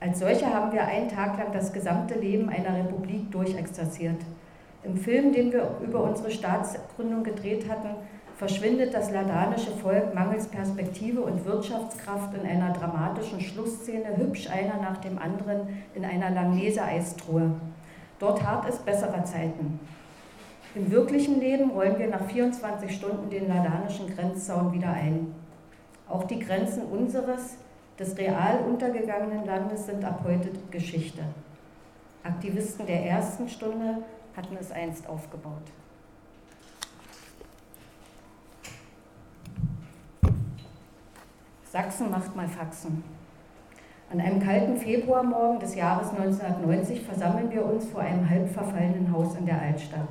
Als 0.00 0.20
solche 0.20 0.46
haben 0.46 0.72
wir 0.72 0.86
einen 0.86 1.08
Tag 1.08 1.36
lang 1.36 1.52
das 1.52 1.70
gesamte 1.70 2.18
Leben 2.18 2.48
einer 2.48 2.78
Republik 2.78 3.30
durchexerziert. 3.30 4.22
Im 4.84 4.96
Film, 4.96 5.32
den 5.32 5.52
wir 5.52 5.70
über 5.82 6.02
unsere 6.02 6.30
Staatsgründung 6.30 7.24
gedreht 7.24 7.68
hatten, 7.68 7.96
verschwindet 8.38 8.94
das 8.94 9.10
ladanische 9.10 9.70
Volk 9.72 10.14
mangels 10.14 10.46
Perspektive 10.46 11.20
und 11.20 11.44
Wirtschaftskraft 11.44 12.34
in 12.34 12.48
einer 12.48 12.72
dramatischen 12.72 13.40
Schlussszene 13.40 14.16
hübsch 14.16 14.48
einer 14.48 14.80
nach 14.80 14.96
dem 14.98 15.18
anderen 15.18 15.84
in 15.94 16.06
einer 16.06 16.30
Langnese-Eistruhe. 16.30 17.50
Dort 18.18 18.42
hart 18.42 18.66
es 18.68 18.78
besserer 18.78 19.24
Zeiten. 19.24 19.78
Im 20.74 20.90
wirklichen 20.90 21.38
Leben 21.38 21.70
rollen 21.70 21.98
wir 22.00 22.08
nach 22.08 22.24
24 22.24 22.96
Stunden 22.96 23.30
den 23.30 23.46
ladanischen 23.46 24.12
Grenzzaun 24.12 24.72
wieder 24.72 24.88
ein. 24.90 25.32
Auch 26.08 26.24
die 26.24 26.40
Grenzen 26.40 26.82
unseres, 26.86 27.58
des 27.96 28.18
real 28.18 28.58
untergegangenen 28.66 29.46
Landes 29.46 29.86
sind 29.86 30.04
ab 30.04 30.24
heute 30.24 30.50
Geschichte. 30.72 31.22
Aktivisten 32.24 32.86
der 32.86 33.06
ersten 33.06 33.48
Stunde 33.48 33.98
hatten 34.36 34.56
es 34.58 34.72
einst 34.72 35.08
aufgebaut. 35.08 35.62
Sachsen 41.70 42.10
macht 42.10 42.34
mal 42.34 42.48
Faxen. 42.48 43.04
An 44.10 44.20
einem 44.20 44.40
kalten 44.40 44.76
Februarmorgen 44.76 45.60
des 45.60 45.76
Jahres 45.76 46.10
1990 46.10 47.02
versammeln 47.02 47.52
wir 47.52 47.64
uns 47.64 47.86
vor 47.86 48.00
einem 48.00 48.28
halb 48.28 48.48
verfallenen 48.48 49.12
Haus 49.12 49.36
in 49.36 49.46
der 49.46 49.60
Altstadt. 49.60 50.08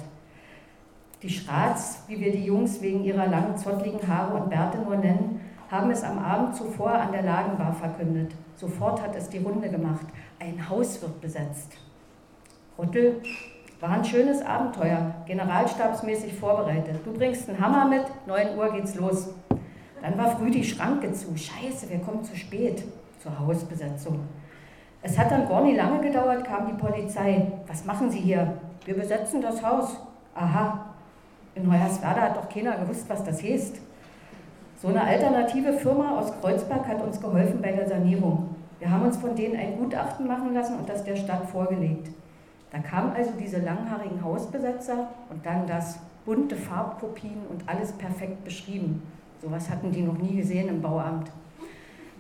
Die 1.24 1.30
Schrats, 1.30 2.03
wie 2.07 2.19
wir 2.19 2.34
die 2.34 2.43
Jungs 2.43 2.82
wegen 2.82 3.01
ihrer 3.05 3.28
langen, 3.28 3.55
zottligen 3.55 4.05
Haare 4.05 4.36
und 4.36 4.49
Bärte 4.49 4.80
nur 4.80 4.97
nennen, 4.97 5.39
haben 5.71 5.89
es 5.89 6.03
am 6.03 6.19
Abend 6.19 6.53
zuvor 6.53 6.91
an 6.91 7.13
der 7.13 7.21
Ladenbar 7.21 7.71
verkündet. 7.71 8.34
Sofort 8.55 9.01
hat 9.01 9.15
es 9.15 9.30
die 9.30 9.38
Runde 9.38 9.69
gemacht. 9.69 10.05
Ein 10.38 10.69
Haus 10.69 11.01
wird 11.01 11.21
besetzt. 11.21 11.71
Rottel 12.78 13.21
war 13.80 13.91
ein 13.91 14.03
schönes 14.03 14.41
Abenteuer, 14.45 15.15
generalstabsmäßig 15.26 16.34
vorbereitet. 16.34 16.99
Du 17.05 17.13
bringst 17.13 17.47
einen 17.47 17.59
Hammer 17.59 17.88
mit, 17.88 18.03
9 18.28 18.57
Uhr 18.57 18.74
geht's 18.74 18.95
los. 18.95 19.30
Dann 20.01 20.17
war 20.17 20.36
früh 20.36 20.51
die 20.51 20.63
Schranke 20.65 21.13
zu. 21.13 21.38
Scheiße, 21.38 21.89
wir 21.89 21.99
kommen 21.99 22.26
zu 22.26 22.36
spät 22.36 22.84
zur 23.19 23.39
Hausbesetzung. 23.39 24.19
Es 25.01 25.17
hat 25.17 25.32
dann 25.32 25.47
gar 25.47 25.63
nicht 25.63 25.78
lange 25.78 26.01
gedauert, 26.01 26.43
kam 26.43 26.67
die 26.67 26.74
Polizei. 26.74 27.49
Was 27.65 27.86
machen 27.86 28.11
Sie 28.11 28.19
hier? 28.19 28.57
Wir 28.84 28.95
besetzen 28.95 29.41
das 29.41 29.65
Haus. 29.65 29.97
Aha, 30.36 30.93
in 31.56 31.72
Hoyerswerda 31.72 32.22
hat 32.22 32.38
doch 32.38 32.49
keiner 32.49 32.78
gewusst, 32.78 33.06
was 33.08 33.24
das 33.24 33.43
heißt. 33.43 33.80
So 34.82 34.89
eine 34.89 35.01
alternative 35.01 35.74
Firma 35.74 36.20
aus 36.20 36.34
Kreuzberg 36.41 36.88
hat 36.88 37.01
uns 37.01 37.22
geholfen 37.22 37.62
bei 37.62 37.72
der 37.72 37.88
Sanierung. 37.88 38.56
Wir 38.80 38.91
haben 38.91 39.06
uns 39.06 39.18
von 39.18 39.36
denen 39.36 39.56
ein 39.56 39.78
Gutachten 39.78 40.28
machen 40.28 40.54
lassen 40.54 40.78
und 40.78 40.89
das 40.89 41.04
der 41.04 41.16
Stadt 41.16 41.49
vorgelegt. 41.49 42.10
Da 42.72 42.80
kamen 42.80 43.14
also 43.14 43.32
diese 43.39 43.60
langhaarigen 43.60 44.24
Hausbesetzer 44.24 45.08
und 45.30 45.45
dann 45.45 45.68
das 45.68 45.99
bunte 46.26 46.56
Farbkopien 46.56 47.38
und 47.49 47.64
alles 47.68 47.91
perfekt 47.93 48.43
beschrieben. 48.43 49.04
Sowas 49.41 49.70
hatten 49.70 49.91
die 49.91 50.01
noch 50.01 50.18
nie 50.18 50.36
gesehen 50.38 50.70
im 50.70 50.82
Bauamt. 50.82 51.32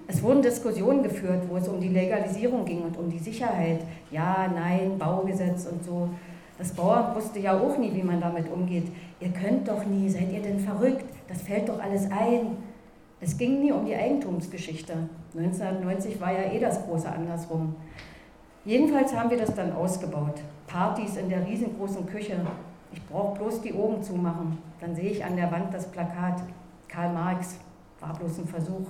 Es 0.07 0.21
wurden 0.21 0.41
Diskussionen 0.41 1.01
geführt, 1.01 1.43
wo 1.49 1.57
es 1.57 1.67
um 1.67 1.79
die 1.79 1.89
Legalisierung 1.89 2.65
ging 2.65 2.81
und 2.81 2.97
um 2.97 3.09
die 3.09 3.19
Sicherheit. 3.19 3.81
Ja, 4.11 4.47
nein, 4.53 4.97
Baugesetz 4.99 5.65
und 5.65 5.83
so. 5.83 6.09
Das 6.57 6.71
Bauamt 6.71 7.15
wusste 7.15 7.39
ja 7.39 7.59
auch 7.59 7.77
nie, 7.77 7.93
wie 7.93 8.03
man 8.03 8.21
damit 8.21 8.51
umgeht. 8.51 8.91
Ihr 9.19 9.29
könnt 9.29 9.67
doch 9.67 9.85
nie, 9.85 10.09
seid 10.09 10.31
ihr 10.31 10.41
denn 10.41 10.59
verrückt? 10.59 11.05
Das 11.27 11.41
fällt 11.41 11.69
doch 11.69 11.79
alles 11.79 12.09
ein. 12.11 12.57
Es 13.19 13.37
ging 13.37 13.61
nie 13.61 13.71
um 13.71 13.85
die 13.85 13.95
Eigentumsgeschichte. 13.95 14.93
1990 15.35 16.19
war 16.21 16.31
ja 16.31 16.51
eh 16.51 16.59
das 16.59 16.85
große 16.85 17.09
andersrum. 17.09 17.75
Jedenfalls 18.65 19.15
haben 19.15 19.29
wir 19.29 19.37
das 19.37 19.55
dann 19.55 19.73
ausgebaut. 19.73 20.41
Partys 20.67 21.17
in 21.17 21.29
der 21.29 21.45
riesengroßen 21.45 22.05
Küche. 22.05 22.39
Ich 22.91 23.03
brauche 23.07 23.37
bloß 23.39 23.61
die 23.61 23.73
Augen 23.73 24.03
zumachen. 24.03 24.57
Dann 24.79 24.95
sehe 24.95 25.09
ich 25.09 25.23
an 25.23 25.35
der 25.35 25.51
Wand 25.51 25.73
das 25.73 25.89
Plakat. 25.89 26.43
Karl 26.87 27.11
Marx 27.11 27.57
war 27.99 28.13
bloß 28.13 28.39
ein 28.39 28.47
Versuch. 28.47 28.87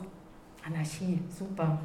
Anarchie, 0.66 1.20
super. 1.30 1.78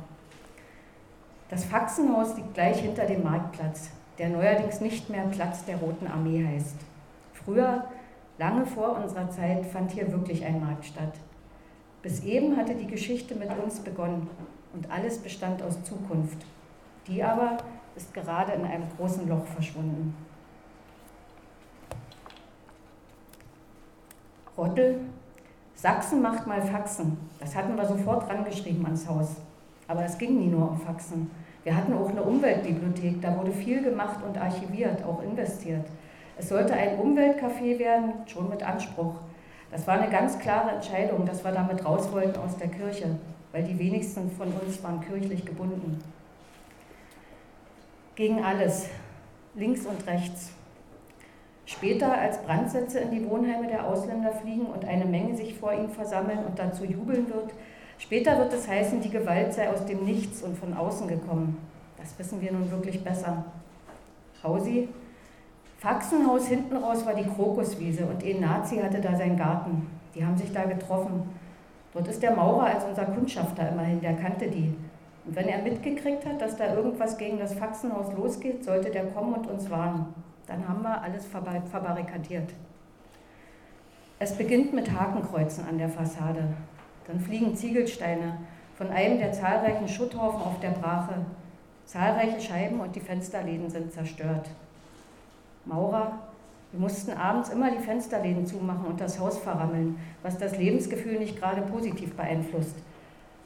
Das 1.48 1.64
Faxenhaus 1.64 2.36
liegt 2.36 2.54
gleich 2.54 2.80
hinter 2.80 3.06
dem 3.06 3.22
Marktplatz, 3.22 3.90
der 4.18 4.28
neuerdings 4.28 4.80
nicht 4.80 5.10
mehr 5.10 5.24
Platz 5.26 5.64
der 5.64 5.76
Roten 5.76 6.06
Armee 6.06 6.44
heißt. 6.46 6.76
Früher, 7.32 7.84
lange 8.38 8.66
vor 8.66 8.96
unserer 8.96 9.30
Zeit, 9.30 9.64
fand 9.66 9.92
hier 9.92 10.10
wirklich 10.10 10.44
ein 10.44 10.60
Markt 10.60 10.86
statt. 10.86 11.14
Bis 12.02 12.24
eben 12.24 12.56
hatte 12.56 12.74
die 12.74 12.86
Geschichte 12.86 13.34
mit 13.34 13.50
uns 13.58 13.80
begonnen 13.80 14.28
und 14.72 14.90
alles 14.90 15.18
bestand 15.18 15.62
aus 15.62 15.82
Zukunft. 15.84 16.44
Die 17.06 17.22
aber 17.22 17.58
ist 17.96 18.12
gerade 18.14 18.52
in 18.52 18.64
einem 18.64 18.84
großen 18.96 19.28
Loch 19.28 19.44
verschwunden. 19.46 20.14
Rottel, 24.56 25.00
Sachsen 25.74 26.20
macht 26.20 26.46
mal 26.46 26.60
Faxen. 26.60 27.16
Das 27.38 27.54
hatten 27.54 27.76
wir 27.76 27.86
sofort 27.86 28.28
rangeschrieben 28.28 28.84
ans 28.84 29.08
Haus. 29.08 29.36
Aber 29.86 30.04
es 30.04 30.18
ging 30.18 30.38
nie 30.38 30.48
nur 30.48 30.70
um 30.70 30.80
Faxen. 30.80 31.30
Wir 31.64 31.76
hatten 31.76 31.92
auch 31.92 32.08
eine 32.08 32.22
Umweltbibliothek, 32.22 33.20
da 33.20 33.36
wurde 33.36 33.52
viel 33.52 33.82
gemacht 33.82 34.18
und 34.26 34.38
archiviert, 34.38 35.04
auch 35.04 35.22
investiert. 35.22 35.84
Es 36.38 36.48
sollte 36.48 36.72
ein 36.72 36.98
Umweltcafé 36.98 37.78
werden, 37.78 38.12
schon 38.26 38.48
mit 38.48 38.62
Anspruch. 38.62 39.14
Das 39.70 39.86
war 39.86 40.00
eine 40.00 40.10
ganz 40.10 40.38
klare 40.38 40.70
Entscheidung, 40.70 41.26
dass 41.26 41.44
wir 41.44 41.52
damit 41.52 41.84
raus 41.84 42.10
wollten 42.12 42.38
aus 42.38 42.56
der 42.56 42.68
Kirche, 42.68 43.16
weil 43.52 43.64
die 43.64 43.78
wenigsten 43.78 44.30
von 44.30 44.48
uns 44.48 44.82
waren 44.82 45.00
kirchlich 45.00 45.44
gebunden 45.44 46.00
gegen 48.18 48.42
alles, 48.42 48.88
links 49.54 49.86
und 49.86 50.04
rechts. 50.08 50.50
Später, 51.66 52.18
als 52.18 52.42
Brandsätze 52.42 52.98
in 52.98 53.12
die 53.12 53.30
Wohnheime 53.30 53.68
der 53.68 53.86
Ausländer 53.86 54.32
fliegen 54.32 54.66
und 54.66 54.84
eine 54.84 55.04
Menge 55.04 55.36
sich 55.36 55.54
vor 55.54 55.72
ihnen 55.72 55.90
versammeln 55.90 56.40
und 56.44 56.58
dazu 56.58 56.84
jubeln 56.84 57.32
wird, 57.32 57.52
später 57.98 58.38
wird 58.38 58.52
es 58.52 58.66
heißen, 58.68 59.00
die 59.00 59.10
Gewalt 59.10 59.52
sei 59.52 59.70
aus 59.70 59.84
dem 59.84 60.04
Nichts 60.04 60.42
und 60.42 60.56
von 60.56 60.74
außen 60.74 61.08
gekommen. 61.08 61.58
Das 61.96 62.18
wissen 62.18 62.40
wir 62.40 62.52
nun 62.52 62.70
wirklich 62.70 63.02
besser. 63.02 63.44
Hausi, 64.42 64.88
Faxenhaus 65.78 66.48
hinten 66.48 66.76
raus 66.76 67.06
war 67.06 67.14
die 67.14 67.28
Krokuswiese 67.28 68.04
und 68.06 68.24
ein 68.24 68.40
Nazi 68.40 68.78
hatte 68.78 69.00
da 69.00 69.16
seinen 69.16 69.36
Garten. 69.36 69.86
Die 70.14 70.24
haben 70.24 70.36
sich 70.36 70.52
da 70.52 70.64
getroffen. 70.64 71.22
Dort 71.92 72.08
ist 72.08 72.22
der 72.22 72.34
Maurer 72.34 72.66
als 72.66 72.84
unser 72.84 73.04
Kundschafter 73.04 73.68
immerhin, 73.68 74.00
der 74.00 74.14
kannte 74.14 74.48
die. 74.48 74.74
Und 75.24 75.36
wenn 75.36 75.48
er 75.48 75.62
mitgekriegt 75.62 76.26
hat, 76.26 76.40
dass 76.40 76.56
da 76.56 76.74
irgendwas 76.74 77.16
gegen 77.18 77.38
das 77.38 77.54
Faxenhaus 77.54 78.12
losgeht, 78.16 78.64
sollte 78.64 78.90
der 78.90 79.06
kommen 79.06 79.34
und 79.34 79.46
uns 79.46 79.70
warnen. 79.70 80.06
Dann 80.46 80.66
haben 80.68 80.82
wir 80.82 81.02
alles 81.02 81.26
verbarrikadiert. 81.26 82.54
Es 84.18 84.36
beginnt 84.36 84.72
mit 84.72 84.90
Hakenkreuzen 84.90 85.64
an 85.68 85.78
der 85.78 85.88
Fassade. 85.88 86.48
Dann 87.08 87.18
fliegen 87.18 87.56
Ziegelsteine 87.56 88.38
von 88.76 88.90
einem 88.90 89.18
der 89.18 89.32
zahlreichen 89.32 89.88
Schutthaufen 89.88 90.40
auf 90.40 90.60
der 90.60 90.70
Brache. 90.70 91.14
Zahlreiche 91.84 92.40
Scheiben 92.40 92.78
und 92.80 92.94
die 92.94 93.00
Fensterläden 93.00 93.68
sind 93.70 93.92
zerstört. 93.92 94.48
Maurer, 95.64 96.18
wir 96.70 96.80
mussten 96.80 97.12
abends 97.12 97.48
immer 97.48 97.70
die 97.70 97.82
Fensterläden 97.82 98.46
zumachen 98.46 98.84
und 98.84 99.00
das 99.00 99.18
Haus 99.18 99.38
verrammeln, 99.38 99.98
was 100.22 100.36
das 100.36 100.58
Lebensgefühl 100.58 101.18
nicht 101.18 101.40
gerade 101.40 101.62
positiv 101.62 102.14
beeinflusst. 102.14 102.76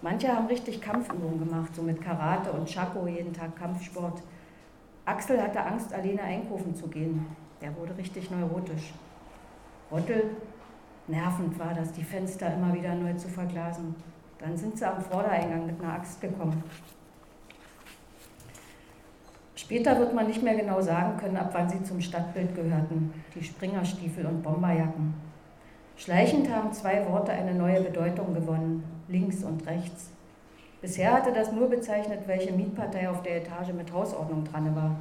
Manche 0.02 0.28
haben 0.28 0.48
richtig 0.48 0.80
Kampfübungen 0.80 1.38
gemacht, 1.38 1.74
so 1.76 1.82
mit 1.82 2.02
Karate 2.02 2.50
und 2.50 2.68
Chaco, 2.68 3.06
jeden 3.06 3.32
Tag 3.32 3.54
Kampfsport. 3.56 4.20
Axel 5.04 5.40
hatte 5.40 5.60
Angst, 5.60 5.94
alleine 5.94 6.22
einkaufen 6.22 6.74
zu 6.74 6.88
gehen. 6.88 7.24
Der 7.60 7.76
wurde 7.76 7.96
richtig 7.96 8.28
neurotisch. 8.28 8.92
Rottel, 9.92 10.36
nervend 11.12 11.58
war 11.58 11.74
das, 11.74 11.92
die 11.92 12.02
Fenster 12.02 12.52
immer 12.52 12.74
wieder 12.74 12.94
neu 12.94 13.12
zu 13.14 13.28
verglasen. 13.28 13.94
Dann 14.38 14.56
sind 14.56 14.76
sie 14.76 14.84
am 14.84 15.00
Vordereingang 15.00 15.66
mit 15.66 15.80
einer 15.80 15.92
Axt 15.92 16.20
gekommen. 16.20 16.64
Später 19.54 19.96
wird 19.98 20.12
man 20.12 20.26
nicht 20.26 20.42
mehr 20.42 20.56
genau 20.56 20.80
sagen 20.80 21.16
können, 21.18 21.36
ab 21.36 21.50
wann 21.52 21.68
sie 21.68 21.84
zum 21.84 22.00
Stadtbild 22.00 22.56
gehörten, 22.56 23.12
die 23.34 23.44
Springerstiefel 23.44 24.26
und 24.26 24.42
Bomberjacken. 24.42 25.14
Schleichend 25.96 26.52
haben 26.52 26.72
zwei 26.72 27.06
Worte 27.08 27.30
eine 27.30 27.54
neue 27.54 27.80
Bedeutung 27.82 28.34
gewonnen, 28.34 28.82
links 29.06 29.44
und 29.44 29.64
rechts. 29.68 30.10
Bisher 30.80 31.12
hatte 31.12 31.32
das 31.32 31.52
nur 31.52 31.70
bezeichnet, 31.70 32.26
welche 32.26 32.52
Mietpartei 32.52 33.08
auf 33.08 33.22
der 33.22 33.36
Etage 33.36 33.72
mit 33.72 33.92
Hausordnung 33.92 34.44
dran 34.44 34.74
war. 34.74 34.96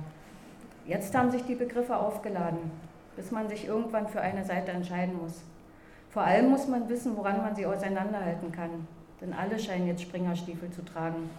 Jetzt 0.86 1.16
haben 1.16 1.32
sich 1.32 1.44
die 1.44 1.56
Begriffe 1.56 1.98
aufgeladen, 1.98 2.60
bis 3.16 3.32
man 3.32 3.50
sich 3.50 3.66
irgendwann 3.66 4.08
für 4.08 4.22
eine 4.22 4.46
Seite 4.46 4.72
entscheiden 4.72 5.18
muss. 5.20 5.42
Vor 6.12 6.24
allem 6.24 6.50
muss 6.50 6.68
man 6.68 6.90
wissen, 6.90 7.16
woran 7.16 7.38
man 7.38 7.56
sie 7.56 7.66
auseinanderhalten 7.66 8.52
kann, 8.52 8.86
denn 9.22 9.34
alle 9.34 9.58
scheinen 9.58 9.88
jetzt 9.88 10.02
Springerstiefel 10.02 10.70
zu 10.72 10.84
tragen. 10.84 11.30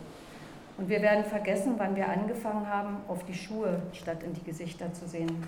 Und 0.79 0.89
wir 0.89 1.03
werden 1.03 1.25
vergessen, 1.25 1.75
wann 1.77 1.95
wir 1.95 2.09
angefangen 2.09 2.67
haben, 2.67 2.97
auf 3.07 3.25
die 3.25 3.35
Schuhe 3.35 3.83
statt 3.93 4.23
in 4.23 4.33
die 4.33 4.43
Gesichter 4.43 4.93
zu 4.95 5.07
sehen. 5.07 5.45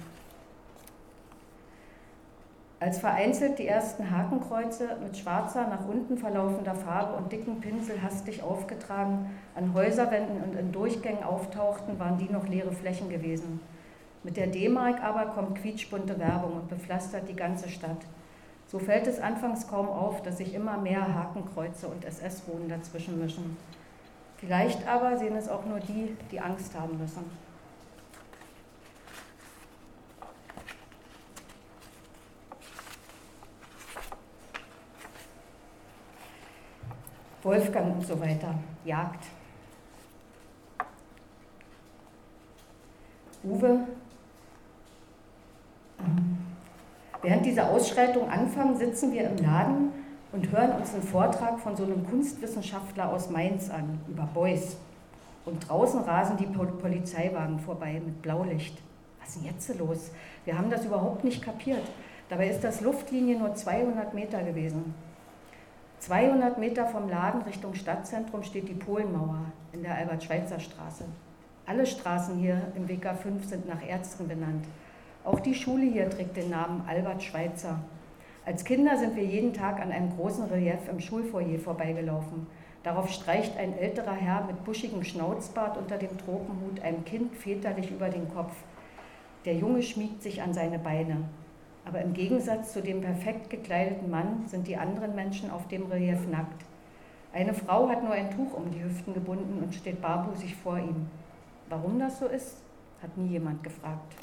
Als 2.80 2.98
vereinzelt 2.98 3.58
die 3.58 3.66
ersten 3.66 4.10
Hakenkreuze 4.10 4.98
mit 5.02 5.16
schwarzer, 5.16 5.68
nach 5.68 5.88
unten 5.88 6.18
verlaufender 6.18 6.74
Farbe 6.74 7.14
und 7.16 7.32
dicken 7.32 7.62
Pinsel 7.62 8.02
hastig 8.02 8.42
aufgetragen 8.42 9.30
an 9.54 9.72
Häuserwänden 9.72 10.42
und 10.42 10.54
in 10.54 10.70
Durchgängen 10.70 11.24
auftauchten, 11.24 11.98
waren 11.98 12.18
die 12.18 12.30
noch 12.30 12.46
leere 12.46 12.72
Flächen 12.72 13.08
gewesen. 13.08 13.60
Mit 14.22 14.36
der 14.36 14.48
D-Mark 14.48 15.02
aber 15.02 15.32
kommt 15.32 15.62
quietschbunte 15.62 16.18
Werbung 16.18 16.52
und 16.52 16.68
bepflastert 16.68 17.26
die 17.26 17.36
ganze 17.36 17.70
Stadt. 17.70 18.04
So 18.74 18.80
fällt 18.80 19.06
es 19.06 19.20
anfangs 19.20 19.68
kaum 19.68 19.88
auf, 19.88 20.20
dass 20.24 20.38
sich 20.38 20.52
immer 20.52 20.76
mehr 20.76 21.14
Hakenkreuze 21.14 21.86
und 21.86 22.04
SS-Runen 22.04 22.68
dazwischen 22.68 23.20
mischen. 23.20 23.56
Vielleicht 24.38 24.84
aber 24.88 25.16
sehen 25.16 25.36
es 25.36 25.48
auch 25.48 25.64
nur 25.64 25.78
die, 25.78 26.16
die 26.32 26.40
Angst 26.40 26.74
haben 26.74 26.98
müssen. 26.98 27.22
Wolfgang 37.44 37.94
und 37.94 38.04
so 38.04 38.20
weiter, 38.20 38.56
Jagd. 38.84 39.24
Uwe, 43.44 43.86
ähm, 46.00 46.53
während 47.24 47.46
dieser 47.46 47.70
Ausschreitung 47.70 48.28
anfangen, 48.28 48.76
sitzen 48.76 49.12
wir 49.12 49.28
im 49.28 49.36
Laden 49.38 49.92
und 50.32 50.50
hören 50.52 50.72
uns 50.72 50.94
einen 50.94 51.02
Vortrag 51.02 51.58
von 51.58 51.74
so 51.76 51.84
einem 51.84 52.06
Kunstwissenschaftler 52.08 53.08
aus 53.08 53.30
Mainz 53.30 53.70
an 53.70 54.00
über 54.08 54.28
Beuys. 54.32 54.76
Und 55.44 55.68
draußen 55.68 56.00
rasen 56.00 56.36
die 56.36 56.46
Polizeiwagen 56.46 57.58
vorbei 57.58 58.00
mit 58.04 58.22
Blaulicht. 58.22 58.78
Was 59.20 59.30
ist 59.30 59.38
denn 59.38 59.52
jetzt 59.52 59.78
los? 59.78 60.10
Wir 60.44 60.56
haben 60.56 60.70
das 60.70 60.84
überhaupt 60.84 61.24
nicht 61.24 61.42
kapiert. 61.42 61.82
Dabei 62.28 62.48
ist 62.48 62.62
das 62.62 62.80
Luftlinie 62.80 63.38
nur 63.38 63.54
200 63.54 64.14
Meter 64.14 64.42
gewesen. 64.42 64.94
200 66.00 66.58
Meter 66.58 66.86
vom 66.86 67.08
Laden 67.08 67.42
Richtung 67.42 67.74
Stadtzentrum 67.74 68.42
steht 68.42 68.68
die 68.68 68.74
Polenmauer 68.74 69.40
in 69.72 69.82
der 69.82 69.94
Albert-Schweitzer-Straße. 69.94 71.04
Alle 71.66 71.86
Straßen 71.86 72.36
hier 72.36 72.60
im 72.76 72.88
WK 72.88 73.16
5 73.16 73.46
sind 73.46 73.66
nach 73.66 73.86
Ärzten 73.86 74.28
benannt. 74.28 74.66
Auch 75.24 75.40
die 75.40 75.54
Schule 75.54 75.86
hier 75.86 76.10
trägt 76.10 76.36
den 76.36 76.50
Namen 76.50 76.84
Albert 76.86 77.22
Schweitzer. 77.22 77.78
Als 78.44 78.62
Kinder 78.62 78.98
sind 78.98 79.16
wir 79.16 79.24
jeden 79.24 79.54
Tag 79.54 79.80
an 79.80 79.90
einem 79.90 80.14
großen 80.14 80.44
Relief 80.44 80.86
im 80.90 81.00
Schulfoyer 81.00 81.58
vorbeigelaufen. 81.58 82.46
Darauf 82.82 83.08
streicht 83.08 83.56
ein 83.56 83.74
älterer 83.78 84.12
Herr 84.12 84.44
mit 84.44 84.62
buschigem 84.64 85.02
Schnauzbart 85.02 85.78
unter 85.78 85.96
dem 85.96 86.18
Tropenhut 86.18 86.78
einem 86.82 87.06
Kind 87.06 87.34
väterlich 87.34 87.90
über 87.90 88.10
den 88.10 88.28
Kopf. 88.34 88.52
Der 89.46 89.54
Junge 89.54 89.82
schmiegt 89.82 90.22
sich 90.22 90.42
an 90.42 90.52
seine 90.52 90.78
Beine. 90.78 91.24
Aber 91.86 92.02
im 92.02 92.12
Gegensatz 92.12 92.74
zu 92.74 92.82
dem 92.82 93.00
perfekt 93.00 93.48
gekleideten 93.48 94.10
Mann 94.10 94.44
sind 94.46 94.68
die 94.68 94.76
anderen 94.76 95.14
Menschen 95.14 95.50
auf 95.50 95.68
dem 95.68 95.86
Relief 95.86 96.28
nackt. 96.30 96.66
Eine 97.32 97.54
Frau 97.54 97.88
hat 97.88 98.04
nur 98.04 98.12
ein 98.12 98.30
Tuch 98.30 98.52
um 98.52 98.70
die 98.70 98.84
Hüften 98.84 99.14
gebunden 99.14 99.62
und 99.62 99.74
steht 99.74 100.02
barbusig 100.02 100.54
vor 100.54 100.76
ihm. 100.76 101.06
Warum 101.70 101.98
das 101.98 102.18
so 102.18 102.26
ist, 102.26 102.58
hat 103.02 103.16
nie 103.16 103.28
jemand 103.28 103.64
gefragt. 103.64 104.14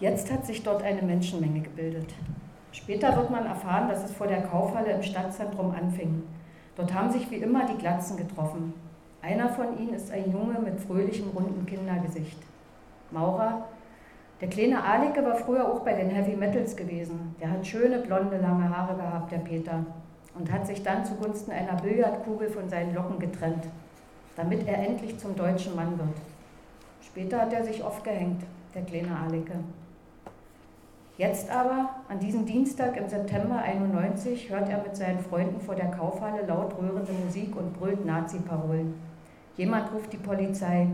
Jetzt 0.00 0.30
hat 0.30 0.46
sich 0.46 0.62
dort 0.62 0.84
eine 0.84 1.02
Menschenmenge 1.02 1.60
gebildet. 1.60 2.14
Später 2.70 3.16
wird 3.16 3.30
man 3.30 3.46
erfahren, 3.46 3.88
dass 3.88 4.04
es 4.04 4.12
vor 4.12 4.28
der 4.28 4.42
Kaufhalle 4.42 4.92
im 4.92 5.02
Stadtzentrum 5.02 5.72
anfing. 5.72 6.22
Dort 6.76 6.94
haben 6.94 7.10
sich 7.10 7.28
wie 7.32 7.38
immer 7.38 7.66
die 7.66 7.76
Glatzen 7.78 8.16
getroffen. 8.16 8.74
Einer 9.22 9.48
von 9.48 9.76
ihnen 9.76 9.94
ist 9.94 10.12
ein 10.12 10.30
Junge 10.30 10.60
mit 10.60 10.78
fröhlichem, 10.78 11.30
runden 11.30 11.66
Kindergesicht. 11.66 12.38
Maurer, 13.10 13.66
der 14.40 14.48
kleine 14.48 14.84
Alike 14.84 15.24
war 15.24 15.34
früher 15.34 15.68
auch 15.68 15.80
bei 15.80 15.94
den 15.94 16.10
Heavy 16.10 16.36
Metals 16.36 16.76
gewesen. 16.76 17.34
Der 17.40 17.50
hat 17.50 17.66
schöne, 17.66 17.98
blonde, 17.98 18.38
lange 18.38 18.68
Haare 18.68 18.94
gehabt, 18.94 19.32
der 19.32 19.38
Peter, 19.38 19.84
und 20.38 20.52
hat 20.52 20.64
sich 20.64 20.84
dann 20.84 21.04
zugunsten 21.04 21.50
einer 21.50 21.74
Billardkugel 21.74 22.48
von 22.48 22.68
seinen 22.68 22.94
Locken 22.94 23.18
getrennt, 23.18 23.64
damit 24.36 24.68
er 24.68 24.78
endlich 24.78 25.18
zum 25.18 25.34
deutschen 25.34 25.74
Mann 25.74 25.98
wird. 25.98 26.16
Später 27.02 27.40
hat 27.40 27.52
er 27.52 27.64
sich 27.64 27.82
oft 27.82 28.04
gehängt, 28.04 28.44
der 28.76 28.82
kleine 28.82 29.18
Alike. 29.26 29.54
Jetzt 31.18 31.50
aber, 31.50 31.96
an 32.08 32.20
diesem 32.20 32.46
Dienstag 32.46 32.96
im 32.96 33.08
September 33.08 33.56
91, 33.56 34.50
hört 34.50 34.68
er 34.68 34.84
mit 34.84 34.96
seinen 34.96 35.18
Freunden 35.18 35.60
vor 35.60 35.74
der 35.74 35.90
Kaufhalle 35.90 36.46
laut 36.46 36.78
rührende 36.78 37.10
Musik 37.12 37.56
und 37.56 37.76
brüllt 37.76 38.06
Nazi-Parolen. 38.06 38.94
Jemand 39.56 39.92
ruft 39.92 40.12
die 40.12 40.18
Polizei. 40.18 40.86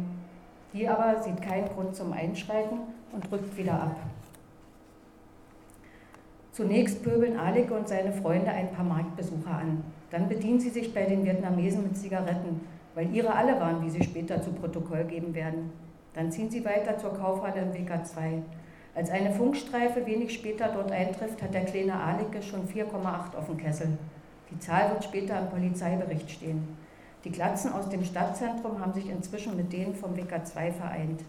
Die 0.73 0.89
aber 0.89 1.23
sieht 1.23 1.43
keinen 1.43 1.69
Grund 1.69 1.95
zum 1.95 2.15
Einschreiten 2.15 2.79
und 3.13 3.31
rückt 3.31 3.55
wieder 3.59 3.75
ab. 3.75 3.97
Zunächst 6.53 7.03
pöbeln 7.05 7.39
Alec 7.39 7.71
und 7.71 7.87
seine 7.87 8.15
Freunde 8.15 8.51
ein 8.51 8.73
paar 8.73 8.87
Marktbesucher 8.87 9.51
an. 9.51 9.85
Dann 10.11 10.31
bedienen 10.31 10.59
sie 10.59 10.71
sich 10.71 10.95
bei 10.95 11.05
den 11.05 11.27
Vietnamesen 11.27 11.83
mit 11.83 11.99
Zigaretten, 11.99 12.63
weil 12.95 13.15
ihre 13.15 13.35
alle 13.35 13.61
waren, 13.61 13.85
wie 13.85 13.91
sie 13.91 14.03
später 14.03 14.41
zu 14.41 14.53
Protokoll 14.53 15.05
geben 15.05 15.35
werden. 15.35 15.71
Dann 16.15 16.33
ziehen 16.33 16.51
sie 16.51 16.65
weiter 16.65 16.97
zur 16.97 17.13
Kaufhalle 17.13 17.61
im 17.61 17.73
WK2. 17.73 18.41
Als 18.95 19.11
eine 19.11 19.33
Funkstreife 19.33 20.07
wenig 20.07 20.33
später 20.33 20.69
dort 20.73 20.93
eintrifft, 20.93 21.43
hat 21.43 21.53
der 21.53 21.65
kleine 21.65 21.95
Alicke 21.95 22.41
schon 22.43 22.69
4,8 22.69 23.37
auf 23.37 23.47
dem 23.47 23.57
Kessel. 23.57 23.99
Die 24.53 24.59
Zahl 24.61 24.91
wird 24.91 25.03
später 25.03 25.37
im 25.39 25.49
Polizeibericht 25.49 26.31
stehen. 26.31 26.77
Die 27.25 27.33
Glatzen 27.33 27.73
aus 27.73 27.89
dem 27.89 28.05
Stadtzentrum 28.05 28.81
haben 28.81 28.93
sich 28.93 29.11
inzwischen 29.11 29.57
mit 29.57 29.73
denen 29.73 29.97
vom 29.97 30.15
WK2 30.15 30.73
vereint. 30.73 31.23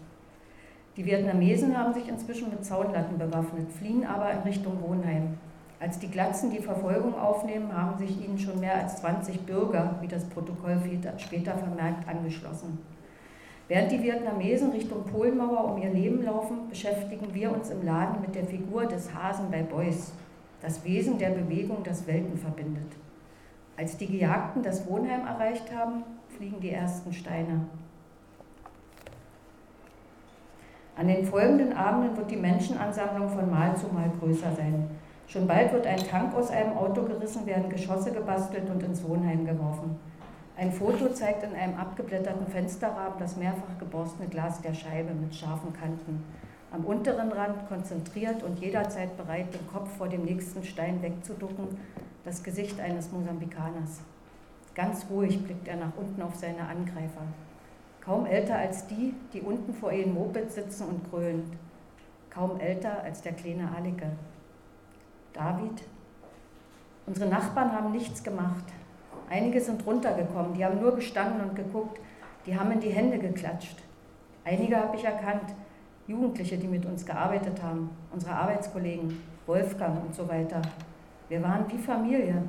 Die 0.96 1.04
Vietnamesen 1.04 1.76
haben 1.76 1.92
sich 1.92 2.08
inzwischen 2.08 2.50
mit 2.50 2.64
Zaunlatten 2.64 3.18
bewaffnet, 3.18 3.72
fliehen 3.72 4.06
aber 4.06 4.30
in 4.30 4.40
Richtung 4.40 4.80
Wohnheim. 4.82 5.36
Als 5.80 5.98
die 5.98 6.08
Glatzen 6.08 6.50
die 6.50 6.62
Verfolgung 6.62 7.18
aufnehmen, 7.18 7.76
haben 7.76 7.98
sich 7.98 8.24
ihnen 8.24 8.38
schon 8.38 8.60
mehr 8.60 8.76
als 8.76 8.96
20 8.98 9.40
Bürger, 9.40 9.96
wie 10.00 10.08
das 10.08 10.24
Protokoll 10.24 10.80
später 11.18 11.52
vermerkt, 11.58 12.08
angeschlossen. 12.08 12.78
Während 13.68 13.90
die 13.90 14.02
Vietnamesen 14.02 14.70
Richtung 14.70 15.02
Polenmauer 15.04 15.72
um 15.72 15.82
ihr 15.82 15.90
Leben 15.90 16.22
laufen, 16.24 16.68
beschäftigen 16.68 17.34
wir 17.34 17.52
uns 17.52 17.70
im 17.70 17.84
Laden 17.84 18.20
mit 18.20 18.34
der 18.34 18.44
Figur 18.44 18.86
des 18.86 19.12
Hasen 19.12 19.50
bei 19.50 19.62
Beuys, 19.62 20.12
das 20.62 20.84
Wesen 20.84 21.18
der 21.18 21.30
Bewegung, 21.30 21.78
das 21.82 22.06
Welten 22.06 22.38
verbindet. 22.38 22.92
Als 23.76 23.96
die 23.96 24.06
Gejagten 24.06 24.62
das 24.62 24.88
Wohnheim 24.88 25.26
erreicht 25.26 25.74
haben, 25.74 26.04
fliegen 26.28 26.60
die 26.60 26.70
ersten 26.70 27.12
Steine. 27.12 27.66
An 30.96 31.08
den 31.08 31.26
folgenden 31.26 31.72
Abenden 31.74 32.16
wird 32.16 32.30
die 32.30 32.36
Menschenansammlung 32.36 33.28
von 33.28 33.50
Mal 33.50 33.76
zu 33.76 33.88
Mal 33.88 34.10
größer 34.18 34.52
sein. 34.56 34.88
Schon 35.26 35.46
bald 35.46 35.72
wird 35.72 35.86
ein 35.86 35.98
Tank 35.98 36.34
aus 36.34 36.50
einem 36.50 36.72
Auto 36.74 37.02
gerissen, 37.02 37.44
werden 37.44 37.68
Geschosse 37.68 38.12
gebastelt 38.12 38.70
und 38.70 38.82
ins 38.82 39.06
Wohnheim 39.06 39.44
geworfen. 39.44 39.96
Ein 40.58 40.72
Foto 40.72 41.10
zeigt 41.10 41.42
in 41.42 41.54
einem 41.54 41.76
abgeblätterten 41.76 42.46
Fensterrahmen 42.46 43.18
das 43.18 43.36
mehrfach 43.36 43.78
geborstene 43.78 44.26
Glas 44.28 44.62
der 44.62 44.72
Scheibe 44.72 45.12
mit 45.12 45.34
scharfen 45.34 45.74
Kanten. 45.74 46.24
Am 46.72 46.86
unteren 46.86 47.30
Rand 47.30 47.68
konzentriert 47.68 48.42
und 48.42 48.58
jederzeit 48.58 49.18
bereit, 49.18 49.52
den 49.52 49.66
Kopf 49.66 49.94
vor 49.98 50.08
dem 50.08 50.24
nächsten 50.24 50.64
Stein 50.64 51.02
wegzuducken, 51.02 51.76
das 52.24 52.42
Gesicht 52.42 52.80
eines 52.80 53.12
Mosambikaners. 53.12 54.00
Ganz 54.74 55.06
ruhig 55.10 55.44
blickt 55.44 55.68
er 55.68 55.76
nach 55.76 55.92
unten 55.94 56.22
auf 56.22 56.34
seine 56.34 56.66
Angreifer. 56.66 57.22
Kaum 58.00 58.24
älter 58.24 58.56
als 58.56 58.86
die, 58.86 59.14
die 59.34 59.42
unten 59.42 59.74
vor 59.74 59.92
ihren 59.92 60.14
Moped 60.14 60.50
sitzen 60.50 60.88
und 60.88 61.10
grölen. 61.10 61.52
Kaum 62.30 62.58
älter 62.60 63.02
als 63.02 63.20
der 63.20 63.32
kleine 63.32 63.70
Alike. 63.76 64.10
David, 65.34 65.82
unsere 67.06 67.28
Nachbarn 67.28 67.72
haben 67.72 67.92
nichts 67.92 68.22
gemacht, 68.22 68.64
Einige 69.28 69.60
sind 69.60 69.84
runtergekommen, 69.84 70.54
die 70.54 70.64
haben 70.64 70.80
nur 70.80 70.94
gestanden 70.94 71.48
und 71.48 71.56
geguckt, 71.56 71.98
die 72.46 72.56
haben 72.56 72.70
in 72.70 72.80
die 72.80 72.90
Hände 72.90 73.18
geklatscht. 73.18 73.82
Einige 74.44 74.76
habe 74.76 74.96
ich 74.96 75.04
erkannt, 75.04 75.54
Jugendliche, 76.06 76.56
die 76.56 76.68
mit 76.68 76.86
uns 76.86 77.04
gearbeitet 77.04 77.60
haben, 77.60 77.90
unsere 78.12 78.32
Arbeitskollegen, 78.34 79.20
Wolfgang 79.46 80.04
und 80.04 80.14
so 80.14 80.28
weiter. 80.28 80.62
Wir 81.28 81.42
waren 81.42 81.64
wie 81.68 81.78
Familie. 81.78 82.42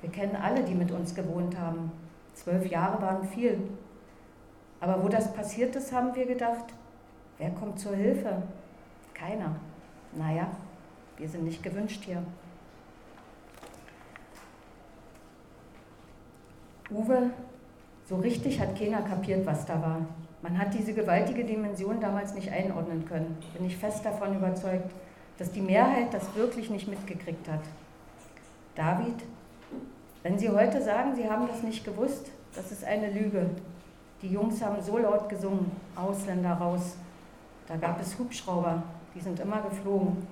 Wir 0.00 0.10
kennen 0.10 0.36
alle, 0.36 0.62
die 0.62 0.74
mit 0.74 0.90
uns 0.90 1.14
gewohnt 1.14 1.58
haben. 1.58 1.92
Zwölf 2.32 2.66
Jahre 2.70 3.02
waren 3.02 3.22
viel. 3.28 3.58
Aber 4.80 5.02
wo 5.02 5.08
das 5.08 5.34
passiert 5.34 5.76
ist, 5.76 5.92
haben 5.92 6.14
wir 6.14 6.24
gedacht, 6.24 6.64
wer 7.36 7.50
kommt 7.50 7.78
zur 7.78 7.94
Hilfe? 7.94 8.42
Keiner. 9.12 9.56
Naja, 10.16 10.48
wir 11.18 11.28
sind 11.28 11.44
nicht 11.44 11.62
gewünscht 11.62 12.02
hier. 12.06 12.22
Uwe, 16.90 17.30
so 18.08 18.16
richtig 18.16 18.60
hat 18.60 18.76
keiner 18.76 19.02
kapiert, 19.02 19.46
was 19.46 19.64
da 19.64 19.80
war. 19.80 20.00
Man 20.42 20.58
hat 20.58 20.74
diese 20.74 20.94
gewaltige 20.94 21.44
Dimension 21.44 22.00
damals 22.00 22.34
nicht 22.34 22.50
einordnen 22.50 23.04
können. 23.04 23.36
Bin 23.56 23.66
ich 23.66 23.76
fest 23.76 24.04
davon 24.04 24.36
überzeugt, 24.36 24.90
dass 25.38 25.52
die 25.52 25.60
Mehrheit 25.60 26.12
das 26.12 26.34
wirklich 26.34 26.70
nicht 26.70 26.88
mitgekriegt 26.88 27.48
hat. 27.48 27.60
David, 28.74 29.22
wenn 30.22 30.38
Sie 30.38 30.50
heute 30.50 30.82
sagen, 30.82 31.14
Sie 31.14 31.28
haben 31.28 31.46
das 31.46 31.62
nicht 31.62 31.84
gewusst, 31.84 32.30
das 32.54 32.72
ist 32.72 32.84
eine 32.84 33.10
Lüge. 33.10 33.50
Die 34.22 34.28
Jungs 34.28 34.62
haben 34.62 34.82
so 34.82 34.98
laut 34.98 35.28
gesungen, 35.28 35.70
Ausländer 35.94 36.52
raus. 36.52 36.96
Da 37.68 37.76
gab 37.76 38.00
es 38.00 38.18
Hubschrauber, 38.18 38.82
die 39.14 39.20
sind 39.20 39.38
immer 39.38 39.62
geflogen. 39.62 40.26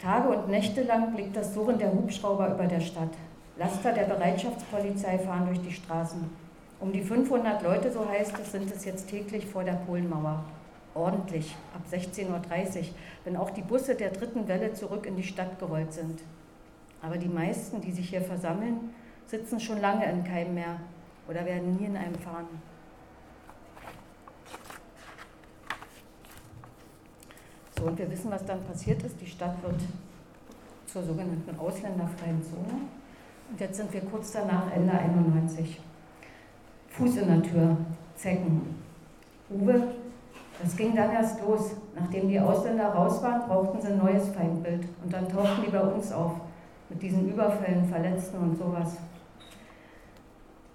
Tage 0.00 0.28
und 0.28 0.48
Nächte 0.48 0.84
lang 0.84 1.16
liegt 1.16 1.36
das 1.36 1.52
Surren 1.52 1.78
der 1.78 1.92
Hubschrauber 1.92 2.54
über 2.54 2.66
der 2.66 2.80
Stadt. 2.80 3.10
Laster 3.58 3.92
der 3.92 4.04
Bereitschaftspolizei 4.04 5.18
fahren 5.18 5.46
durch 5.46 5.60
die 5.60 5.72
Straßen. 5.72 6.30
Um 6.78 6.92
die 6.92 7.02
500 7.02 7.60
Leute, 7.62 7.90
so 7.90 8.08
heißt 8.08 8.38
es, 8.40 8.52
sind 8.52 8.70
es 8.70 8.84
jetzt 8.84 9.08
täglich 9.08 9.46
vor 9.46 9.64
der 9.64 9.72
Polenmauer. 9.72 10.44
Ordentlich, 10.94 11.56
ab 11.74 11.82
16.30 11.90 12.28
Uhr, 12.28 12.84
wenn 13.24 13.36
auch 13.36 13.50
die 13.50 13.62
Busse 13.62 13.96
der 13.96 14.10
dritten 14.10 14.46
Welle 14.46 14.74
zurück 14.74 15.06
in 15.06 15.16
die 15.16 15.24
Stadt 15.24 15.58
gerollt 15.58 15.92
sind. 15.92 16.20
Aber 17.02 17.18
die 17.18 17.28
meisten, 17.28 17.80
die 17.80 17.90
sich 17.90 18.10
hier 18.10 18.22
versammeln, 18.22 18.94
sitzen 19.26 19.58
schon 19.58 19.80
lange 19.80 20.08
in 20.08 20.22
keinem 20.22 20.54
mehr 20.54 20.80
oder 21.28 21.44
werden 21.44 21.76
nie 21.76 21.86
in 21.86 21.96
einem 21.96 22.14
fahren. 22.14 22.46
So, 27.76 27.86
und 27.86 27.98
wir 27.98 28.08
wissen, 28.08 28.30
was 28.30 28.44
dann 28.46 28.62
passiert 28.64 29.02
ist. 29.02 29.20
Die 29.20 29.26
Stadt 29.26 29.60
wird 29.62 29.80
zur 30.86 31.02
sogenannten 31.02 31.58
ausländerfreien 31.58 32.42
Zone. 32.42 32.97
Und 33.50 33.60
jetzt 33.60 33.76
sind 33.76 33.92
wir 33.92 34.02
kurz 34.02 34.32
danach, 34.32 34.70
Ende 34.74 34.92
91. 34.92 35.80
Fuß 36.90 37.16
in 37.16 37.28
der 37.28 37.42
Tür, 37.42 37.76
Zecken. 38.14 38.74
Uwe, 39.50 39.82
das 40.62 40.76
ging 40.76 40.94
dann 40.94 41.12
erst 41.12 41.40
los. 41.40 41.72
Nachdem 41.98 42.28
die 42.28 42.40
Ausländer 42.40 42.88
raus 42.88 43.22
waren, 43.22 43.48
brauchten 43.48 43.80
sie 43.80 43.88
ein 43.88 43.98
neues 43.98 44.28
Feindbild. 44.28 44.86
Und 45.02 45.12
dann 45.12 45.28
tauchten 45.28 45.62
die 45.64 45.70
bei 45.70 45.80
uns 45.80 46.12
auf, 46.12 46.32
mit 46.88 47.00
diesen 47.00 47.28
Überfällen, 47.28 47.86
Verletzten 47.86 48.38
und 48.38 48.56
sowas. 48.56 48.96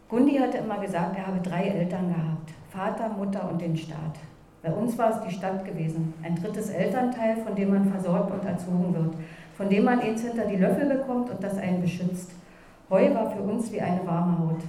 Gundi 0.10 0.38
hatte 0.38 0.60
immer 0.60 0.80
gesagt, 0.80 1.18
er 1.18 1.28
habe 1.28 1.40
drei 1.40 1.66
Eltern 1.66 2.08
gehabt. 2.08 2.52
Vater, 2.70 3.10
Mutter 3.10 3.50
und 3.52 3.62
den 3.62 3.76
Staat. 3.78 4.18
Bei 4.62 4.72
uns 4.72 4.98
war 4.98 5.10
es 5.10 5.28
die 5.28 5.36
Stadt 5.36 5.66
gewesen. 5.66 6.14
Ein 6.24 6.36
drittes 6.36 6.70
Elternteil, 6.70 7.38
von 7.38 7.56
dem 7.56 7.72
man 7.72 7.92
versorgt 7.92 8.32
und 8.32 8.46
erzogen 8.46 8.94
wird. 8.94 9.14
Von 9.58 9.70
dem 9.70 9.84
man 9.84 10.00
eins 10.00 10.22
hinter 10.22 10.46
die 10.46 10.56
Löffel 10.56 10.86
bekommt 10.86 11.30
und 11.30 11.44
das 11.44 11.58
einen 11.58 11.82
beschützt. 11.82 12.32
Heu 12.90 13.14
war 13.14 13.32
für 13.32 13.42
uns 13.42 13.72
wie 13.72 13.80
eine 13.80 14.06
warme 14.06 14.38
Haut. 14.38 14.62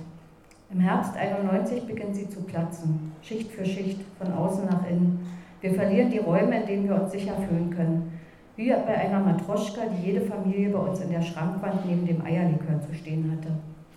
Im 0.71 0.81
Herbst 0.81 1.17
91 1.17 1.85
beginnt 1.87 2.15
sie 2.15 2.29
zu 2.29 2.43
platzen, 2.43 3.13
Schicht 3.23 3.51
für 3.51 3.65
Schicht, 3.65 4.01
von 4.19 4.33
außen 4.33 4.67
nach 4.67 4.89
innen. 4.89 5.27
Wir 5.61 5.75
verlieren 5.75 6.11
die 6.11 6.19
Räume, 6.19 6.61
in 6.61 6.67
denen 6.67 6.89
wir 6.89 7.01
uns 7.01 7.13
sicher 7.13 7.35
fühlen 7.35 7.71
können. 7.71 8.19
Wie 8.57 8.71
bei 8.71 8.95
einer 8.95 9.19
Matroschka, 9.19 9.83
die 9.87 10.07
jede 10.07 10.21
Familie 10.21 10.71
bei 10.71 10.79
uns 10.79 11.01
in 11.01 11.11
der 11.11 11.23
Schrankwand 11.23 11.87
neben 11.87 12.07
dem 12.07 12.25
Eierlikör 12.25 12.81
zu 12.81 12.95
stehen 12.95 13.33
hatte. 13.33 13.53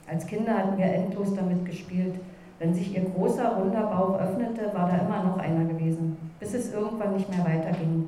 Als 0.10 0.26
Kinder 0.26 0.58
hatten 0.58 0.78
wir 0.78 0.86
endlos 0.86 1.36
damit 1.36 1.64
gespielt. 1.64 2.16
Wenn 2.60 2.74
sich 2.74 2.96
ihr 2.96 3.04
großer, 3.04 3.58
runder 3.58 3.84
Bauch 3.84 4.20
öffnete, 4.20 4.74
war 4.74 4.90
da 4.90 4.98
immer 4.98 5.24
noch 5.24 5.38
einer 5.38 5.66
gewesen, 5.66 6.18
bis 6.40 6.56
es 6.56 6.74
irgendwann 6.74 7.14
nicht 7.14 7.30
mehr 7.30 7.46
weiterging. 7.46 8.08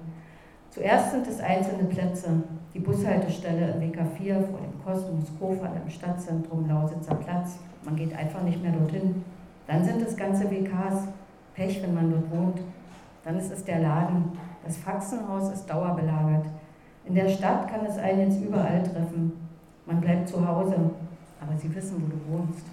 Zuerst 0.72 1.12
sind 1.12 1.28
es 1.28 1.39
einzelne 1.39 1.84
Plätze, 1.84 2.30
die 2.74 2.80
Bushaltestelle 2.80 3.74
im 3.74 3.82
WK4 3.82 4.41
vor 4.41 4.60
dem 4.60 4.68
Kosmos 4.84 5.26
Kofall 5.40 5.72
im 5.84 5.90
Stadtzentrum 5.90 6.68
Lausitzer 6.68 7.16
Platz. 7.16 7.60
Man 7.84 7.96
geht 7.96 8.16
einfach 8.16 8.42
nicht 8.44 8.62
mehr 8.62 8.72
dorthin. 8.72 9.24
Dann 9.68 9.84
sind 9.84 10.02
es 10.02 10.16
ganze 10.16 10.50
WKs. 10.50 11.08
Pech, 11.54 11.82
wenn 11.84 11.94
man 11.94 12.12
dort 12.12 12.32
wohnt. 12.32 12.62
Dann 13.24 13.38
ist 13.38 13.52
es 13.52 13.64
der 13.64 13.80
Laden. 13.80 14.32
Das 14.66 14.78
Faxenhaus 14.78 15.52
ist 15.52 15.66
dauerbelagert. 15.66 16.46
In 17.06 17.16
der 17.16 17.28
Stadt 17.28 17.68
kann 17.68 17.86
es 17.86 17.98
einen 17.98 18.30
jetzt 18.30 18.42
überall 18.42 18.84
treffen. 18.84 19.34
Man 19.86 20.02
bleibt 20.02 20.30
zu 20.30 20.48
Hause, 20.48 20.76
aber 21.42 21.58
sie 21.58 21.74
wissen, 21.74 22.04
wo 22.04 22.08
du 22.08 22.38
wohnst. 22.38 22.66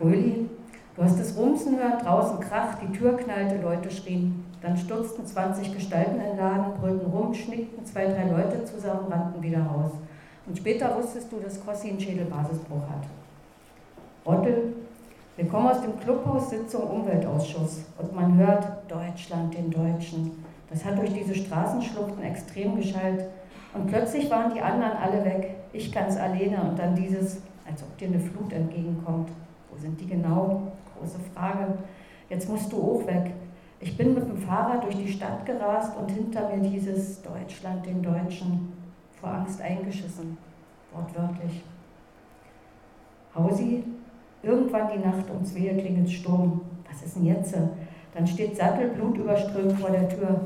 Röli, 0.00 0.48
du 0.96 1.02
hast 1.02 1.18
es 1.18 1.36
rumsen 1.36 1.78
hören, 1.78 1.98
draußen 2.02 2.40
kracht, 2.40 2.78
die 2.82 2.96
Tür 2.96 3.16
knallte, 3.16 3.60
Leute 3.60 3.90
schrien. 3.90 4.44
Dann 4.62 4.76
stürzten 4.76 5.26
20 5.26 5.74
Gestalten 5.74 6.16
in 6.16 6.28
den 6.28 6.36
Laden, 6.38 6.80
brüllten 6.80 7.10
rum, 7.10 7.34
schnickten 7.34 7.84
zwei, 7.84 8.06
drei 8.06 8.24
Leute 8.24 8.64
zusammen, 8.64 9.06
rannten 9.10 9.42
wieder 9.42 9.62
raus. 9.62 9.92
Und 10.46 10.56
später 10.56 10.96
wusstest 10.96 11.30
du, 11.32 11.40
dass 11.40 11.64
Kossi 11.64 11.90
einen 11.90 12.00
Schädelbasisbruch 12.00 12.82
hat. 12.82 13.04
Rottel, 14.24 14.74
wir 15.36 15.46
kommen 15.48 15.68
aus 15.68 15.82
dem 15.82 15.98
Clubhaus 16.00 16.50
Sitzung 16.50 16.82
Umweltausschuss 16.82 17.84
und 17.98 18.14
man 18.14 18.38
hört 18.38 18.90
Deutschland 18.90 19.54
den 19.54 19.70
Deutschen. 19.70 20.44
Das 20.70 20.84
hat 20.84 20.98
durch 20.98 21.12
diese 21.12 21.34
Straßenschluchten 21.34 22.22
extrem 22.22 22.76
geschallt. 22.76 23.24
Und 23.74 23.88
plötzlich 23.88 24.30
waren 24.30 24.54
die 24.54 24.60
anderen 24.60 24.92
alle 24.92 25.24
weg, 25.24 25.54
ich 25.72 25.92
ganz 25.92 26.16
alleine 26.16 26.62
und 26.62 26.78
dann 26.78 26.94
dieses, 26.94 27.42
als 27.68 27.82
ob 27.82 27.98
dir 27.98 28.08
eine 28.08 28.20
Flut 28.20 28.52
entgegenkommt. 28.52 29.30
Wo 29.70 29.76
sind 29.78 30.00
die 30.00 30.06
genau? 30.06 30.72
Große 30.98 31.18
Frage. 31.34 31.74
Jetzt 32.30 32.48
musst 32.48 32.72
du 32.72 32.78
auch 32.78 33.06
weg. 33.06 33.32
Ich 33.80 33.96
bin 33.96 34.14
mit 34.14 34.26
dem 34.26 34.38
Fahrrad 34.38 34.84
durch 34.84 34.96
die 34.96 35.12
Stadt 35.12 35.44
gerast 35.44 35.92
und 35.98 36.10
hinter 36.10 36.48
mir 36.48 36.66
dieses 36.68 37.20
Deutschland 37.20 37.84
den 37.84 38.02
Deutschen 38.02 38.72
vor 39.26 39.34
Angst 39.34 39.60
eingeschissen, 39.60 40.38
wortwörtlich. 40.92 41.64
Hausi, 43.34 43.82
irgendwann 44.42 44.88
die 44.94 45.04
Nacht 45.04 45.28
um 45.28 45.44
zwei 45.44 45.74
klingelt 45.74 46.08
Sturm. 46.08 46.60
Was 46.88 47.02
ist 47.02 47.16
denn 47.16 47.26
jetzt? 47.26 47.54
Dann 48.14 48.26
steht 48.26 48.56
Sattel 48.56 48.90
blutüberströmt 48.90 49.72
vor 49.80 49.90
der 49.90 50.08
Tür. 50.08 50.42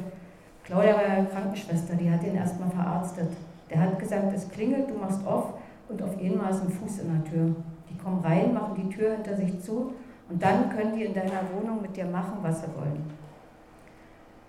Claudia 0.64 0.94
war 0.94 1.02
ja 1.02 1.24
Krankenschwester, 1.24 1.94
die 1.94 2.10
hat 2.10 2.24
ihn 2.24 2.36
erstmal 2.36 2.70
verarztet. 2.70 3.28
Der 3.68 3.80
hat 3.80 3.98
gesagt, 3.98 4.32
es 4.34 4.48
klingelt, 4.48 4.88
du 4.88 4.94
machst 4.94 5.24
auf 5.26 5.52
und 5.88 6.02
auf 6.02 6.18
einmal 6.18 6.50
ist 6.50 6.62
ein 6.62 6.70
Fuß 6.70 7.00
in 7.00 7.12
der 7.12 7.30
Tür. 7.30 7.54
Die 7.88 7.98
kommen 7.98 8.20
rein, 8.24 8.54
machen 8.54 8.74
die 8.76 8.94
Tür 8.94 9.12
hinter 9.12 9.36
sich 9.36 9.60
zu 9.60 9.92
und 10.30 10.42
dann 10.42 10.70
können 10.70 10.96
die 10.96 11.04
in 11.04 11.14
deiner 11.14 11.42
Wohnung 11.54 11.82
mit 11.82 11.94
dir 11.96 12.06
machen, 12.06 12.38
was 12.40 12.62
sie 12.62 12.68
wollen. 12.74 13.04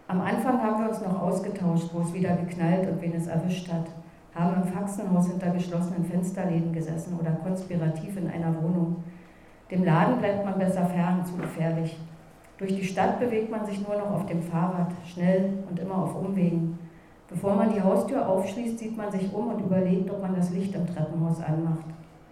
Am 0.08 0.22
Anfang 0.22 0.62
haben 0.62 0.84
wir 0.84 0.90
uns 0.90 1.02
noch 1.02 1.22
ausgetauscht, 1.22 1.90
wo 1.94 2.00
es 2.02 2.14
wieder 2.14 2.36
geknallt 2.38 2.90
und 2.90 3.02
wen 3.02 3.14
es 3.14 3.28
erwischt 3.28 3.72
hat. 3.72 3.88
Haben 4.34 4.64
im 4.64 4.72
Faxenhaus 4.72 5.28
hinter 5.28 5.52
geschlossenen 5.52 6.06
Fensterläden 6.06 6.72
gesessen 6.72 7.18
oder 7.20 7.32
konspirativ 7.32 8.18
in 8.18 8.30
einer 8.30 8.56
Wohnung. 8.62 9.04
Dem 9.70 9.84
Laden 9.84 10.20
bleibt 10.20 10.46
man 10.46 10.58
besser 10.58 10.86
fern, 10.86 11.26
zu 11.26 11.36
gefährlich. 11.38 11.98
Durch 12.58 12.76
die 12.76 12.86
Stadt 12.86 13.20
bewegt 13.20 13.50
man 13.50 13.66
sich 13.66 13.86
nur 13.86 13.98
noch 13.98 14.12
auf 14.12 14.26
dem 14.28 14.42
Fahrrad, 14.42 14.92
schnell 15.06 15.64
und 15.70 15.80
immer 15.80 16.04
auf 16.04 16.16
Umwegen. 16.16 16.78
Bevor 17.28 17.56
man 17.56 17.74
die 17.74 17.82
Haustür 17.82 18.28
aufschließt, 18.28 18.78
sieht 18.78 18.98
man 18.98 19.12
sich 19.12 19.34
um 19.34 19.48
und 19.48 19.62
überlegt, 19.62 20.12
ob 20.12 20.22
man 20.22 20.36
das 20.36 20.52
Licht 20.52 20.76
im 20.76 20.86
Treppenhaus 20.86 21.42
anmacht. 21.42 21.86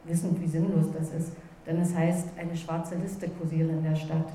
Wissend, 0.04 0.40
wie 0.42 0.48
sinnlos 0.48 0.92
das 0.92 1.14
ist, 1.14 1.34
denn 1.66 1.80
es 1.80 1.96
heißt, 1.96 2.30
eine 2.38 2.56
schwarze 2.56 2.96
Liste 2.96 3.30
kursiere 3.30 3.70
in 3.70 3.84
der 3.84 3.96
Stadt. 3.96 4.28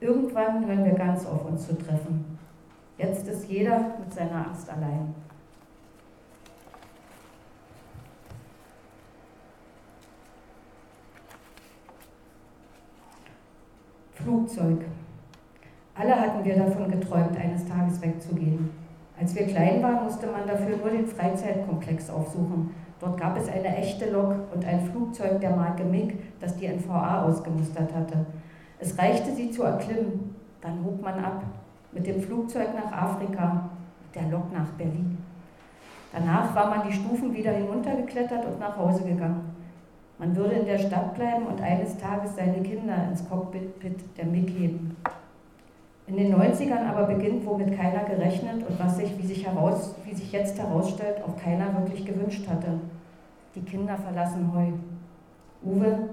Irgendwann 0.00 0.66
hören 0.66 0.84
wir 0.84 0.94
ganz 0.94 1.26
auf, 1.26 1.44
uns 1.44 1.66
zu 1.66 1.76
treffen. 1.76 2.38
Jetzt 2.96 3.28
ist 3.28 3.48
jeder 3.48 3.96
mit 3.98 4.12
seiner 4.12 4.46
Angst 4.46 4.68
allein. 4.70 5.14
Flugzeug. 14.22 14.84
Alle 15.94 16.18
hatten 16.18 16.44
wir 16.44 16.56
davon 16.56 16.90
geträumt, 16.90 17.36
eines 17.36 17.66
Tages 17.66 18.00
wegzugehen. 18.00 18.70
Als 19.18 19.34
wir 19.34 19.46
klein 19.46 19.82
waren, 19.82 20.04
musste 20.04 20.26
man 20.26 20.46
dafür 20.46 20.76
nur 20.76 20.90
den 20.90 21.06
Freizeitkomplex 21.06 22.08
aufsuchen. 22.10 22.70
Dort 23.00 23.20
gab 23.20 23.36
es 23.36 23.48
eine 23.48 23.76
echte 23.76 24.10
Lok 24.10 24.34
und 24.54 24.64
ein 24.64 24.80
Flugzeug 24.80 25.40
der 25.40 25.56
Marke 25.56 25.84
MiG, 25.84 26.18
das 26.40 26.56
die 26.56 26.68
NVA 26.68 27.24
ausgemustert 27.24 27.94
hatte. 27.94 28.26
Es 28.78 28.98
reichte, 28.98 29.32
sie 29.32 29.50
zu 29.50 29.62
erklimmen. 29.62 30.34
Dann 30.60 30.84
hob 30.84 31.02
man 31.02 31.22
ab. 31.22 31.42
Mit 31.92 32.06
dem 32.06 32.20
Flugzeug 32.20 32.68
nach 32.74 32.92
Afrika, 32.92 33.70
mit 34.02 34.14
der 34.14 34.30
Lok 34.30 34.52
nach 34.52 34.68
Berlin. 34.78 35.18
Danach 36.12 36.54
war 36.54 36.70
man 36.70 36.86
die 36.86 36.92
Stufen 36.92 37.34
wieder 37.34 37.52
hinuntergeklettert 37.52 38.44
und 38.44 38.58
nach 38.58 38.76
Hause 38.76 39.04
gegangen. 39.04 39.49
Man 40.20 40.36
würde 40.36 40.56
in 40.56 40.66
der 40.66 40.76
Stadt 40.76 41.14
bleiben 41.14 41.46
und 41.46 41.62
eines 41.62 41.96
Tages 41.96 42.36
seine 42.36 42.60
Kinder 42.62 43.08
ins 43.08 43.26
Cockpit 43.26 43.72
der 44.18 44.26
MIG 44.26 44.50
heben. 44.50 44.94
In 46.06 46.16
den 46.18 46.36
90ern 46.36 46.86
aber 46.90 47.06
beginnt, 47.06 47.46
womit 47.46 47.74
keiner 47.74 48.04
gerechnet 48.04 48.62
und 48.68 48.78
was 48.78 48.98
sich, 48.98 49.16
wie 49.16 49.26
sich, 49.26 49.46
heraus, 49.46 49.94
wie 50.04 50.14
sich 50.14 50.30
jetzt 50.30 50.58
herausstellt, 50.58 51.22
auch 51.26 51.42
keiner 51.42 51.72
wirklich 51.78 52.04
gewünscht 52.04 52.46
hatte. 52.46 52.80
Die 53.54 53.62
Kinder 53.62 53.96
verlassen 53.96 54.52
Heu. 54.54 54.72
Uwe, 55.64 56.10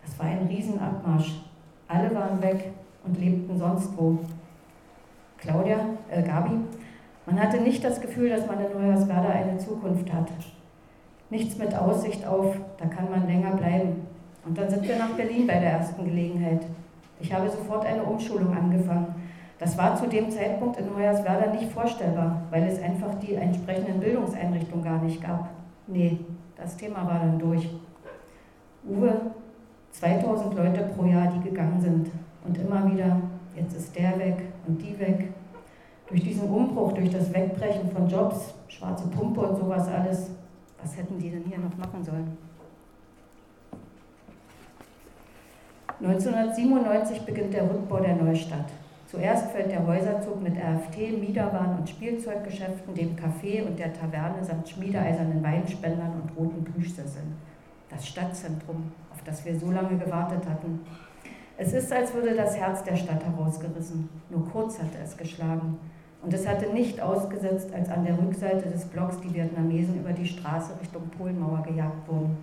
das 0.00 0.18
war 0.18 0.24
ein 0.24 0.46
Riesenabmarsch. 0.46 1.42
Alle 1.86 2.14
waren 2.14 2.40
weg 2.40 2.70
und 3.04 3.20
lebten 3.20 3.58
sonst 3.58 3.90
wo. 3.94 4.20
Claudia, 5.36 5.80
äh, 6.08 6.22
Gabi, 6.22 6.60
man 7.26 7.38
hatte 7.38 7.60
nicht 7.60 7.84
das 7.84 8.00
Gefühl, 8.00 8.30
dass 8.30 8.46
man 8.46 8.58
in 8.60 8.72
Hoyerswerda 8.72 9.28
eine 9.28 9.58
Zukunft 9.58 10.10
hat. 10.10 10.30
Nichts 11.30 11.56
mit 11.56 11.74
Aussicht 11.74 12.26
auf, 12.26 12.56
da 12.78 12.86
kann 12.86 13.10
man 13.10 13.26
länger 13.26 13.56
bleiben. 13.56 14.06
Und 14.44 14.58
dann 14.58 14.68
sind 14.68 14.86
wir 14.86 14.96
nach 14.96 15.10
Berlin 15.10 15.46
bei 15.46 15.58
der 15.58 15.72
ersten 15.72 16.04
Gelegenheit. 16.04 16.62
Ich 17.20 17.32
habe 17.32 17.48
sofort 17.48 17.86
eine 17.86 18.02
Umschulung 18.02 18.56
angefangen 18.56 19.14
das 19.60 19.76
war 19.76 19.94
zu 19.94 20.08
dem 20.08 20.30
Zeitpunkt 20.30 20.78
in 20.78 20.96
Hoyerswerda 20.96 21.52
nicht 21.52 21.70
vorstellbar, 21.70 22.40
weil 22.50 22.64
es 22.64 22.82
einfach 22.82 23.14
die 23.16 23.34
entsprechenden 23.34 24.00
Bildungseinrichtungen 24.00 24.82
gar 24.82 25.02
nicht 25.02 25.22
gab. 25.22 25.50
Nee, 25.86 26.18
das 26.56 26.78
Thema 26.78 27.06
war 27.06 27.18
dann 27.18 27.38
durch. 27.38 27.68
Uwe, 28.88 29.20
2000 29.90 30.54
Leute 30.54 30.84
pro 30.96 31.04
Jahr, 31.04 31.30
die 31.30 31.46
gegangen 31.46 31.78
sind. 31.78 32.10
Und 32.42 32.56
immer 32.56 32.90
wieder, 32.90 33.20
jetzt 33.54 33.76
ist 33.76 33.94
der 33.94 34.18
weg 34.18 34.44
und 34.66 34.80
die 34.80 34.98
weg. 34.98 35.28
Durch 36.08 36.22
diesen 36.22 36.48
Umbruch, 36.48 36.92
durch 36.92 37.10
das 37.10 37.30
Wegbrechen 37.34 37.90
von 37.90 38.08
Jobs, 38.08 38.54
schwarze 38.68 39.08
Pumpe 39.08 39.42
und 39.42 39.58
sowas 39.58 39.86
alles, 39.88 40.30
was 40.82 40.96
hätten 40.96 41.18
die 41.18 41.30
denn 41.30 41.44
hier 41.44 41.58
noch 41.58 41.76
machen 41.76 42.04
sollen? 42.04 42.36
1997 46.02 47.20
beginnt 47.22 47.52
der 47.52 47.64
Rückbau 47.64 48.00
der 48.00 48.16
Neustadt. 48.16 48.70
Zuerst 49.06 49.50
fällt 49.50 49.70
der 49.70 49.86
Häuserzug 49.86 50.40
mit 50.40 50.56
RFT, 50.56 51.20
Miederwaren 51.20 51.78
und 51.78 51.88
Spielzeuggeschäften, 51.88 52.94
dem 52.94 53.16
Café 53.16 53.66
und 53.66 53.78
der 53.78 53.92
Taverne 53.92 54.42
samt 54.42 54.68
schmiedeeisernen 54.68 55.42
Weinspendern 55.42 56.12
und 56.22 56.36
roten 56.36 56.64
Plüschsesseln. 56.64 57.34
Das 57.90 58.06
Stadtzentrum, 58.06 58.92
auf 59.12 59.22
das 59.24 59.44
wir 59.44 59.58
so 59.58 59.70
lange 59.70 59.98
gewartet 59.98 60.48
hatten. 60.48 60.80
Es 61.58 61.72
ist, 61.74 61.92
als 61.92 62.14
würde 62.14 62.34
das 62.34 62.56
Herz 62.56 62.82
der 62.84 62.96
Stadt 62.96 63.22
herausgerissen. 63.22 64.08
Nur 64.30 64.48
kurz 64.48 64.78
hatte 64.78 64.98
es 65.04 65.16
geschlagen. 65.16 65.76
Und 66.22 66.34
es 66.34 66.46
hatte 66.46 66.70
nicht 66.72 67.00
ausgesetzt, 67.00 67.72
als 67.72 67.88
an 67.88 68.04
der 68.04 68.18
Rückseite 68.18 68.68
des 68.68 68.84
Blocks 68.84 69.20
die 69.20 69.34
Vietnamesen 69.34 70.00
über 70.00 70.12
die 70.12 70.26
Straße 70.26 70.72
Richtung 70.80 71.08
Polenmauer 71.16 71.62
gejagt 71.62 72.06
wurden. 72.06 72.36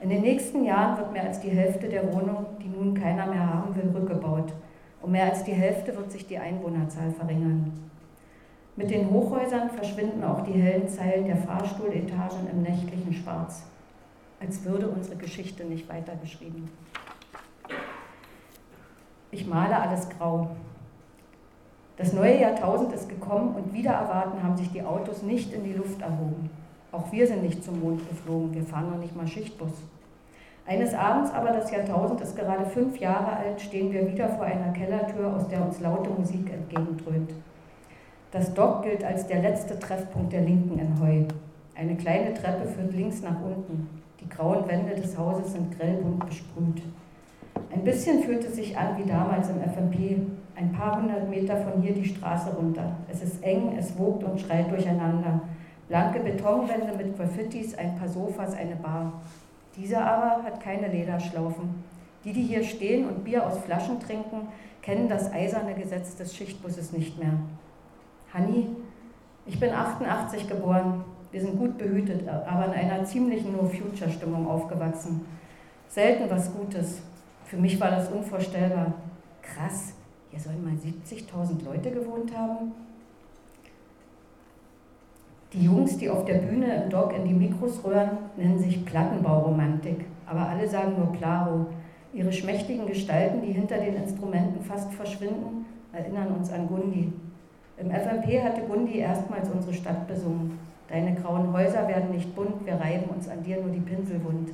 In 0.00 0.08
den 0.08 0.22
nächsten 0.22 0.64
Jahren 0.64 0.96
wird 0.96 1.12
mehr 1.12 1.24
als 1.24 1.40
die 1.40 1.50
Hälfte 1.50 1.88
der 1.88 2.12
Wohnungen, 2.12 2.46
die 2.62 2.68
nun 2.68 2.94
keiner 2.94 3.26
mehr 3.26 3.54
haben 3.54 3.74
will, 3.74 3.90
rückgebaut. 3.94 4.52
Um 5.02 5.12
mehr 5.12 5.26
als 5.26 5.44
die 5.44 5.52
Hälfte 5.52 5.94
wird 5.96 6.10
sich 6.10 6.26
die 6.26 6.38
Einwohnerzahl 6.38 7.10
verringern. 7.10 7.72
Mit 8.76 8.90
den 8.90 9.08
Hochhäusern 9.10 9.70
verschwinden 9.70 10.24
auch 10.24 10.42
die 10.42 10.52
hellen 10.52 10.88
Zeilen 10.88 11.26
der 11.26 11.36
Fahrstuhletagen 11.36 12.48
im 12.50 12.62
nächtlichen 12.62 13.12
Schwarz, 13.12 13.64
als 14.40 14.64
würde 14.64 14.88
unsere 14.88 15.16
Geschichte 15.16 15.64
nicht 15.64 15.88
weitergeschrieben. 15.88 16.68
Ich 19.30 19.46
male 19.46 19.76
alles 19.78 20.08
grau. 20.08 20.50
Das 21.96 22.12
neue 22.12 22.40
Jahrtausend 22.40 22.92
ist 22.92 23.08
gekommen 23.08 23.54
und 23.54 23.72
wieder 23.72 23.92
erwarten 23.92 24.42
haben 24.42 24.56
sich 24.56 24.70
die 24.72 24.82
Autos 24.82 25.22
nicht 25.22 25.52
in 25.52 25.62
die 25.62 25.74
Luft 25.74 26.02
erhoben. 26.02 26.50
Auch 26.90 27.12
wir 27.12 27.26
sind 27.26 27.42
nicht 27.44 27.62
zum 27.62 27.80
Mond 27.80 28.08
geflogen, 28.08 28.52
wir 28.52 28.64
fahren 28.64 28.90
noch 28.90 28.98
nicht 28.98 29.14
mal 29.14 29.28
Schichtbus. 29.28 29.72
Eines 30.66 30.92
Abends 30.94 31.30
aber, 31.32 31.50
das 31.50 31.70
Jahrtausend 31.70 32.20
ist 32.20 32.36
gerade 32.36 32.66
fünf 32.66 32.98
Jahre 32.98 33.36
alt, 33.36 33.60
stehen 33.60 33.92
wir 33.92 34.10
wieder 34.10 34.28
vor 34.30 34.44
einer 34.44 34.72
Kellertür, 34.72 35.36
aus 35.36 35.46
der 35.46 35.64
uns 35.64 35.80
laute 35.80 36.10
Musik 36.10 36.52
entgegendröhnt. 36.52 37.32
Das 38.32 38.52
Dock 38.54 38.82
gilt 38.82 39.04
als 39.04 39.28
der 39.28 39.42
letzte 39.42 39.78
Treffpunkt 39.78 40.32
der 40.32 40.40
Linken 40.40 40.78
in 40.78 41.00
Heu. 41.00 41.24
Eine 41.76 41.96
kleine 41.96 42.34
Treppe 42.34 42.66
führt 42.66 42.92
links 42.92 43.22
nach 43.22 43.40
unten. 43.40 44.02
Die 44.20 44.28
grauen 44.28 44.66
Wände 44.66 44.96
des 44.96 45.16
Hauses 45.16 45.52
sind 45.52 45.78
grellbunt 45.78 46.26
besprüht. 46.26 46.82
Ein 47.72 47.84
bisschen 47.84 48.22
fühlt 48.22 48.44
es 48.44 48.56
sich 48.56 48.76
an 48.76 48.96
wie 48.98 49.08
damals 49.08 49.48
im 49.50 49.60
FMP, 49.60 50.22
ein 50.56 50.72
paar 50.72 51.00
hundert 51.00 51.28
Meter 51.28 51.56
von 51.56 51.82
hier 51.82 51.94
die 51.94 52.04
Straße 52.04 52.50
runter. 52.54 52.96
Es 53.10 53.22
ist 53.22 53.42
eng, 53.42 53.76
es 53.78 53.98
wogt 53.98 54.24
und 54.24 54.40
schreit 54.40 54.70
durcheinander. 54.70 55.40
Blanke 55.88 56.20
Betonwände 56.20 56.96
mit 56.96 57.16
Graffitis, 57.16 57.74
ein 57.74 57.96
paar 57.96 58.08
Sofas, 58.08 58.54
eine 58.54 58.76
Bar. 58.76 59.12
Dieser 59.76 60.04
aber 60.06 60.44
hat 60.44 60.60
keine 60.60 60.88
Lederschlaufen. 60.88 61.82
Die, 62.24 62.32
die 62.32 62.42
hier 62.42 62.64
stehen 62.64 63.08
und 63.08 63.24
Bier 63.24 63.46
aus 63.46 63.58
Flaschen 63.58 64.00
trinken, 64.00 64.48
kennen 64.80 65.08
das 65.08 65.32
eiserne 65.32 65.74
Gesetz 65.74 66.16
des 66.16 66.34
Schichtbusses 66.34 66.92
nicht 66.92 67.18
mehr. 67.18 67.34
Hanni, 68.32 68.68
ich 69.46 69.60
bin 69.60 69.72
88 69.72 70.48
geboren. 70.48 71.04
Wir 71.30 71.40
sind 71.40 71.58
gut 71.58 71.76
behütet, 71.76 72.26
aber 72.28 72.66
in 72.66 72.72
einer 72.72 73.04
ziemlichen 73.04 73.52
No-Future-Stimmung 73.52 74.46
aufgewachsen. 74.46 75.26
Selten 75.88 76.30
was 76.30 76.54
Gutes. 76.54 77.02
Für 77.44 77.56
mich 77.56 77.78
war 77.80 77.90
das 77.90 78.08
unvorstellbar. 78.08 78.94
Krass, 79.42 79.92
hier 80.34 80.42
sollen 80.42 80.64
mal 80.64 80.72
70.000 80.72 81.64
Leute 81.64 81.92
gewohnt 81.92 82.36
haben. 82.36 82.72
Die 85.52 85.62
Jungs, 85.62 85.96
die 85.96 86.10
auf 86.10 86.24
der 86.24 86.38
Bühne 86.38 86.82
im 86.82 86.90
Dock 86.90 87.14
in 87.16 87.24
die 87.24 87.34
Mikros 87.34 87.84
röhren, 87.84 88.18
nennen 88.36 88.58
sich 88.58 88.84
Plattenbauromantik, 88.84 90.06
aber 90.26 90.48
alle 90.48 90.66
sagen 90.66 90.94
nur 90.98 91.12
Plaro. 91.12 91.66
Ihre 92.12 92.32
schmächtigen 92.32 92.86
Gestalten, 92.86 93.42
die 93.42 93.52
hinter 93.52 93.78
den 93.78 93.94
Instrumenten 93.94 94.60
fast 94.64 94.92
verschwinden, 94.92 95.66
erinnern 95.92 96.34
uns 96.36 96.52
an 96.52 96.66
Gundi. 96.66 97.12
Im 97.76 97.90
FMP 97.92 98.42
hatte 98.42 98.62
Gundi 98.62 98.98
erstmals 98.98 99.48
unsere 99.48 99.74
Stadt 99.74 100.08
besungen. 100.08 100.58
Deine 100.88 101.14
grauen 101.14 101.52
Häuser 101.52 101.86
werden 101.86 102.10
nicht 102.10 102.34
bunt, 102.34 102.66
wir 102.66 102.74
reiben 102.74 103.08
uns 103.10 103.28
an 103.28 103.44
dir 103.44 103.60
nur 103.60 103.70
die 103.70 103.80
Pinsel 103.80 104.22
wund. 104.24 104.50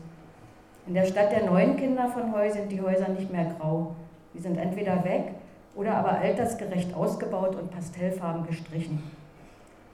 In 0.87 0.93
der 0.93 1.07
Stadt 1.07 1.33
der 1.33 1.47
neuen 1.47 1.76
Kinder 1.76 2.09
von 2.09 2.35
Heu 2.35 2.51
sind 2.51 2.70
die 2.70 2.83
Häuser 2.83 3.09
nicht 3.09 3.33
mehr 3.33 3.55
grau. 3.59 3.95
Sie 4.35 4.41
sind 4.41 4.59
entweder 4.59 5.03
weg 5.05 5.39
oder 5.75 5.97
aber 5.97 6.18
altersgerecht 6.18 6.95
ausgebaut 6.95 7.57
und 7.57 7.71
pastellfarben 7.71 8.47
gestrichen. 8.47 9.03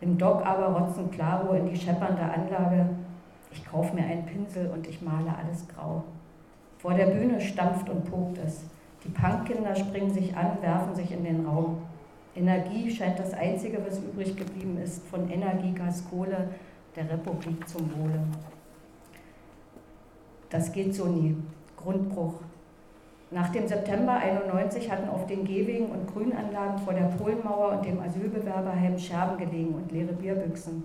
Im 0.00 0.18
Dock 0.18 0.44
aber 0.44 0.78
rotzen 0.78 1.10
Claro 1.10 1.54
in 1.54 1.68
die 1.68 1.76
scheppernde 1.76 2.22
Anlage. 2.22 2.86
Ich 3.52 3.64
kaufe 3.64 3.94
mir 3.94 4.04
einen 4.04 4.26
Pinsel 4.26 4.70
und 4.70 4.86
ich 4.86 5.00
male 5.00 5.34
alles 5.36 5.66
grau. 5.68 6.04
Vor 6.78 6.94
der 6.94 7.06
Bühne 7.06 7.40
stampft 7.40 7.88
und 7.88 8.04
pokt 8.10 8.38
es. 8.38 8.64
Die 9.04 9.08
Punkkinder 9.08 9.74
springen 9.74 10.12
sich 10.12 10.36
an, 10.36 10.58
werfen 10.60 10.94
sich 10.94 11.12
in 11.12 11.24
den 11.24 11.46
Raum. 11.46 11.82
Energie 12.34 12.90
scheint 12.90 13.18
das 13.18 13.32
Einzige, 13.32 13.78
was 13.86 13.98
übrig 13.98 14.36
geblieben 14.36 14.78
ist 14.82 15.06
von 15.06 15.30
Energie, 15.30 15.72
Gas, 15.72 16.04
Kohle 16.10 16.48
der 16.94 17.10
Republik 17.10 17.66
zum 17.68 17.90
Wohle. 17.96 18.20
Das 20.50 20.70
geht 20.72 20.94
so 20.94 21.06
nie. 21.06 21.36
Grundbruch. 21.76 22.34
Nach 23.32 23.48
dem 23.48 23.66
September 23.66 24.12
91 24.12 24.88
hatten 24.88 25.08
auf 25.08 25.26
den 25.26 25.44
Gehwegen 25.44 25.86
und 25.86 26.06
Grünanlagen 26.06 26.78
vor 26.78 26.94
der 26.94 27.06
Polenmauer 27.06 27.72
und 27.72 27.84
dem 27.84 27.98
Asylbewerberheim 27.98 28.96
Scherben 28.96 29.36
gelegen 29.36 29.74
und 29.74 29.90
leere 29.90 30.12
Bierbüchsen. 30.12 30.84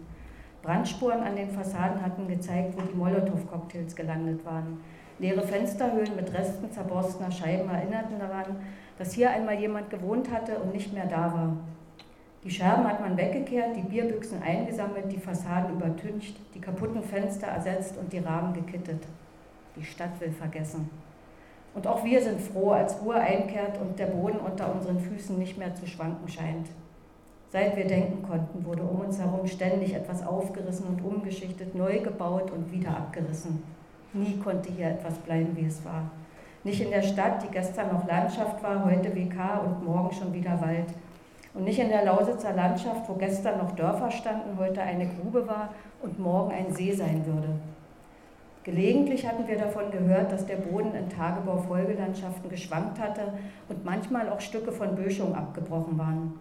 Brandspuren 0.64 1.22
an 1.22 1.36
den 1.36 1.52
Fassaden 1.52 2.02
hatten 2.04 2.28
gezeigt, 2.28 2.76
wo 2.76 2.82
die 2.82 2.98
Molotow-Cocktails 2.98 3.96
gelandet 3.96 4.44
waren. 4.44 4.80
Leere 5.20 5.44
Fensterhöhlen 5.44 6.16
mit 6.16 6.34
Resten 6.34 6.72
zerborstener 6.72 7.30
Scheiben 7.30 7.70
erinnerten 7.70 8.18
daran, 8.18 8.56
dass 8.98 9.14
hier 9.14 9.30
einmal 9.30 9.60
jemand 9.60 9.92
gewohnt 9.92 10.32
hatte 10.32 10.58
und 10.58 10.74
nicht 10.74 10.94
mehr 10.94 11.06
da 11.06 11.32
war. 11.32 11.58
Die 12.44 12.50
Scherben 12.50 12.88
hat 12.88 13.02
man 13.02 13.18
weggekehrt, 13.18 13.76
die 13.76 13.84
Bierbüchsen 13.84 14.42
eingesammelt, 14.42 15.12
die 15.12 15.20
Fassaden 15.20 15.76
übertüncht, 15.76 16.38
die 16.56 16.62
kaputten 16.62 17.04
Fenster 17.04 17.48
ersetzt 17.48 17.98
und 18.00 18.12
die 18.12 18.18
Rahmen 18.18 18.52
gekittet. 18.54 19.04
Die 19.76 19.86
Stadt 19.86 20.20
will 20.20 20.32
vergessen. 20.32 20.90
Und 21.74 21.88
auch 21.88 22.04
wir 22.04 22.22
sind 22.22 22.42
froh, 22.42 22.72
als 22.72 23.02
Ruhe 23.02 23.16
einkehrt 23.16 23.80
und 23.80 23.98
der 23.98 24.08
Boden 24.08 24.40
unter 24.40 24.74
unseren 24.74 25.00
Füßen 25.00 25.38
nicht 25.38 25.58
mehr 25.58 25.74
zu 25.74 25.88
schwanken 25.88 26.28
scheint. 26.28 26.68
Seit 27.50 27.76
wir 27.76 27.86
denken 27.86 28.24
konnten, 28.28 28.66
wurde 28.66 28.84
um 28.84 29.02
uns 29.02 29.20
herum 29.20 29.46
ständig 29.46 29.94
etwas 29.94 30.26
aufgerissen 30.26 30.88
und 30.88 31.04
umgeschichtet, 31.04 31.76
neu 31.76 32.00
gebaut 32.00 32.52
und 32.52 32.72
wieder 32.72 32.92
abgerissen. 32.92 33.64
Nie 34.14 34.38
konnte 34.38 34.72
hier 34.72 34.88
etwas 34.88 35.18
bleiben, 35.18 35.56
wie 35.56 35.66
es 35.66 35.84
war. 35.84 36.04
Nicht 36.64 36.82
in 36.82 36.92
der 36.92 37.02
Stadt, 37.02 37.44
die 37.44 37.52
gestern 37.52 37.92
noch 37.94 38.08
Landschaft 38.08 38.62
war, 38.62 38.86
heute 38.86 39.16
WK 39.16 39.66
und 39.66 39.86
morgen 39.86 40.14
schon 40.14 40.34
wieder 40.34 40.62
Wald. 40.62 40.94
Und 41.54 41.64
nicht 41.66 41.80
in 41.80 41.90
der 41.90 42.06
Lausitzer 42.06 42.54
Landschaft, 42.54 43.10
wo 43.10 43.14
gestern 43.16 43.58
noch 43.58 43.72
Dörfer 43.72 44.12
standen, 44.12 44.58
heute 44.58 44.82
eine 44.82 45.08
Grube 45.08 45.48
war 45.48 45.74
und 46.02 46.20
morgen 46.20 46.52
ein 46.52 46.74
See 46.74 46.94
sein 46.94 47.26
würde. 47.26 47.50
Gelegentlich 48.64 49.28
hatten 49.28 49.48
wir 49.48 49.58
davon 49.58 49.90
gehört, 49.90 50.32
dass 50.32 50.46
der 50.46 50.58
Boden 50.58 50.94
in 50.94 51.10
Tagebau-Folgelandschaften 51.10 52.48
geschwankt 52.48 53.00
hatte 53.00 53.34
und 53.70 53.84
manchmal 53.84 54.30
auch 54.30 54.40
Stücke 54.40 54.72
von 54.72 54.96
Böschung 54.96 55.34
abgebrochen 55.34 55.98
waren. 55.98 56.34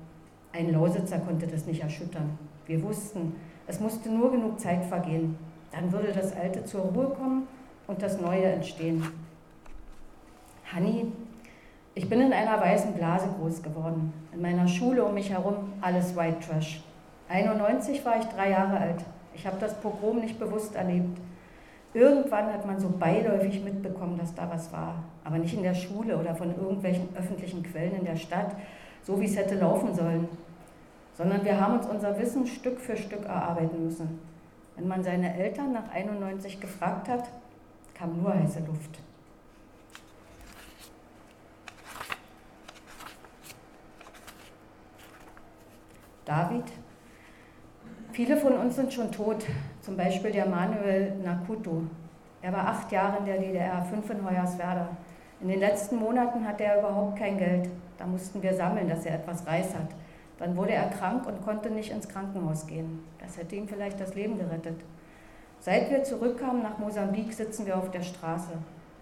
Ein 0.53 0.73
Lausitzer 0.73 1.19
konnte 1.21 1.47
das 1.47 1.65
nicht 1.65 1.83
erschüttern. 1.83 2.39
Wir 2.67 2.83
wussten, 2.83 3.37
es 3.67 3.81
musste 3.81 4.11
nur 4.11 4.31
genug 4.33 4.61
Zeit 4.61 4.85
vergehen. 4.85 5.39
Dann 5.73 5.91
würde 5.93 6.13
das 6.13 6.37
Alte 6.37 6.65
zur 6.65 6.83
Ruhe 6.83 7.09
kommen 7.09 7.49
und 7.87 8.03
das 8.03 8.21
Neue 8.21 8.45
entstehen. 8.45 9.03
Hanni, 10.73 11.11
ich 11.95 12.09
bin 12.09 12.21
in 12.21 12.35
einer 12.35 12.61
weißen 12.61 12.93
Blase 12.95 13.29
groß 13.39 13.63
geworden. 13.63 14.13
In 14.33 14.43
meiner 14.43 14.69
Schule 14.69 15.05
um 15.05 15.15
mich 15.15 15.31
herum 15.31 15.73
alles 15.81 16.15
White 16.15 16.41
Trash. 16.41 16.83
91 17.31 18.05
war 18.05 18.19
ich 18.19 18.27
drei 18.27 18.51
Jahre 18.51 18.79
alt. 18.79 19.05
Ich 19.35 19.47
habe 19.47 19.57
das 19.59 19.75
Pogrom 19.81 20.21
nicht 20.21 20.39
bewusst 20.39 20.75
erlebt. 20.75 21.19
Irgendwann 21.93 22.53
hat 22.53 22.65
man 22.67 22.79
so 22.79 22.89
beiläufig 22.89 23.65
mitbekommen, 23.65 24.17
dass 24.17 24.35
da 24.35 24.49
was 24.49 24.73
war. 24.73 25.03
Aber 25.25 25.39
nicht 25.39 25.55
in 25.55 25.63
der 25.63 25.75
Schule 25.75 26.17
oder 26.17 26.35
von 26.35 26.57
irgendwelchen 26.57 27.09
öffentlichen 27.17 27.63
Quellen 27.65 27.97
in 27.97 28.05
der 28.05 28.17
Stadt, 28.17 28.55
so 29.03 29.21
wie 29.21 29.25
es 29.25 29.37
hätte 29.37 29.57
laufen 29.57 29.95
sollen. 29.95 30.29
Sondern 31.15 31.45
wir 31.45 31.61
haben 31.61 31.79
uns 31.79 31.87
unser 31.87 32.19
Wissen 32.19 32.47
Stück 32.47 32.81
für 32.81 32.97
Stück 32.97 33.25
erarbeiten 33.25 33.85
müssen. 33.85 34.21
Wenn 34.77 34.87
man 34.87 35.03
seine 35.03 35.35
Eltern 35.37 35.73
nach 35.73 35.91
91 35.93 36.61
gefragt 36.61 37.09
hat, 37.09 37.29
kam 37.95 38.23
nur 38.23 38.33
heiße 38.33 38.61
Luft. 38.61 39.01
David. 46.25 46.65
Viele 48.13 48.37
von 48.37 48.53
uns 48.53 48.77
sind 48.77 48.93
schon 48.93 49.11
tot, 49.11 49.45
zum 49.83 49.97
Beispiel 49.97 50.33
der 50.33 50.47
Manuel 50.47 51.15
Nakuto. 51.25 51.83
Er 52.43 52.53
war 52.53 52.69
acht 52.69 52.91
Jahre 52.93 53.19
in 53.19 53.27
der 53.27 53.39
DDR, 53.39 53.83
fünf 53.83 54.09
in 54.11 54.25
Hoyerswerda. 54.25 54.89
In 55.41 55.49
den 55.49 55.61
letzten 55.61 55.97
Monaten 55.97 56.47
hatte 56.47 56.65
er 56.65 56.79
überhaupt 56.79 57.19
kein 57.19 57.39
Geld. 57.39 57.69
Da 57.99 58.07
mussten 58.07 58.43
wir 58.43 58.55
sammeln, 58.55 58.89
dass 58.89 59.07
er 59.07 59.15
etwas 59.15 59.47
Reis 59.47 59.75
hat. 59.75 59.89
Dann 60.39 60.57
wurde 60.57 60.73
er 60.73 60.89
krank 60.89 61.27
und 61.27 61.43
konnte 61.43 61.71
nicht 61.71 61.93
ins 61.93 62.09
Krankenhaus 62.09 62.67
gehen. 62.67 63.01
Das 63.19 63.37
hätte 63.37 63.57
ihm 63.57 63.69
vielleicht 63.69 64.01
das 64.01 64.15
Leben 64.15 64.39
gerettet. 64.39 64.81
Seit 65.61 65.91
wir 65.91 66.03
zurückkamen 66.03 66.63
nach 66.63 66.79
Mosambik, 66.79 67.33
sitzen 67.35 67.67
wir 67.67 67.77
auf 67.77 67.91
der 67.91 68.03
Straße, 68.03 68.53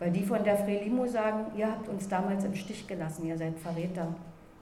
weil 0.00 0.10
die 0.10 0.24
von 0.24 0.42
der 0.42 0.56
Frelimo 0.56 1.06
sagen, 1.06 1.46
ihr 1.56 1.68
habt 1.70 1.88
uns 1.88 2.08
damals 2.08 2.44
im 2.44 2.56
Stich 2.56 2.88
gelassen, 2.88 3.26
ihr 3.26 3.38
seid 3.38 3.56
Verräter. 3.60 4.08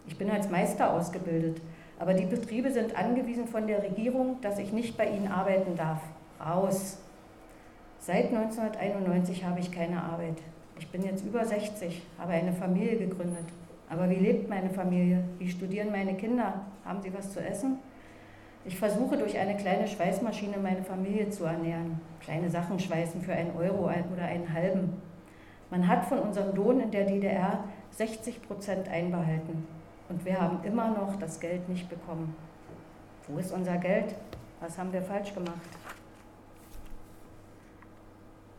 Ich 0.06 0.18
bin 0.18 0.30
als 0.30 0.50
Meister 0.50 0.92
ausgebildet, 0.92 1.62
aber 1.98 2.14
die 2.14 2.26
Betriebe 2.26 2.70
sind 2.70 2.96
angewiesen 2.96 3.46
von 3.46 3.66
der 3.66 3.82
Regierung, 3.82 4.36
dass 4.42 4.58
ich 4.58 4.72
nicht 4.72 4.96
bei 4.96 5.08
ihnen 5.08 5.28
arbeiten 5.28 5.76
darf. 5.76 6.00
Raus! 6.44 6.98
Seit 7.98 8.26
1991 8.26 9.44
habe 9.44 9.60
ich 9.60 9.72
keine 9.72 10.02
Arbeit. 10.02 10.36
Ich 10.78 10.88
bin 10.88 11.02
jetzt 11.02 11.24
über 11.24 11.44
60, 11.44 12.02
habe 12.18 12.32
eine 12.32 12.52
Familie 12.52 12.98
gegründet. 12.98 13.46
Aber 13.88 14.10
wie 14.10 14.16
lebt 14.16 14.48
meine 14.48 14.70
Familie? 14.70 15.24
Wie 15.38 15.48
studieren 15.48 15.90
meine 15.90 16.14
Kinder? 16.14 16.62
Haben 16.84 17.00
sie 17.02 17.14
was 17.14 17.32
zu 17.32 17.40
essen? 17.40 17.78
Ich 18.64 18.76
versuche 18.76 19.16
durch 19.16 19.38
eine 19.38 19.56
kleine 19.56 19.86
Schweißmaschine 19.86 20.58
meine 20.58 20.82
Familie 20.82 21.30
zu 21.30 21.44
ernähren. 21.44 22.00
Kleine 22.20 22.50
Sachen 22.50 22.78
schweißen 22.78 23.22
für 23.22 23.32
einen 23.32 23.56
Euro 23.56 23.84
oder 23.84 24.24
einen 24.24 24.52
halben. 24.52 25.00
Man 25.70 25.86
hat 25.86 26.04
von 26.04 26.18
unserem 26.18 26.54
Lohn 26.54 26.80
in 26.80 26.90
der 26.90 27.06
DDR 27.06 27.64
60 27.92 28.42
Prozent 28.42 28.88
einbehalten. 28.88 29.66
Und 30.08 30.24
wir 30.24 30.40
haben 30.40 30.62
immer 30.64 30.90
noch 30.90 31.16
das 31.16 31.40
Geld 31.40 31.68
nicht 31.68 31.88
bekommen. 31.88 32.34
Wo 33.28 33.38
ist 33.38 33.52
unser 33.52 33.76
Geld? 33.76 34.14
Was 34.60 34.78
haben 34.78 34.92
wir 34.92 35.02
falsch 35.02 35.34
gemacht? 35.34 35.60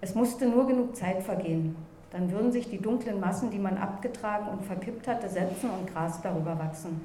Es 0.02 0.14
musste 0.14 0.48
nur 0.48 0.68
genug 0.68 0.96
Zeit 0.96 1.24
vergehen. 1.24 1.76
Dann 2.12 2.32
würden 2.32 2.52
sich 2.52 2.70
die 2.70 2.82
dunklen 2.82 3.20
Massen, 3.20 3.50
die 3.50 3.60
man 3.60 3.78
abgetragen 3.78 4.48
und 4.48 4.64
verkippt 4.64 5.08
hatte, 5.08 5.28
setzen 5.28 5.70
und 5.70 5.92
Gras 5.92 6.22
darüber 6.22 6.58
wachsen. 6.60 7.02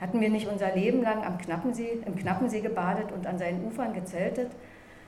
Hatten 0.00 0.20
wir 0.20 0.28
nicht 0.28 0.48
unser 0.48 0.74
Leben 0.74 1.02
lang 1.02 1.24
am 1.24 1.38
Knappensee, 1.38 2.02
im 2.04 2.16
Knappensee 2.16 2.60
gebadet 2.60 3.12
und 3.12 3.26
an 3.26 3.38
seinen 3.38 3.64
Ufern 3.66 3.94
gezeltet? 3.94 4.50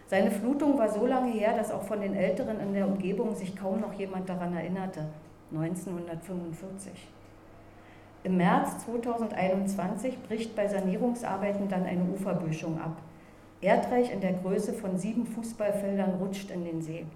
Seine 0.06 0.30
Flutung 0.30 0.78
war 0.78 0.88
so 0.88 1.06
lange 1.06 1.30
her, 1.30 1.54
dass 1.54 1.70
auch 1.70 1.82
von 1.82 2.00
den 2.00 2.14
Älteren 2.14 2.58
in 2.60 2.72
der 2.72 2.86
Umgebung 2.86 3.34
sich 3.34 3.54
kaum 3.54 3.80
noch 3.80 3.92
jemand 3.92 4.28
daran 4.28 4.56
erinnerte. 4.56 5.04
1945. 5.52 6.92
Im 8.24 8.36
März 8.36 8.84
2021 8.84 10.22
bricht 10.24 10.56
bei 10.56 10.66
Sanierungsarbeiten 10.66 11.68
dann 11.68 11.84
eine 11.84 12.02
Uferböschung 12.02 12.80
ab. 12.80 12.96
Erdreich 13.60 14.12
in 14.12 14.20
der 14.20 14.32
Größe 14.32 14.72
von 14.72 14.98
sieben 14.98 15.24
Fußballfeldern 15.24 16.14
rutscht 16.14 16.50
in 16.50 16.64
den 16.64 16.82
See. 16.82 17.06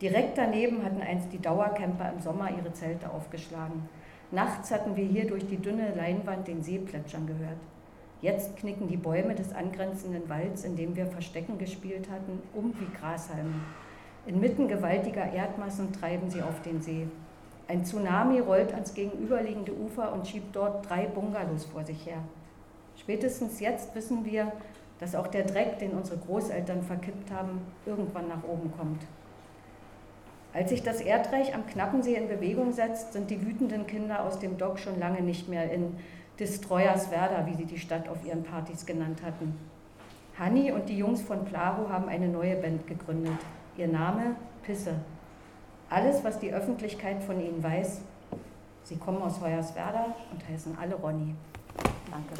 Direkt 0.00 0.38
daneben 0.38 0.84
hatten 0.84 1.02
einst 1.02 1.32
die 1.32 1.42
Dauercamper 1.42 2.12
im 2.12 2.20
Sommer 2.20 2.50
ihre 2.56 2.72
Zelte 2.72 3.10
aufgeschlagen. 3.10 3.88
Nachts 4.30 4.70
hatten 4.70 4.94
wir 4.94 5.04
hier 5.04 5.26
durch 5.26 5.44
die 5.44 5.56
dünne 5.56 5.92
Leinwand 5.96 6.46
den 6.46 6.62
See 6.62 6.78
plätschern 6.78 7.26
gehört. 7.26 7.58
Jetzt 8.20 8.56
knicken 8.56 8.86
die 8.86 8.96
Bäume 8.96 9.34
des 9.34 9.52
angrenzenden 9.52 10.28
Walds, 10.28 10.64
in 10.64 10.76
dem 10.76 10.94
wir 10.94 11.06
Verstecken 11.06 11.58
gespielt 11.58 12.08
hatten, 12.10 12.42
um 12.54 12.72
wie 12.78 12.96
Grashalme. 12.96 13.54
Inmitten 14.26 14.68
gewaltiger 14.68 15.32
Erdmassen 15.32 15.92
treiben 15.92 16.30
sie 16.30 16.42
auf 16.42 16.62
den 16.62 16.80
See. 16.80 17.08
Ein 17.68 17.84
Tsunami 17.84 18.40
rollt 18.40 18.72
ans 18.72 18.94
gegenüberliegende 18.94 19.74
Ufer 19.74 20.12
und 20.14 20.26
schiebt 20.26 20.56
dort 20.56 20.88
drei 20.88 21.06
Bungalows 21.06 21.66
vor 21.66 21.84
sich 21.84 22.06
her. 22.06 22.22
Spätestens 22.96 23.60
jetzt 23.60 23.94
wissen 23.94 24.24
wir, 24.24 24.50
dass 24.98 25.14
auch 25.14 25.26
der 25.26 25.44
Dreck, 25.44 25.78
den 25.78 25.92
unsere 25.92 26.16
Großeltern 26.16 26.82
verkippt 26.82 27.30
haben, 27.30 27.60
irgendwann 27.84 28.28
nach 28.28 28.42
oben 28.42 28.72
kommt. 28.76 29.02
Als 30.54 30.70
sich 30.70 30.82
das 30.82 31.02
Erdreich 31.02 31.54
am 31.54 31.66
Knappensee 31.66 32.14
in 32.14 32.26
Bewegung 32.26 32.72
setzt, 32.72 33.12
sind 33.12 33.30
die 33.30 33.46
wütenden 33.46 33.86
Kinder 33.86 34.24
aus 34.24 34.38
dem 34.38 34.56
Dock 34.56 34.78
schon 34.78 34.98
lange 34.98 35.20
nicht 35.20 35.48
mehr 35.48 35.70
in 35.70 35.94
Destroyerswerda, 36.40 37.46
wie 37.46 37.54
sie 37.54 37.66
die 37.66 37.78
Stadt 37.78 38.08
auf 38.08 38.24
ihren 38.24 38.44
Partys 38.44 38.86
genannt 38.86 39.20
hatten. 39.22 39.54
Hanni 40.38 40.72
und 40.72 40.88
die 40.88 40.96
Jungs 40.96 41.20
von 41.20 41.44
Plaro 41.44 41.90
haben 41.90 42.08
eine 42.08 42.28
neue 42.28 42.56
Band 42.56 42.86
gegründet. 42.86 43.38
Ihr 43.76 43.88
Name 43.88 44.36
Pisse. 44.62 44.94
Alles, 45.90 46.22
was 46.22 46.38
die 46.38 46.52
Öffentlichkeit 46.52 47.22
von 47.22 47.40
ihnen 47.40 47.62
weiß, 47.62 48.00
sie 48.84 48.96
kommen 48.96 49.22
aus 49.22 49.40
Hoyerswerda 49.40 50.14
und 50.30 50.48
heißen 50.48 50.76
alle 50.78 50.94
Ronny. 50.94 51.34
Danke. 52.10 52.34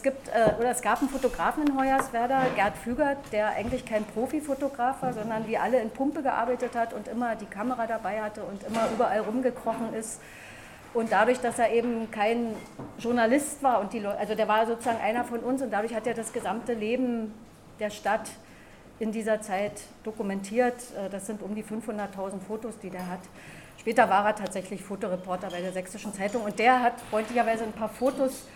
Es 0.00 0.02
gibt 0.02 0.28
äh, 0.28 0.54
oder 0.58 0.70
es 0.70 0.80
gab 0.80 1.00
einen 1.00 1.10
Fotografen 1.10 1.66
in 1.66 1.78
Hoyerswerda, 1.78 2.46
Gerd 2.54 2.74
Fügert, 2.78 3.18
der 3.32 3.48
eigentlich 3.48 3.84
kein 3.84 4.02
Profifotograf 4.04 5.02
war, 5.02 5.12
sondern 5.12 5.46
wie 5.46 5.58
alle 5.58 5.78
in 5.78 5.90
Pumpe 5.90 6.22
gearbeitet 6.22 6.74
hat 6.74 6.94
und 6.94 7.06
immer 7.06 7.36
die 7.36 7.44
Kamera 7.44 7.86
dabei 7.86 8.22
hatte 8.22 8.42
und 8.42 8.62
immer 8.64 8.88
überall 8.94 9.20
rumgekrochen 9.20 9.92
ist. 9.92 10.18
Und 10.94 11.12
dadurch, 11.12 11.38
dass 11.40 11.58
er 11.58 11.70
eben 11.72 12.10
kein 12.10 12.54
Journalist 12.98 13.62
war 13.62 13.78
und 13.82 13.92
die 13.92 14.04
also 14.06 14.34
der 14.34 14.48
war 14.48 14.66
sozusagen 14.66 15.00
einer 15.02 15.22
von 15.22 15.40
uns 15.40 15.60
und 15.60 15.70
dadurch 15.70 15.94
hat 15.94 16.06
er 16.06 16.14
das 16.14 16.32
gesamte 16.32 16.72
Leben 16.72 17.34
der 17.78 17.90
Stadt 17.90 18.30
in 19.00 19.12
dieser 19.12 19.42
Zeit 19.42 19.82
dokumentiert. 20.02 20.76
Äh, 20.96 21.10
das 21.10 21.26
sind 21.26 21.42
um 21.42 21.54
die 21.54 21.62
500.000 21.62 22.40
Fotos, 22.48 22.78
die 22.78 22.88
der 22.88 23.06
hat. 23.06 23.20
Später 23.78 24.08
war 24.08 24.24
er 24.24 24.34
tatsächlich 24.34 24.82
Fotoreporter 24.82 25.50
bei 25.50 25.60
der 25.60 25.72
Sächsischen 25.72 26.14
Zeitung 26.14 26.42
und 26.44 26.58
der 26.58 26.82
hat 26.82 26.94
freundlicherweise 27.10 27.64
ein 27.64 27.72
paar 27.72 27.90
Fotos 27.90 28.46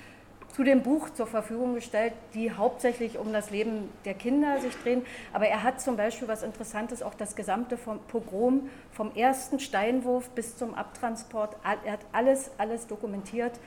zu 0.54 0.62
dem 0.62 0.82
Buch 0.84 1.10
zur 1.10 1.26
Verfügung 1.26 1.74
gestellt, 1.74 2.12
die 2.32 2.52
hauptsächlich 2.52 3.18
um 3.18 3.32
das 3.32 3.50
Leben 3.50 3.90
der 4.04 4.14
Kinder 4.14 4.60
sich 4.60 4.72
drehen. 4.76 5.04
Aber 5.32 5.48
er 5.48 5.64
hat 5.64 5.80
zum 5.80 5.96
Beispiel 5.96 6.28
was 6.28 6.44
Interessantes, 6.44 7.02
auch 7.02 7.14
das 7.14 7.34
gesamte 7.34 7.76
vom 7.76 7.98
Pogrom, 8.06 8.70
vom 8.92 9.12
ersten 9.16 9.58
Steinwurf 9.58 10.30
bis 10.30 10.56
zum 10.56 10.74
Abtransport. 10.74 11.56
Er 11.84 11.92
hat 11.92 12.06
alles, 12.12 12.52
alles 12.56 12.86
dokumentiert. 12.86 13.58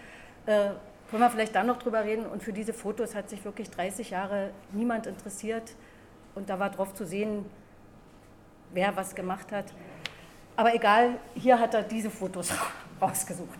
Äh, 0.45 0.69
können 1.09 1.21
wir 1.21 1.29
vielleicht 1.29 1.55
dann 1.55 1.67
noch 1.67 1.77
drüber 1.77 2.05
reden. 2.05 2.25
Und 2.25 2.41
für 2.41 2.53
diese 2.53 2.71
Fotos 2.71 3.15
hat 3.15 3.29
sich 3.29 3.43
wirklich 3.43 3.69
30 3.69 4.11
Jahre 4.11 4.51
niemand 4.71 5.07
interessiert. 5.07 5.75
Und 6.35 6.49
da 6.49 6.57
war 6.57 6.69
drauf 6.69 6.93
zu 6.93 7.05
sehen, 7.05 7.45
wer 8.71 8.95
was 8.95 9.13
gemacht 9.13 9.51
hat. 9.51 9.65
Aber 10.55 10.73
egal, 10.73 11.15
hier 11.35 11.59
hat 11.59 11.73
er 11.73 11.83
diese 11.83 12.09
Fotos 12.09 12.53
rausgesucht. 13.01 13.59